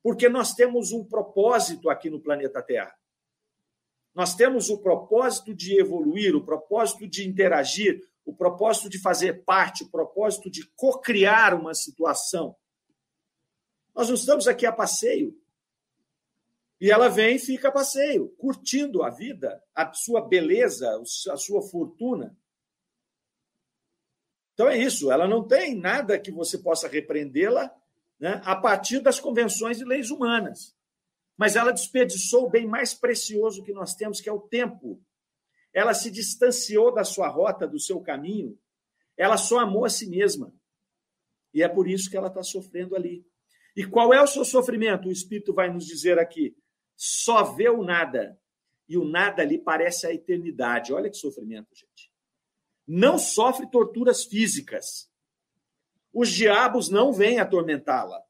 Porque 0.00 0.28
nós 0.28 0.54
temos 0.54 0.92
um 0.92 1.04
propósito 1.04 1.90
aqui 1.90 2.08
no 2.08 2.20
planeta 2.20 2.62
Terra. 2.62 2.96
Nós 4.18 4.34
temos 4.34 4.68
o 4.68 4.78
propósito 4.78 5.54
de 5.54 5.78
evoluir, 5.78 6.34
o 6.34 6.44
propósito 6.44 7.06
de 7.06 7.24
interagir, 7.24 8.04
o 8.24 8.34
propósito 8.34 8.88
de 8.88 9.00
fazer 9.00 9.44
parte, 9.44 9.84
o 9.84 9.88
propósito 9.88 10.50
de 10.50 10.66
co-criar 10.74 11.54
uma 11.54 11.72
situação. 11.72 12.56
Nós 13.94 14.08
não 14.08 14.16
estamos 14.16 14.48
aqui 14.48 14.66
a 14.66 14.72
passeio. 14.72 15.40
E 16.80 16.90
ela 16.90 17.08
vem 17.08 17.36
e 17.36 17.38
fica 17.38 17.68
a 17.68 17.72
passeio, 17.72 18.30
curtindo 18.30 19.04
a 19.04 19.08
vida, 19.08 19.62
a 19.72 19.94
sua 19.94 20.20
beleza, 20.20 21.00
a 21.30 21.36
sua 21.36 21.62
fortuna. 21.62 22.36
Então 24.52 24.66
é 24.66 24.76
isso, 24.76 25.12
ela 25.12 25.28
não 25.28 25.46
tem 25.46 25.76
nada 25.76 26.18
que 26.18 26.32
você 26.32 26.58
possa 26.58 26.88
repreendê-la 26.88 27.72
né, 28.18 28.42
a 28.44 28.56
partir 28.56 28.98
das 28.98 29.20
convenções 29.20 29.80
e 29.80 29.84
leis 29.84 30.10
humanas 30.10 30.76
mas 31.38 31.54
ela 31.54 31.70
desperdiçou 31.70 32.46
o 32.46 32.50
bem 32.50 32.66
mais 32.66 32.92
precioso 32.92 33.62
que 33.62 33.72
nós 33.72 33.94
temos, 33.94 34.20
que 34.20 34.28
é 34.28 34.32
o 34.32 34.40
tempo. 34.40 35.00
Ela 35.72 35.94
se 35.94 36.10
distanciou 36.10 36.92
da 36.92 37.04
sua 37.04 37.28
rota, 37.28 37.64
do 37.66 37.78
seu 37.78 38.00
caminho. 38.00 38.58
Ela 39.16 39.36
só 39.36 39.60
amou 39.60 39.84
a 39.84 39.88
si 39.88 40.08
mesma. 40.08 40.52
E 41.54 41.62
é 41.62 41.68
por 41.68 41.88
isso 41.88 42.10
que 42.10 42.16
ela 42.16 42.26
está 42.26 42.42
sofrendo 42.42 42.96
ali. 42.96 43.24
E 43.76 43.86
qual 43.86 44.12
é 44.12 44.20
o 44.20 44.26
seu 44.26 44.44
sofrimento? 44.44 45.08
O 45.08 45.12
Espírito 45.12 45.54
vai 45.54 45.72
nos 45.72 45.86
dizer 45.86 46.18
aqui. 46.18 46.56
Só 46.96 47.44
vê 47.44 47.68
o 47.68 47.84
nada. 47.84 48.36
E 48.88 48.98
o 48.98 49.04
nada 49.04 49.40
ali 49.40 49.58
parece 49.58 50.08
a 50.08 50.12
eternidade. 50.12 50.92
Olha 50.92 51.08
que 51.08 51.16
sofrimento, 51.16 51.68
gente. 51.72 52.12
Não 52.84 53.16
sofre 53.16 53.70
torturas 53.70 54.24
físicas. 54.24 55.08
Os 56.12 56.30
diabos 56.30 56.88
não 56.88 57.12
vêm 57.12 57.38
atormentá-la. 57.38 58.20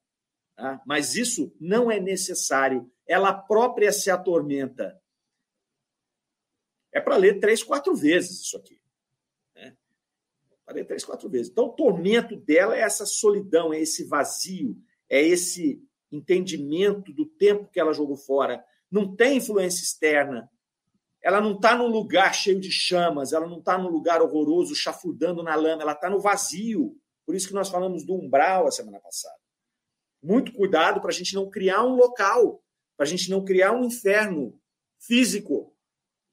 Tá? 0.54 0.82
Mas 0.84 1.14
isso 1.14 1.56
não 1.58 1.90
é 1.90 1.98
necessário 1.98 2.90
ela 3.08 3.32
própria 3.32 3.90
se 3.90 4.10
atormenta. 4.10 5.00
É 6.92 7.00
para 7.00 7.16
ler 7.16 7.40
três, 7.40 7.62
quatro 7.62 7.96
vezes 7.96 8.42
isso 8.42 8.56
aqui. 8.56 8.80
Né? 9.56 9.74
Para 10.64 10.74
ler 10.74 10.84
três, 10.84 11.04
quatro 11.04 11.28
vezes. 11.28 11.50
Então, 11.50 11.66
o 11.66 11.72
tormento 11.72 12.36
dela 12.36 12.76
é 12.76 12.80
essa 12.80 13.06
solidão, 13.06 13.72
é 13.72 13.80
esse 13.80 14.04
vazio, 14.04 14.76
é 15.08 15.22
esse 15.22 15.82
entendimento 16.12 17.12
do 17.12 17.24
tempo 17.24 17.68
que 17.70 17.80
ela 17.80 17.92
jogou 17.92 18.16
fora. 18.16 18.62
Não 18.90 19.16
tem 19.16 19.38
influência 19.38 19.82
externa. 19.82 20.50
Ela 21.22 21.40
não 21.40 21.56
está 21.56 21.76
num 21.76 21.88
lugar 21.88 22.34
cheio 22.34 22.60
de 22.60 22.70
chamas, 22.70 23.32
ela 23.32 23.46
não 23.46 23.58
está 23.58 23.76
num 23.76 23.88
lugar 23.88 24.22
horroroso, 24.22 24.74
chafurdando 24.74 25.42
na 25.42 25.54
lama, 25.54 25.82
ela 25.82 25.92
está 25.92 26.08
no 26.08 26.20
vazio. 26.20 26.96
Por 27.26 27.34
isso 27.34 27.48
que 27.48 27.54
nós 27.54 27.68
falamos 27.68 28.04
do 28.04 28.14
umbral 28.14 28.66
a 28.66 28.70
semana 28.70 29.00
passada. 29.00 29.38
Muito 30.22 30.52
cuidado 30.52 31.00
para 31.00 31.10
a 31.10 31.12
gente 31.14 31.34
não 31.34 31.50
criar 31.50 31.84
um 31.84 31.96
local, 31.96 32.62
para 32.98 33.06
a 33.06 33.08
gente 33.08 33.30
não 33.30 33.44
criar 33.44 33.72
um 33.72 33.84
inferno 33.84 34.60
físico. 34.98 35.72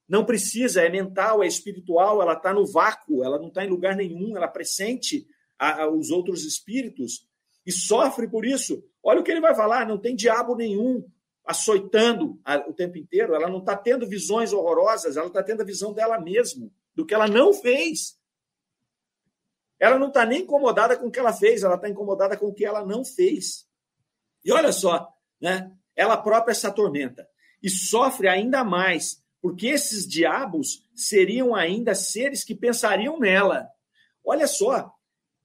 Não 0.09 0.25
precisa, 0.25 0.81
é 0.81 0.89
mental, 0.89 1.43
é 1.43 1.47
espiritual, 1.47 2.23
ela 2.23 2.33
está 2.33 2.51
no 2.51 2.65
vácuo, 2.65 3.23
ela 3.23 3.37
não 3.37 3.49
está 3.49 3.63
em 3.63 3.69
lugar 3.69 3.95
nenhum, 3.95 4.35
ela 4.35 4.47
pressente 4.47 5.27
a, 5.59 5.83
a, 5.83 5.89
os 5.89 6.09
outros 6.09 6.43
espíritos 6.43 7.27
e 7.63 7.71
sofre 7.71 8.27
por 8.27 8.45
isso. 8.45 8.83
Olha 9.03 9.21
o 9.21 9.23
que 9.23 9.29
ele 9.29 9.41
vai 9.41 9.53
falar: 9.53 9.87
não 9.87 9.99
tem 9.99 10.15
diabo 10.15 10.55
nenhum 10.55 11.07
açoitando 11.45 12.41
o 12.67 12.73
tempo 12.73 12.97
inteiro, 12.97 13.35
ela 13.35 13.47
não 13.47 13.59
está 13.59 13.77
tendo 13.77 14.07
visões 14.07 14.51
horrorosas, 14.51 15.15
ela 15.15 15.27
está 15.27 15.43
tendo 15.43 15.61
a 15.61 15.65
visão 15.65 15.93
dela 15.93 16.19
mesma, 16.19 16.71
do 16.95 17.05
que 17.05 17.13
ela 17.13 17.27
não 17.27 17.53
fez. 17.53 18.19
Ela 19.79 19.99
não 19.99 20.07
está 20.07 20.25
nem 20.25 20.41
incomodada 20.41 20.97
com 20.97 21.07
o 21.07 21.11
que 21.11 21.19
ela 21.19 21.31
fez, 21.31 21.61
ela 21.61 21.75
está 21.75 21.87
incomodada 21.87 22.35
com 22.35 22.47
o 22.47 22.53
que 22.53 22.65
ela 22.65 22.83
não 22.83 23.05
fez. 23.05 23.67
E 24.43 24.51
olha 24.51 24.71
só, 24.71 25.13
né? 25.39 25.71
Ela 25.95 26.17
própria 26.17 26.53
se 26.53 26.67
atormenta 26.67 27.27
e 27.61 27.69
sofre 27.69 28.27
ainda 28.27 28.63
mais, 28.63 29.23
porque 29.41 29.67
esses 29.67 30.07
diabos 30.07 30.87
seriam 30.93 31.55
ainda 31.55 31.95
seres 31.95 32.43
que 32.43 32.53
pensariam 32.53 33.19
nela. 33.19 33.67
Olha 34.23 34.47
só 34.47 34.93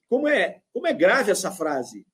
como 0.08 0.26
é, 0.26 0.60
como 0.72 0.86
é 0.86 0.92
grave 0.92 1.30
essa 1.30 1.50
frase. 1.50 2.06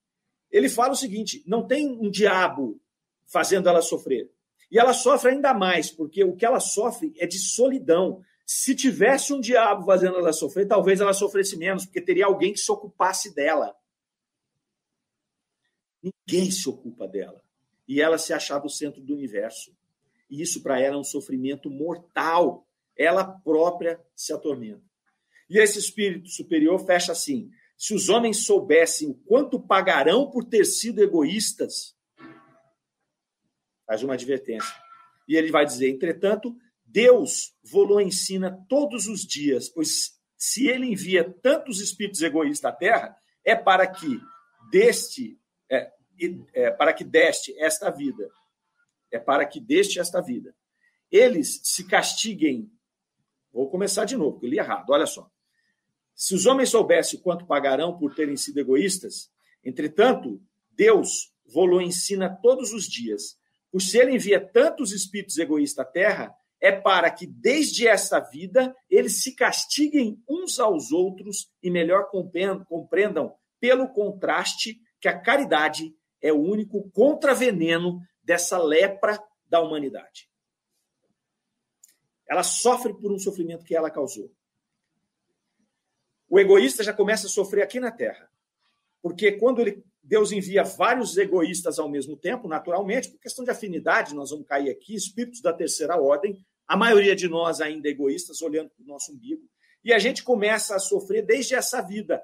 Ele 0.51 0.69
fala 0.69 0.93
o 0.93 0.97
seguinte: 0.97 1.43
não 1.47 1.67
tem 1.67 1.89
um 1.89 2.11
diabo 2.11 2.81
fazendo 3.27 3.69
ela 3.69 3.83
sofrer. 3.83 4.31
E 4.71 4.79
ela 4.79 4.93
sofre 4.93 5.31
ainda 5.31 5.55
mais, 5.55 5.91
porque 5.91 6.25
o 6.25 6.35
que 6.35 6.45
ela 6.45 6.61
sofre 6.61 7.15
é 7.19 7.27
de 7.27 7.39
solidão. 7.39 8.21
Se 8.45 8.75
tivesse 8.75 9.33
um 9.33 9.41
diabo 9.41 9.85
fazendo 9.85 10.19
ela 10.19 10.33
sofrer, 10.33 10.67
talvez 10.67 11.01
ela 11.01 11.13
sofresse 11.13 11.57
menos, 11.57 11.85
porque 11.85 12.01
teria 12.01 12.27
alguém 12.27 12.53
que 12.53 12.61
se 12.61 12.71
ocupasse 12.71 13.35
dela. 13.35 13.75
Ninguém 16.03 16.51
se 16.51 16.69
ocupa 16.69 17.09
dela. 17.09 17.43
E 17.89 18.01
ela 18.01 18.19
se 18.19 18.33
achava 18.33 18.67
o 18.67 18.71
centro 18.71 19.01
do 19.01 19.15
universo. 19.15 19.75
E 20.29 20.43
isso 20.43 20.63
para 20.63 20.81
ela 20.81 20.97
é 20.97 20.99
um 20.99 21.05
sofrimento 21.05 21.71
mortal. 21.71 22.67
Ela 22.97 23.25
própria 23.25 24.01
se 24.15 24.33
atormenta. 24.33 24.83
E 25.49 25.59
esse 25.59 25.79
espírito 25.79 26.29
superior 26.29 26.85
fecha 26.85 27.13
assim: 27.13 27.51
se 27.77 27.95
os 27.95 28.09
homens 28.09 28.45
soubessem 28.45 29.09
o 29.09 29.15
quanto 29.15 29.61
pagarão 29.61 30.31
por 30.31 30.45
ter 30.45 30.65
sido 30.65 31.01
egoístas, 31.01 31.95
faz 33.87 34.03
uma 34.03 34.15
advertência. 34.15 34.75
E 35.29 35.37
ele 35.37 35.51
vai 35.51 35.65
dizer: 35.65 35.89
entretanto, 35.89 36.57
Deus 36.85 37.55
vos 37.63 38.03
ensina 38.03 38.65
todos 38.69 39.07
os 39.07 39.21
dias, 39.21 39.69
pois 39.69 40.17
se 40.37 40.67
ele 40.69 40.87
envia 40.87 41.25
tantos 41.43 41.81
espíritos 41.81 42.23
egoístas 42.23 42.73
à 42.73 42.75
Terra, 42.75 43.17
é 43.45 43.55
para 43.55 43.87
que 43.87 44.21
deste, 44.71 45.39
é, 45.71 45.91
é, 46.53 46.71
para 46.71 46.93
que 46.93 47.05
deste 47.05 47.57
esta 47.59 47.91
vida, 47.91 48.31
é 49.11 49.19
para 49.19 49.45
que 49.47 49.61
deste 49.61 49.99
esta 49.99 50.21
vida, 50.21 50.55
eles 51.11 51.61
se 51.65 51.87
castiguem. 51.87 52.71
Vou 53.53 53.71
começar 53.71 54.05
de 54.05 54.17
novo, 54.17 54.41
eu 54.43 54.51
li 54.51 54.59
errado. 54.59 54.91
Olha 54.91 55.07
só. 55.07 55.31
Se 56.15 56.35
os 56.35 56.47
homens 56.47 56.71
soubessem 56.71 57.21
quanto 57.21 57.47
pagarão 57.47 57.99
por 57.99 58.15
terem 58.15 58.37
sido 58.37 58.59
egoístas, 58.59 59.31
entretanto, 59.63 60.41
Deus 60.71 61.33
vos 61.47 61.83
ensina 61.83 62.29
todos 62.43 62.73
os 62.73 62.89
dias, 62.89 63.39
por 63.71 63.81
se 63.81 63.99
ele 63.99 64.13
envia 64.13 64.41
tantos 64.41 64.93
espíritos 64.93 65.39
egoístas 65.39 65.87
à 65.87 65.89
Terra, 65.89 66.35
é 66.61 66.73
para 66.73 67.11
que, 67.11 67.27
desde 67.27 67.87
esta 67.87 68.19
vida, 68.19 68.75
eles 68.89 69.23
se 69.23 69.35
castiguem 69.35 70.23
uns 70.29 70.59
aos 70.59 70.91
outros 70.91 71.51
e 71.63 71.71
melhor 71.71 72.09
compreendam, 72.09 73.35
pelo 73.61 73.89
contraste, 73.93 74.81
que 75.01 75.09
a 75.09 75.19
caridade 75.19 75.95
é 76.23 76.33
o 76.33 76.41
único 76.41 76.91
contraveneno 76.91 78.01
dessa 78.23 78.59
lepra 78.59 79.23
da 79.49 79.61
humanidade. 79.61 80.29
Ela 82.29 82.43
sofre 82.43 82.93
por 82.95 83.13
um 83.13 83.19
sofrimento 83.19 83.65
que 83.65 83.75
ela 83.75 83.91
causou. 83.91 84.33
O 86.29 86.41
egoísta 86.41 86.83
já 86.83 86.93
começa 86.93 87.27
a 87.27 87.31
sofrer 87.31 87.63
aqui 87.63 87.79
na 87.79 87.93
Terra. 87.93 88.29
Porque 89.01 89.33
quando 89.33 89.61
ele 89.61 89.85
Deus 90.07 90.31
envia 90.31 90.63
vários 90.63 91.17
egoístas 91.17 91.81
ao 91.81 91.89
mesmo 91.89 92.17
tempo, 92.17 92.47
naturalmente, 92.47 93.11
por 93.11 93.19
questão 93.19 93.45
de 93.45 93.51
afinidade, 93.51 94.15
nós 94.15 94.31
vamos 94.31 94.47
cair 94.47 94.71
aqui, 94.71 94.95
espíritos 94.95 95.43
da 95.43 95.53
terceira 95.53 96.01
ordem, 96.01 96.41
a 96.67 96.77
maioria 96.77 97.17
de 97.17 97.29
nós 97.29 97.61
ainda 97.61 97.89
egoístas, 97.89 98.41
olhando 98.41 98.71
para 98.71 98.85
o 98.85 98.87
nosso 98.87 99.13
umbigo, 99.13 99.43
e 99.85 99.93
a 99.93 99.99
gente 99.99 100.23
começa 100.23 100.77
a 100.77 100.79
sofrer 100.79 101.27
desde 101.27 101.57
essa 101.57 101.83
vida, 101.83 102.23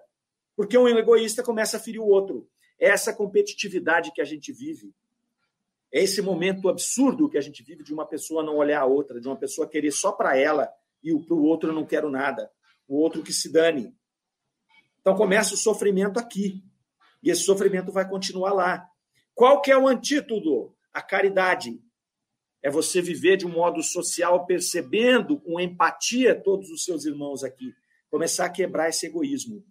porque 0.56 0.78
um 0.78 0.88
egoísta 0.88 1.42
começa 1.42 1.76
a 1.76 1.80
ferir 1.80 2.00
o 2.00 2.06
outro. 2.06 2.48
Essa 2.84 3.14
competitividade 3.14 4.10
que 4.10 4.20
a 4.20 4.24
gente 4.24 4.52
vive. 4.52 4.92
É 5.92 6.02
esse 6.02 6.20
momento 6.20 6.68
absurdo 6.68 7.28
que 7.28 7.38
a 7.38 7.40
gente 7.40 7.62
vive 7.62 7.84
de 7.84 7.94
uma 7.94 8.04
pessoa 8.04 8.42
não 8.42 8.56
olhar 8.56 8.80
a 8.80 8.86
outra, 8.86 9.20
de 9.20 9.28
uma 9.28 9.36
pessoa 9.36 9.68
querer 9.68 9.92
só 9.92 10.10
para 10.10 10.36
ela 10.36 10.68
e 11.00 11.16
para 11.16 11.34
o 11.34 11.44
outro 11.44 11.70
eu 11.70 11.74
não 11.74 11.86
quero 11.86 12.10
nada, 12.10 12.50
o 12.88 12.96
outro 12.96 13.22
que 13.22 13.32
se 13.32 13.52
dane. 13.52 13.94
Então 15.00 15.14
começa 15.14 15.54
o 15.54 15.56
sofrimento 15.56 16.18
aqui. 16.18 16.60
E 17.22 17.30
esse 17.30 17.42
sofrimento 17.42 17.92
vai 17.92 18.08
continuar 18.08 18.52
lá. 18.52 18.84
Qual 19.32 19.62
que 19.62 19.70
é 19.70 19.78
o 19.78 19.86
antídoto? 19.86 20.74
A 20.92 21.00
caridade. 21.00 21.80
É 22.60 22.68
você 22.68 23.00
viver 23.00 23.36
de 23.36 23.46
um 23.46 23.50
modo 23.50 23.80
social, 23.80 24.44
percebendo 24.44 25.38
com 25.38 25.60
empatia 25.60 26.34
todos 26.34 26.68
os 26.68 26.84
seus 26.84 27.04
irmãos 27.04 27.44
aqui. 27.44 27.72
Começar 28.10 28.46
a 28.46 28.50
quebrar 28.50 28.88
esse 28.88 29.06
egoísmo. 29.06 29.64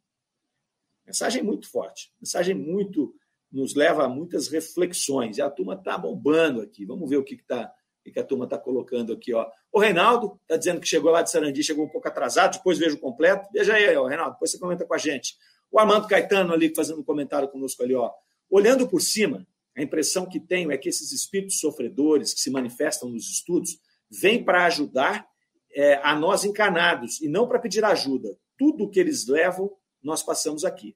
Mensagem 1.05 1.43
muito 1.43 1.69
forte. 1.69 2.11
Mensagem 2.19 2.55
muito 2.55 3.13
nos 3.51 3.75
leva 3.75 4.05
a 4.05 4.09
muitas 4.09 4.47
reflexões. 4.47 5.37
E 5.37 5.41
a 5.41 5.49
turma 5.49 5.73
está 5.73 5.97
bombando 5.97 6.61
aqui. 6.61 6.85
Vamos 6.85 7.09
ver 7.09 7.17
o 7.17 7.23
que 7.23 7.35
está 7.35 7.71
que 8.09 8.19
a 8.19 8.23
turma 8.23 8.45
está 8.45 8.57
colocando 8.57 9.13
aqui. 9.13 9.31
Ó. 9.33 9.47
O 9.71 9.79
Reinaldo 9.79 10.39
está 10.41 10.57
dizendo 10.57 10.81
que 10.81 10.87
chegou 10.87 11.11
lá 11.11 11.21
de 11.21 11.29
Sarandi, 11.29 11.63
chegou 11.63 11.85
um 11.85 11.89
pouco 11.89 12.07
atrasado, 12.07 12.57
depois 12.57 12.79
vejo 12.79 12.95
o 12.95 12.99
completo. 12.99 13.47
Veja 13.53 13.73
aí, 13.75 13.95
ó, 13.95 14.07
Reinaldo, 14.07 14.33
depois 14.33 14.49
você 14.49 14.57
comenta 14.57 14.85
com 14.85 14.93
a 14.93 14.97
gente. 14.97 15.37
O 15.71 15.79
Armando 15.79 16.07
Caetano 16.07 16.51
ali 16.51 16.73
fazendo 16.75 16.99
um 16.99 17.03
comentário 17.03 17.47
conosco 17.47 17.83
ali, 17.83 17.93
ó. 17.93 18.11
Olhando 18.49 18.87
por 18.87 19.01
cima, 19.01 19.45
a 19.77 19.81
impressão 19.81 20.27
que 20.27 20.39
tenho 20.39 20.71
é 20.71 20.77
que 20.77 20.89
esses 20.89 21.11
espíritos 21.11 21.59
sofredores 21.59 22.33
que 22.33 22.41
se 22.41 22.49
manifestam 22.49 23.09
nos 23.09 23.29
estudos 23.29 23.79
vêm 24.09 24.43
para 24.43 24.65
ajudar 24.65 25.25
é, 25.73 25.95
a 26.03 26.15
nós 26.15 26.43
encarnados 26.43 27.21
e 27.21 27.29
não 27.29 27.47
para 27.47 27.59
pedir 27.59 27.83
ajuda. 27.85 28.35
Tudo 28.57 28.89
que 28.89 28.99
eles 28.99 29.27
levam, 29.27 29.71
nós 30.03 30.23
passamos 30.23 30.65
aqui. 30.65 30.95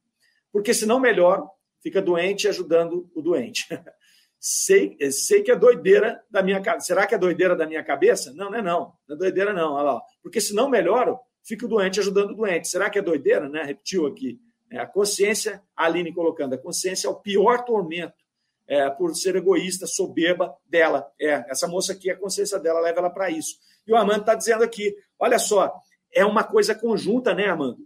Porque 0.51 0.73
senão 0.73 0.99
melhor 0.99 1.49
fica 1.81 2.01
doente 2.01 2.47
ajudando 2.47 3.09
o 3.13 3.21
doente. 3.21 3.67
sei, 4.39 4.97
sei 5.11 5.43
que 5.43 5.51
é 5.51 5.55
doideira 5.55 6.23
da 6.29 6.41
minha 6.41 6.61
cabeça. 6.61 6.87
Será 6.87 7.05
que 7.05 7.15
é 7.15 7.17
doideira 7.17 7.55
da 7.55 7.67
minha 7.67 7.83
cabeça? 7.83 8.33
Não, 8.33 8.49
não 8.49 8.57
é 8.57 8.61
não. 8.61 8.93
Não 9.07 9.15
é 9.15 9.19
doideira 9.19 9.53
não. 9.53 9.73
Olha 9.73 9.83
lá. 9.83 10.01
Porque 10.21 10.39
senão 10.41 10.69
melhoro, 10.69 11.19
fica 11.43 11.65
o 11.65 11.69
doente 11.69 11.99
ajudando 11.99 12.31
o 12.31 12.35
doente. 12.35 12.67
Será 12.67 12.89
que 12.89 12.99
é 12.99 13.01
doideira? 13.01 13.47
Né? 13.49 13.63
Repetiu 13.63 14.07
aqui. 14.07 14.39
É, 14.71 14.79
a 14.79 14.85
consciência, 14.85 15.61
a 15.75 15.85
Aline 15.85 16.13
colocando, 16.13 16.53
a 16.53 16.57
consciência 16.57 17.07
é 17.07 17.09
o 17.09 17.15
pior 17.15 17.63
tormento 17.63 18.25
é, 18.67 18.89
por 18.89 19.15
ser 19.15 19.35
egoísta, 19.35 19.85
soberba 19.85 20.55
dela. 20.65 21.07
É, 21.19 21.45
essa 21.49 21.67
moça 21.67 21.93
aqui, 21.93 22.09
a 22.09 22.17
consciência 22.17 22.59
dela 22.59 22.79
leva 22.79 22.99
ela 22.99 23.09
para 23.09 23.29
isso. 23.29 23.57
E 23.85 23.93
o 23.93 23.95
Armando 23.95 24.21
está 24.21 24.35
dizendo 24.35 24.63
aqui: 24.63 24.95
olha 25.19 25.37
só, 25.37 25.73
é 26.11 26.25
uma 26.25 26.43
coisa 26.43 26.73
conjunta, 26.73 27.33
né, 27.33 27.47
Armando? 27.47 27.79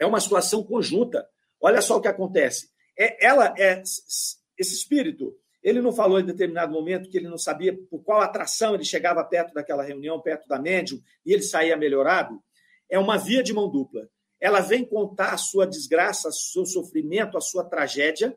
É 0.00 0.06
uma 0.06 0.18
situação 0.18 0.64
conjunta. 0.64 1.28
Olha 1.60 1.80
só 1.80 1.98
o 1.98 2.00
que 2.00 2.08
acontece. 2.08 2.70
É, 2.98 3.24
ela 3.24 3.54
é 3.56 3.80
esse 3.80 4.74
espírito. 4.74 5.36
Ele 5.62 5.80
não 5.80 5.92
falou 5.92 6.18
em 6.18 6.26
determinado 6.26 6.72
momento 6.72 7.08
que 7.08 7.18
ele 7.18 7.28
não 7.28 7.38
sabia 7.38 7.78
por 7.88 8.02
qual 8.02 8.20
atração 8.20 8.74
ele 8.74 8.84
chegava 8.84 9.22
perto 9.22 9.54
daquela 9.54 9.84
reunião, 9.84 10.20
perto 10.20 10.48
da 10.48 10.58
médium, 10.58 11.00
e 11.24 11.32
ele 11.32 11.42
saía 11.42 11.76
melhorado. 11.76 12.42
É 12.88 12.98
uma 12.98 13.16
via 13.16 13.42
de 13.42 13.52
mão 13.52 13.70
dupla 13.70 14.08
ela 14.40 14.60
vem 14.60 14.84
contar 14.84 15.34
a 15.34 15.36
sua 15.36 15.66
desgraça, 15.66 16.28
o 16.28 16.32
seu 16.32 16.64
sofrimento, 16.64 17.36
a 17.36 17.40
sua 17.40 17.62
tragédia. 17.62 18.36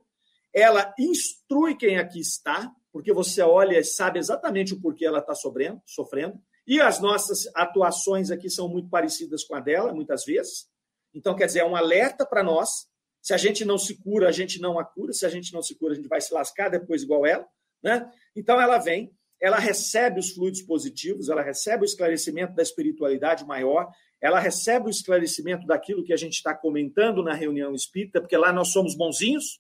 Ela 0.53 0.93
instrui 0.99 1.76
quem 1.76 1.97
aqui 1.97 2.20
está, 2.20 2.72
porque 2.91 3.14
você 3.14 3.41
olha 3.41 3.80
e 3.80 3.84
sabe 3.84 4.20
exatamente 4.20 4.74
o 4.74 4.82
porquê 4.82 5.05
ela 5.05 5.20
está 5.20 5.34
sofrendo, 5.34 5.82
sofrendo. 5.86 6.38
E 6.68 6.82
as 6.82 6.99
nossas 6.99 7.49
atuações 7.55 8.30
aqui 8.30 8.49
são 8.49 8.68
muito 8.68 8.89
parecidas 8.89 9.43
com 9.45 9.55
a 9.55 9.61
dela, 9.61 9.93
muitas 9.93 10.26
vezes. 10.26 10.68
Então, 11.14 11.36
quer 11.36 11.45
dizer, 11.45 11.59
é 11.59 11.66
um 11.66 11.76
alerta 11.76 12.26
para 12.26 12.43
nós. 12.43 12.88
Se 13.22 13.34
a 13.34 13.38
gente 13.38 13.64
não 13.64 13.78
se 13.78 13.95
cura, 14.01 14.28
a 14.28 14.32
gente 14.32 14.59
não 14.59 14.80
a 14.80 14.84
cura. 14.84 15.14
Se 15.14 15.26
a 15.26 15.30
gente 15.30 15.53
não 15.53 15.61
se 15.61 15.76
cura, 15.76 15.93
a 15.93 15.95
gente 15.95 16.07
vai 16.07 16.20
se 16.20 16.34
lascar 16.34 16.70
depois 16.70 17.03
igual 17.03 17.26
ela. 17.26 17.47
Né? 17.82 18.09
Então, 18.36 18.59
ela 18.59 18.78
vem, 18.78 19.14
ela 19.39 19.59
recebe 19.59 20.20
os 20.20 20.32
fluidos 20.32 20.61
positivos, 20.61 21.30
ela 21.30 21.41
recebe 21.41 21.84
o 21.84 21.86
esclarecimento 21.86 22.53
da 22.55 22.64
espiritualidade 22.64 23.45
maior, 23.45 23.91
ela 24.22 24.39
recebe 24.39 24.88
o 24.88 24.89
esclarecimento 24.89 25.68
daquilo 25.68 26.03
que 26.03 26.14
a 26.14 26.18
gente 26.18 26.36
está 26.36 26.55
comentando 26.55 27.22
na 27.22 27.34
reunião 27.34 27.76
espírita, 27.76 28.22
porque 28.22 28.38
lá 28.38 28.53
nós 28.53 28.70
somos 28.70 28.95
bonzinhos, 28.95 29.59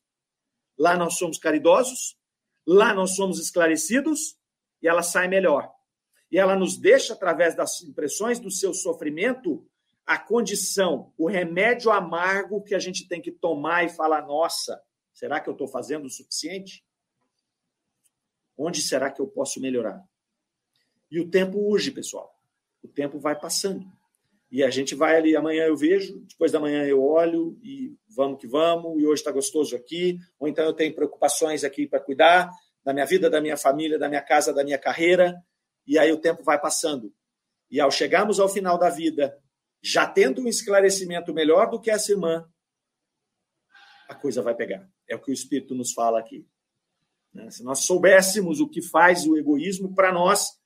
lá 0.79 0.95
nós 0.95 1.17
somos 1.17 1.37
caridosos, 1.37 2.15
lá 2.65 2.93
nós 2.93 3.15
somos 3.15 3.39
esclarecidos, 3.39 4.37
e 4.81 4.87
ela 4.87 5.03
sai 5.03 5.27
melhor. 5.27 5.69
E 6.31 6.39
ela 6.39 6.55
nos 6.55 6.77
deixa, 6.77 7.13
através 7.13 7.53
das 7.55 7.81
impressões 7.83 8.39
do 8.39 8.49
seu 8.49 8.73
sofrimento, 8.73 9.67
a 10.05 10.17
condição, 10.17 11.13
o 11.17 11.27
remédio 11.27 11.91
amargo 11.91 12.63
que 12.63 12.75
a 12.75 12.79
gente 12.79 13.07
tem 13.07 13.21
que 13.21 13.31
tomar 13.31 13.85
e 13.85 13.89
falar: 13.89 14.25
nossa, 14.25 14.81
será 15.13 15.39
que 15.39 15.49
eu 15.49 15.53
estou 15.53 15.67
fazendo 15.67 16.05
o 16.05 16.09
suficiente? 16.09 16.83
Onde 18.57 18.81
será 18.81 19.09
que 19.09 19.21
eu 19.21 19.27
posso 19.27 19.59
melhorar? 19.59 20.03
E 21.09 21.19
o 21.19 21.29
tempo 21.29 21.57
urge, 21.57 21.91
pessoal. 21.91 22.35
O 22.81 22.87
tempo 22.87 23.19
vai 23.19 23.39
passando. 23.39 23.85
E 24.51 24.63
a 24.63 24.69
gente 24.69 24.93
vai 24.93 25.15
ali, 25.15 25.35
amanhã 25.35 25.65
eu 25.65 25.75
vejo, 25.75 26.19
depois 26.27 26.51
da 26.51 26.59
manhã 26.59 26.83
eu 26.85 27.03
olho 27.03 27.57
e 27.63 27.97
vamos 28.07 28.39
que 28.39 28.45
vamos, 28.45 29.01
e 29.01 29.05
hoje 29.05 29.21
está 29.21 29.31
gostoso 29.31 29.75
aqui, 29.75 30.19
ou 30.39 30.47
então 30.47 30.63
eu 30.63 30.73
tenho 30.73 30.93
preocupações 30.93 31.63
aqui 31.63 31.87
para 31.87 31.99
cuidar 31.99 32.51
da 32.83 32.93
minha 32.93 33.05
vida, 33.05 33.31
da 33.31 33.41
minha 33.41 33.57
família, 33.57 33.97
da 33.97 34.07
minha 34.07 34.21
casa, 34.21 34.53
da 34.53 34.63
minha 34.63 34.77
carreira, 34.77 35.35
e 35.87 35.97
aí 35.97 36.11
o 36.11 36.19
tempo 36.19 36.43
vai 36.43 36.61
passando. 36.61 37.11
E 37.71 37.79
ao 37.79 37.89
chegarmos 37.89 38.39
ao 38.39 38.47
final 38.47 38.77
da 38.77 38.91
vida, 38.91 39.35
já 39.83 40.07
tendo 40.07 40.41
um 40.41 40.47
esclarecimento 40.47 41.33
melhor 41.33 41.69
do 41.69 41.79
que 41.79 41.91
essa 41.91 42.11
irmã, 42.11 42.49
a 44.07 44.15
coisa 44.15 44.41
vai 44.41 44.55
pegar. 44.55 44.89
É 45.09 45.15
o 45.15 45.21
que 45.21 45.29
o 45.29 45.33
Espírito 45.33 45.75
nos 45.75 45.91
fala 45.91 46.19
aqui. 46.19 46.47
Né? 47.33 47.49
Se 47.49 47.63
nós 47.63 47.79
soubéssemos 47.79 48.61
o 48.61 48.69
que 48.69 48.81
faz 48.81 49.27
o 49.27 49.35
egoísmo 49.37 49.93
para 49.93 50.13
nós, 50.13 50.57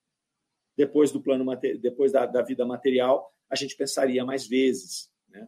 depois 0.76 1.12
do 1.12 1.20
plano 1.20 1.44
depois 1.82 2.12
da, 2.12 2.28
da, 2.28 2.44
vida 2.44 2.64
material, 2.64 3.34
a 3.50 3.56
gente 3.56 3.76
pensaria 3.76 4.24
mais 4.24 4.46
vezes. 4.46 5.10
Né? 5.30 5.48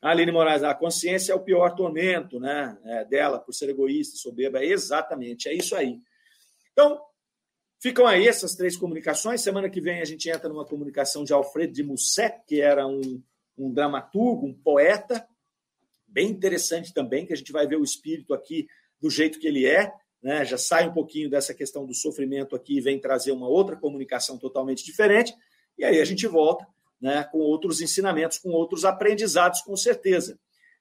A 0.00 0.10
Aline 0.10 0.32
Moraes, 0.32 0.62
a 0.62 0.74
consciência 0.74 1.32
é 1.32 1.34
o 1.34 1.44
pior 1.44 1.74
tormento 1.74 2.40
né, 2.40 2.78
é, 2.84 3.04
dela 3.04 3.38
por 3.38 3.52
ser 3.52 3.68
egoísta, 3.68 4.16
soberba. 4.16 4.64
Exatamente, 4.64 5.48
é 5.48 5.54
isso 5.54 5.76
aí. 5.76 6.00
Então, 6.72 6.98
ficam 7.82 8.06
aí 8.06 8.28
essas 8.28 8.54
três 8.54 8.76
comunicações. 8.76 9.40
Semana 9.40 9.68
que 9.68 9.80
vem 9.80 10.00
a 10.00 10.04
gente 10.04 10.30
entra 10.30 10.48
numa 10.48 10.64
comunicação 10.64 11.24
de 11.24 11.32
Alfredo 11.32 11.72
de 11.72 11.82
Musset, 11.82 12.40
que 12.46 12.60
era 12.60 12.86
um, 12.86 13.22
um 13.58 13.72
dramaturgo, 13.72 14.46
um 14.46 14.54
poeta, 14.54 15.26
bem 16.06 16.30
interessante 16.30 16.94
também, 16.94 17.26
que 17.26 17.32
a 17.32 17.36
gente 17.36 17.52
vai 17.52 17.66
ver 17.66 17.76
o 17.76 17.84
espírito 17.84 18.32
aqui 18.32 18.66
do 19.00 19.10
jeito 19.10 19.40
que 19.40 19.48
ele 19.48 19.66
é 19.66 19.92
né, 20.22 20.44
já 20.44 20.56
sai 20.56 20.88
um 20.88 20.92
pouquinho 20.92 21.28
dessa 21.28 21.52
questão 21.52 21.84
do 21.84 21.92
sofrimento 21.92 22.54
aqui 22.54 22.78
e 22.78 22.80
vem 22.80 23.00
trazer 23.00 23.32
uma 23.32 23.48
outra 23.48 23.76
comunicação 23.76 24.38
totalmente 24.38 24.84
diferente, 24.84 25.34
e 25.76 25.84
aí 25.84 26.00
a 26.00 26.04
gente 26.04 26.26
volta 26.26 26.64
né, 27.00 27.24
com 27.24 27.38
outros 27.38 27.80
ensinamentos, 27.80 28.38
com 28.38 28.50
outros 28.50 28.84
aprendizados, 28.84 29.60
com 29.62 29.76
certeza. 29.76 30.38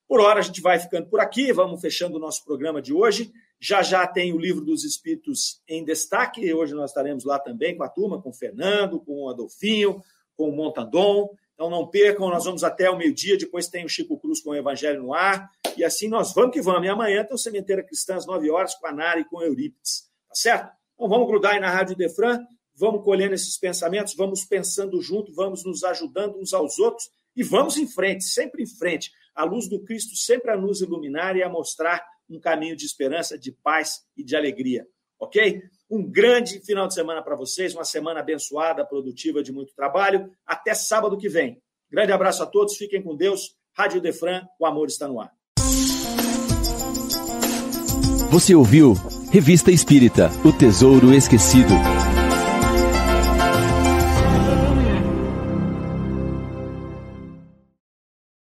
Por 0.07 0.19
hora 0.19 0.39
a 0.39 0.43
gente 0.43 0.61
vai 0.61 0.77
ficando 0.77 1.09
por 1.09 1.19
aqui, 1.19 1.51
vamos 1.51 1.81
fechando 1.81 2.17
o 2.17 2.19
nosso 2.19 2.45
programa 2.45 2.81
de 2.81 2.93
hoje. 2.93 3.31
Já 3.63 3.83
já 3.83 4.07
tem 4.07 4.33
o 4.33 4.39
livro 4.39 4.65
dos 4.65 4.83
Espíritos 4.83 5.61
em 5.67 5.85
destaque, 5.85 6.51
hoje 6.51 6.73
nós 6.73 6.89
estaremos 6.89 7.23
lá 7.23 7.37
também 7.37 7.77
com 7.77 7.83
a 7.83 7.89
turma, 7.89 8.19
com 8.19 8.31
o 8.31 8.33
Fernando, 8.33 8.99
com 8.99 9.25
o 9.25 9.29
Adolfinho, 9.29 10.01
com 10.35 10.49
o 10.49 10.51
Montandon. 10.51 11.29
Então 11.53 11.69
não 11.69 11.87
percam, 11.87 12.27
nós 12.27 12.43
vamos 12.43 12.63
até 12.63 12.89
o 12.89 12.97
meio-dia, 12.97 13.37
depois 13.37 13.67
tem 13.67 13.85
o 13.85 13.87
Chico 13.87 14.19
Cruz 14.19 14.41
com 14.41 14.49
o 14.49 14.55
Evangelho 14.55 15.03
no 15.03 15.13
ar, 15.13 15.47
e 15.77 15.83
assim 15.83 16.07
nós 16.07 16.33
vamos 16.33 16.53
que 16.53 16.61
vamos. 16.61 16.87
E 16.87 16.89
amanhã 16.89 17.23
tem 17.23 17.35
o 17.35 17.37
Cementeira 17.37 17.83
Cristã 17.83 18.15
às 18.15 18.25
9 18.25 18.49
horas 18.49 18.73
com 18.73 18.87
a 18.87 18.91
Nara 18.91 19.19
e 19.19 19.25
com 19.25 19.39
Eurípides. 19.43 20.09
Tá 20.27 20.33
certo? 20.33 20.71
Então 20.95 21.07
vamos 21.07 21.27
grudar 21.27 21.53
aí 21.53 21.59
na 21.59 21.69
Rádio 21.69 21.95
Defran, 21.95 22.39
vamos 22.75 23.03
colhendo 23.03 23.35
esses 23.35 23.59
pensamentos, 23.59 24.15
vamos 24.15 24.43
pensando 24.43 24.99
junto, 25.03 25.31
vamos 25.35 25.63
nos 25.63 25.83
ajudando 25.83 26.39
uns 26.39 26.51
aos 26.51 26.79
outros 26.79 27.11
e 27.35 27.43
vamos 27.43 27.77
em 27.77 27.85
frente, 27.85 28.23
sempre 28.23 28.63
em 28.63 28.67
frente. 28.67 29.11
A 29.35 29.43
luz 29.43 29.69
do 29.69 29.79
Cristo 29.83 30.15
sempre 30.15 30.49
a 30.49 30.57
nos 30.57 30.81
iluminar 30.81 31.37
e 31.37 31.43
a 31.43 31.49
mostrar 31.49 32.03
um 32.31 32.39
caminho 32.39 32.75
de 32.75 32.85
esperança, 32.85 33.37
de 33.37 33.51
paz 33.51 34.01
e 34.15 34.23
de 34.23 34.35
alegria. 34.35 34.87
Ok? 35.19 35.61
Um 35.89 36.09
grande 36.09 36.59
final 36.61 36.87
de 36.87 36.93
semana 36.93 37.21
para 37.21 37.35
vocês, 37.35 37.75
uma 37.75 37.83
semana 37.83 38.21
abençoada, 38.21 38.85
produtiva, 38.85 39.43
de 39.43 39.51
muito 39.51 39.73
trabalho. 39.75 40.31
Até 40.45 40.73
sábado 40.73 41.17
que 41.17 41.29
vem. 41.29 41.61
Grande 41.91 42.11
abraço 42.11 42.41
a 42.41 42.45
todos, 42.45 42.77
fiquem 42.77 43.01
com 43.01 43.15
Deus. 43.15 43.55
Rádio 43.73 44.01
Defran, 44.01 44.45
o 44.59 44.65
amor 44.65 44.87
está 44.87 45.07
no 45.07 45.19
ar. 45.19 45.31
Você 48.31 48.55
ouviu 48.55 48.93
Revista 49.29 49.71
Espírita 49.71 50.29
O 50.45 50.53
Tesouro 50.53 51.13
Esquecido. 51.13 51.73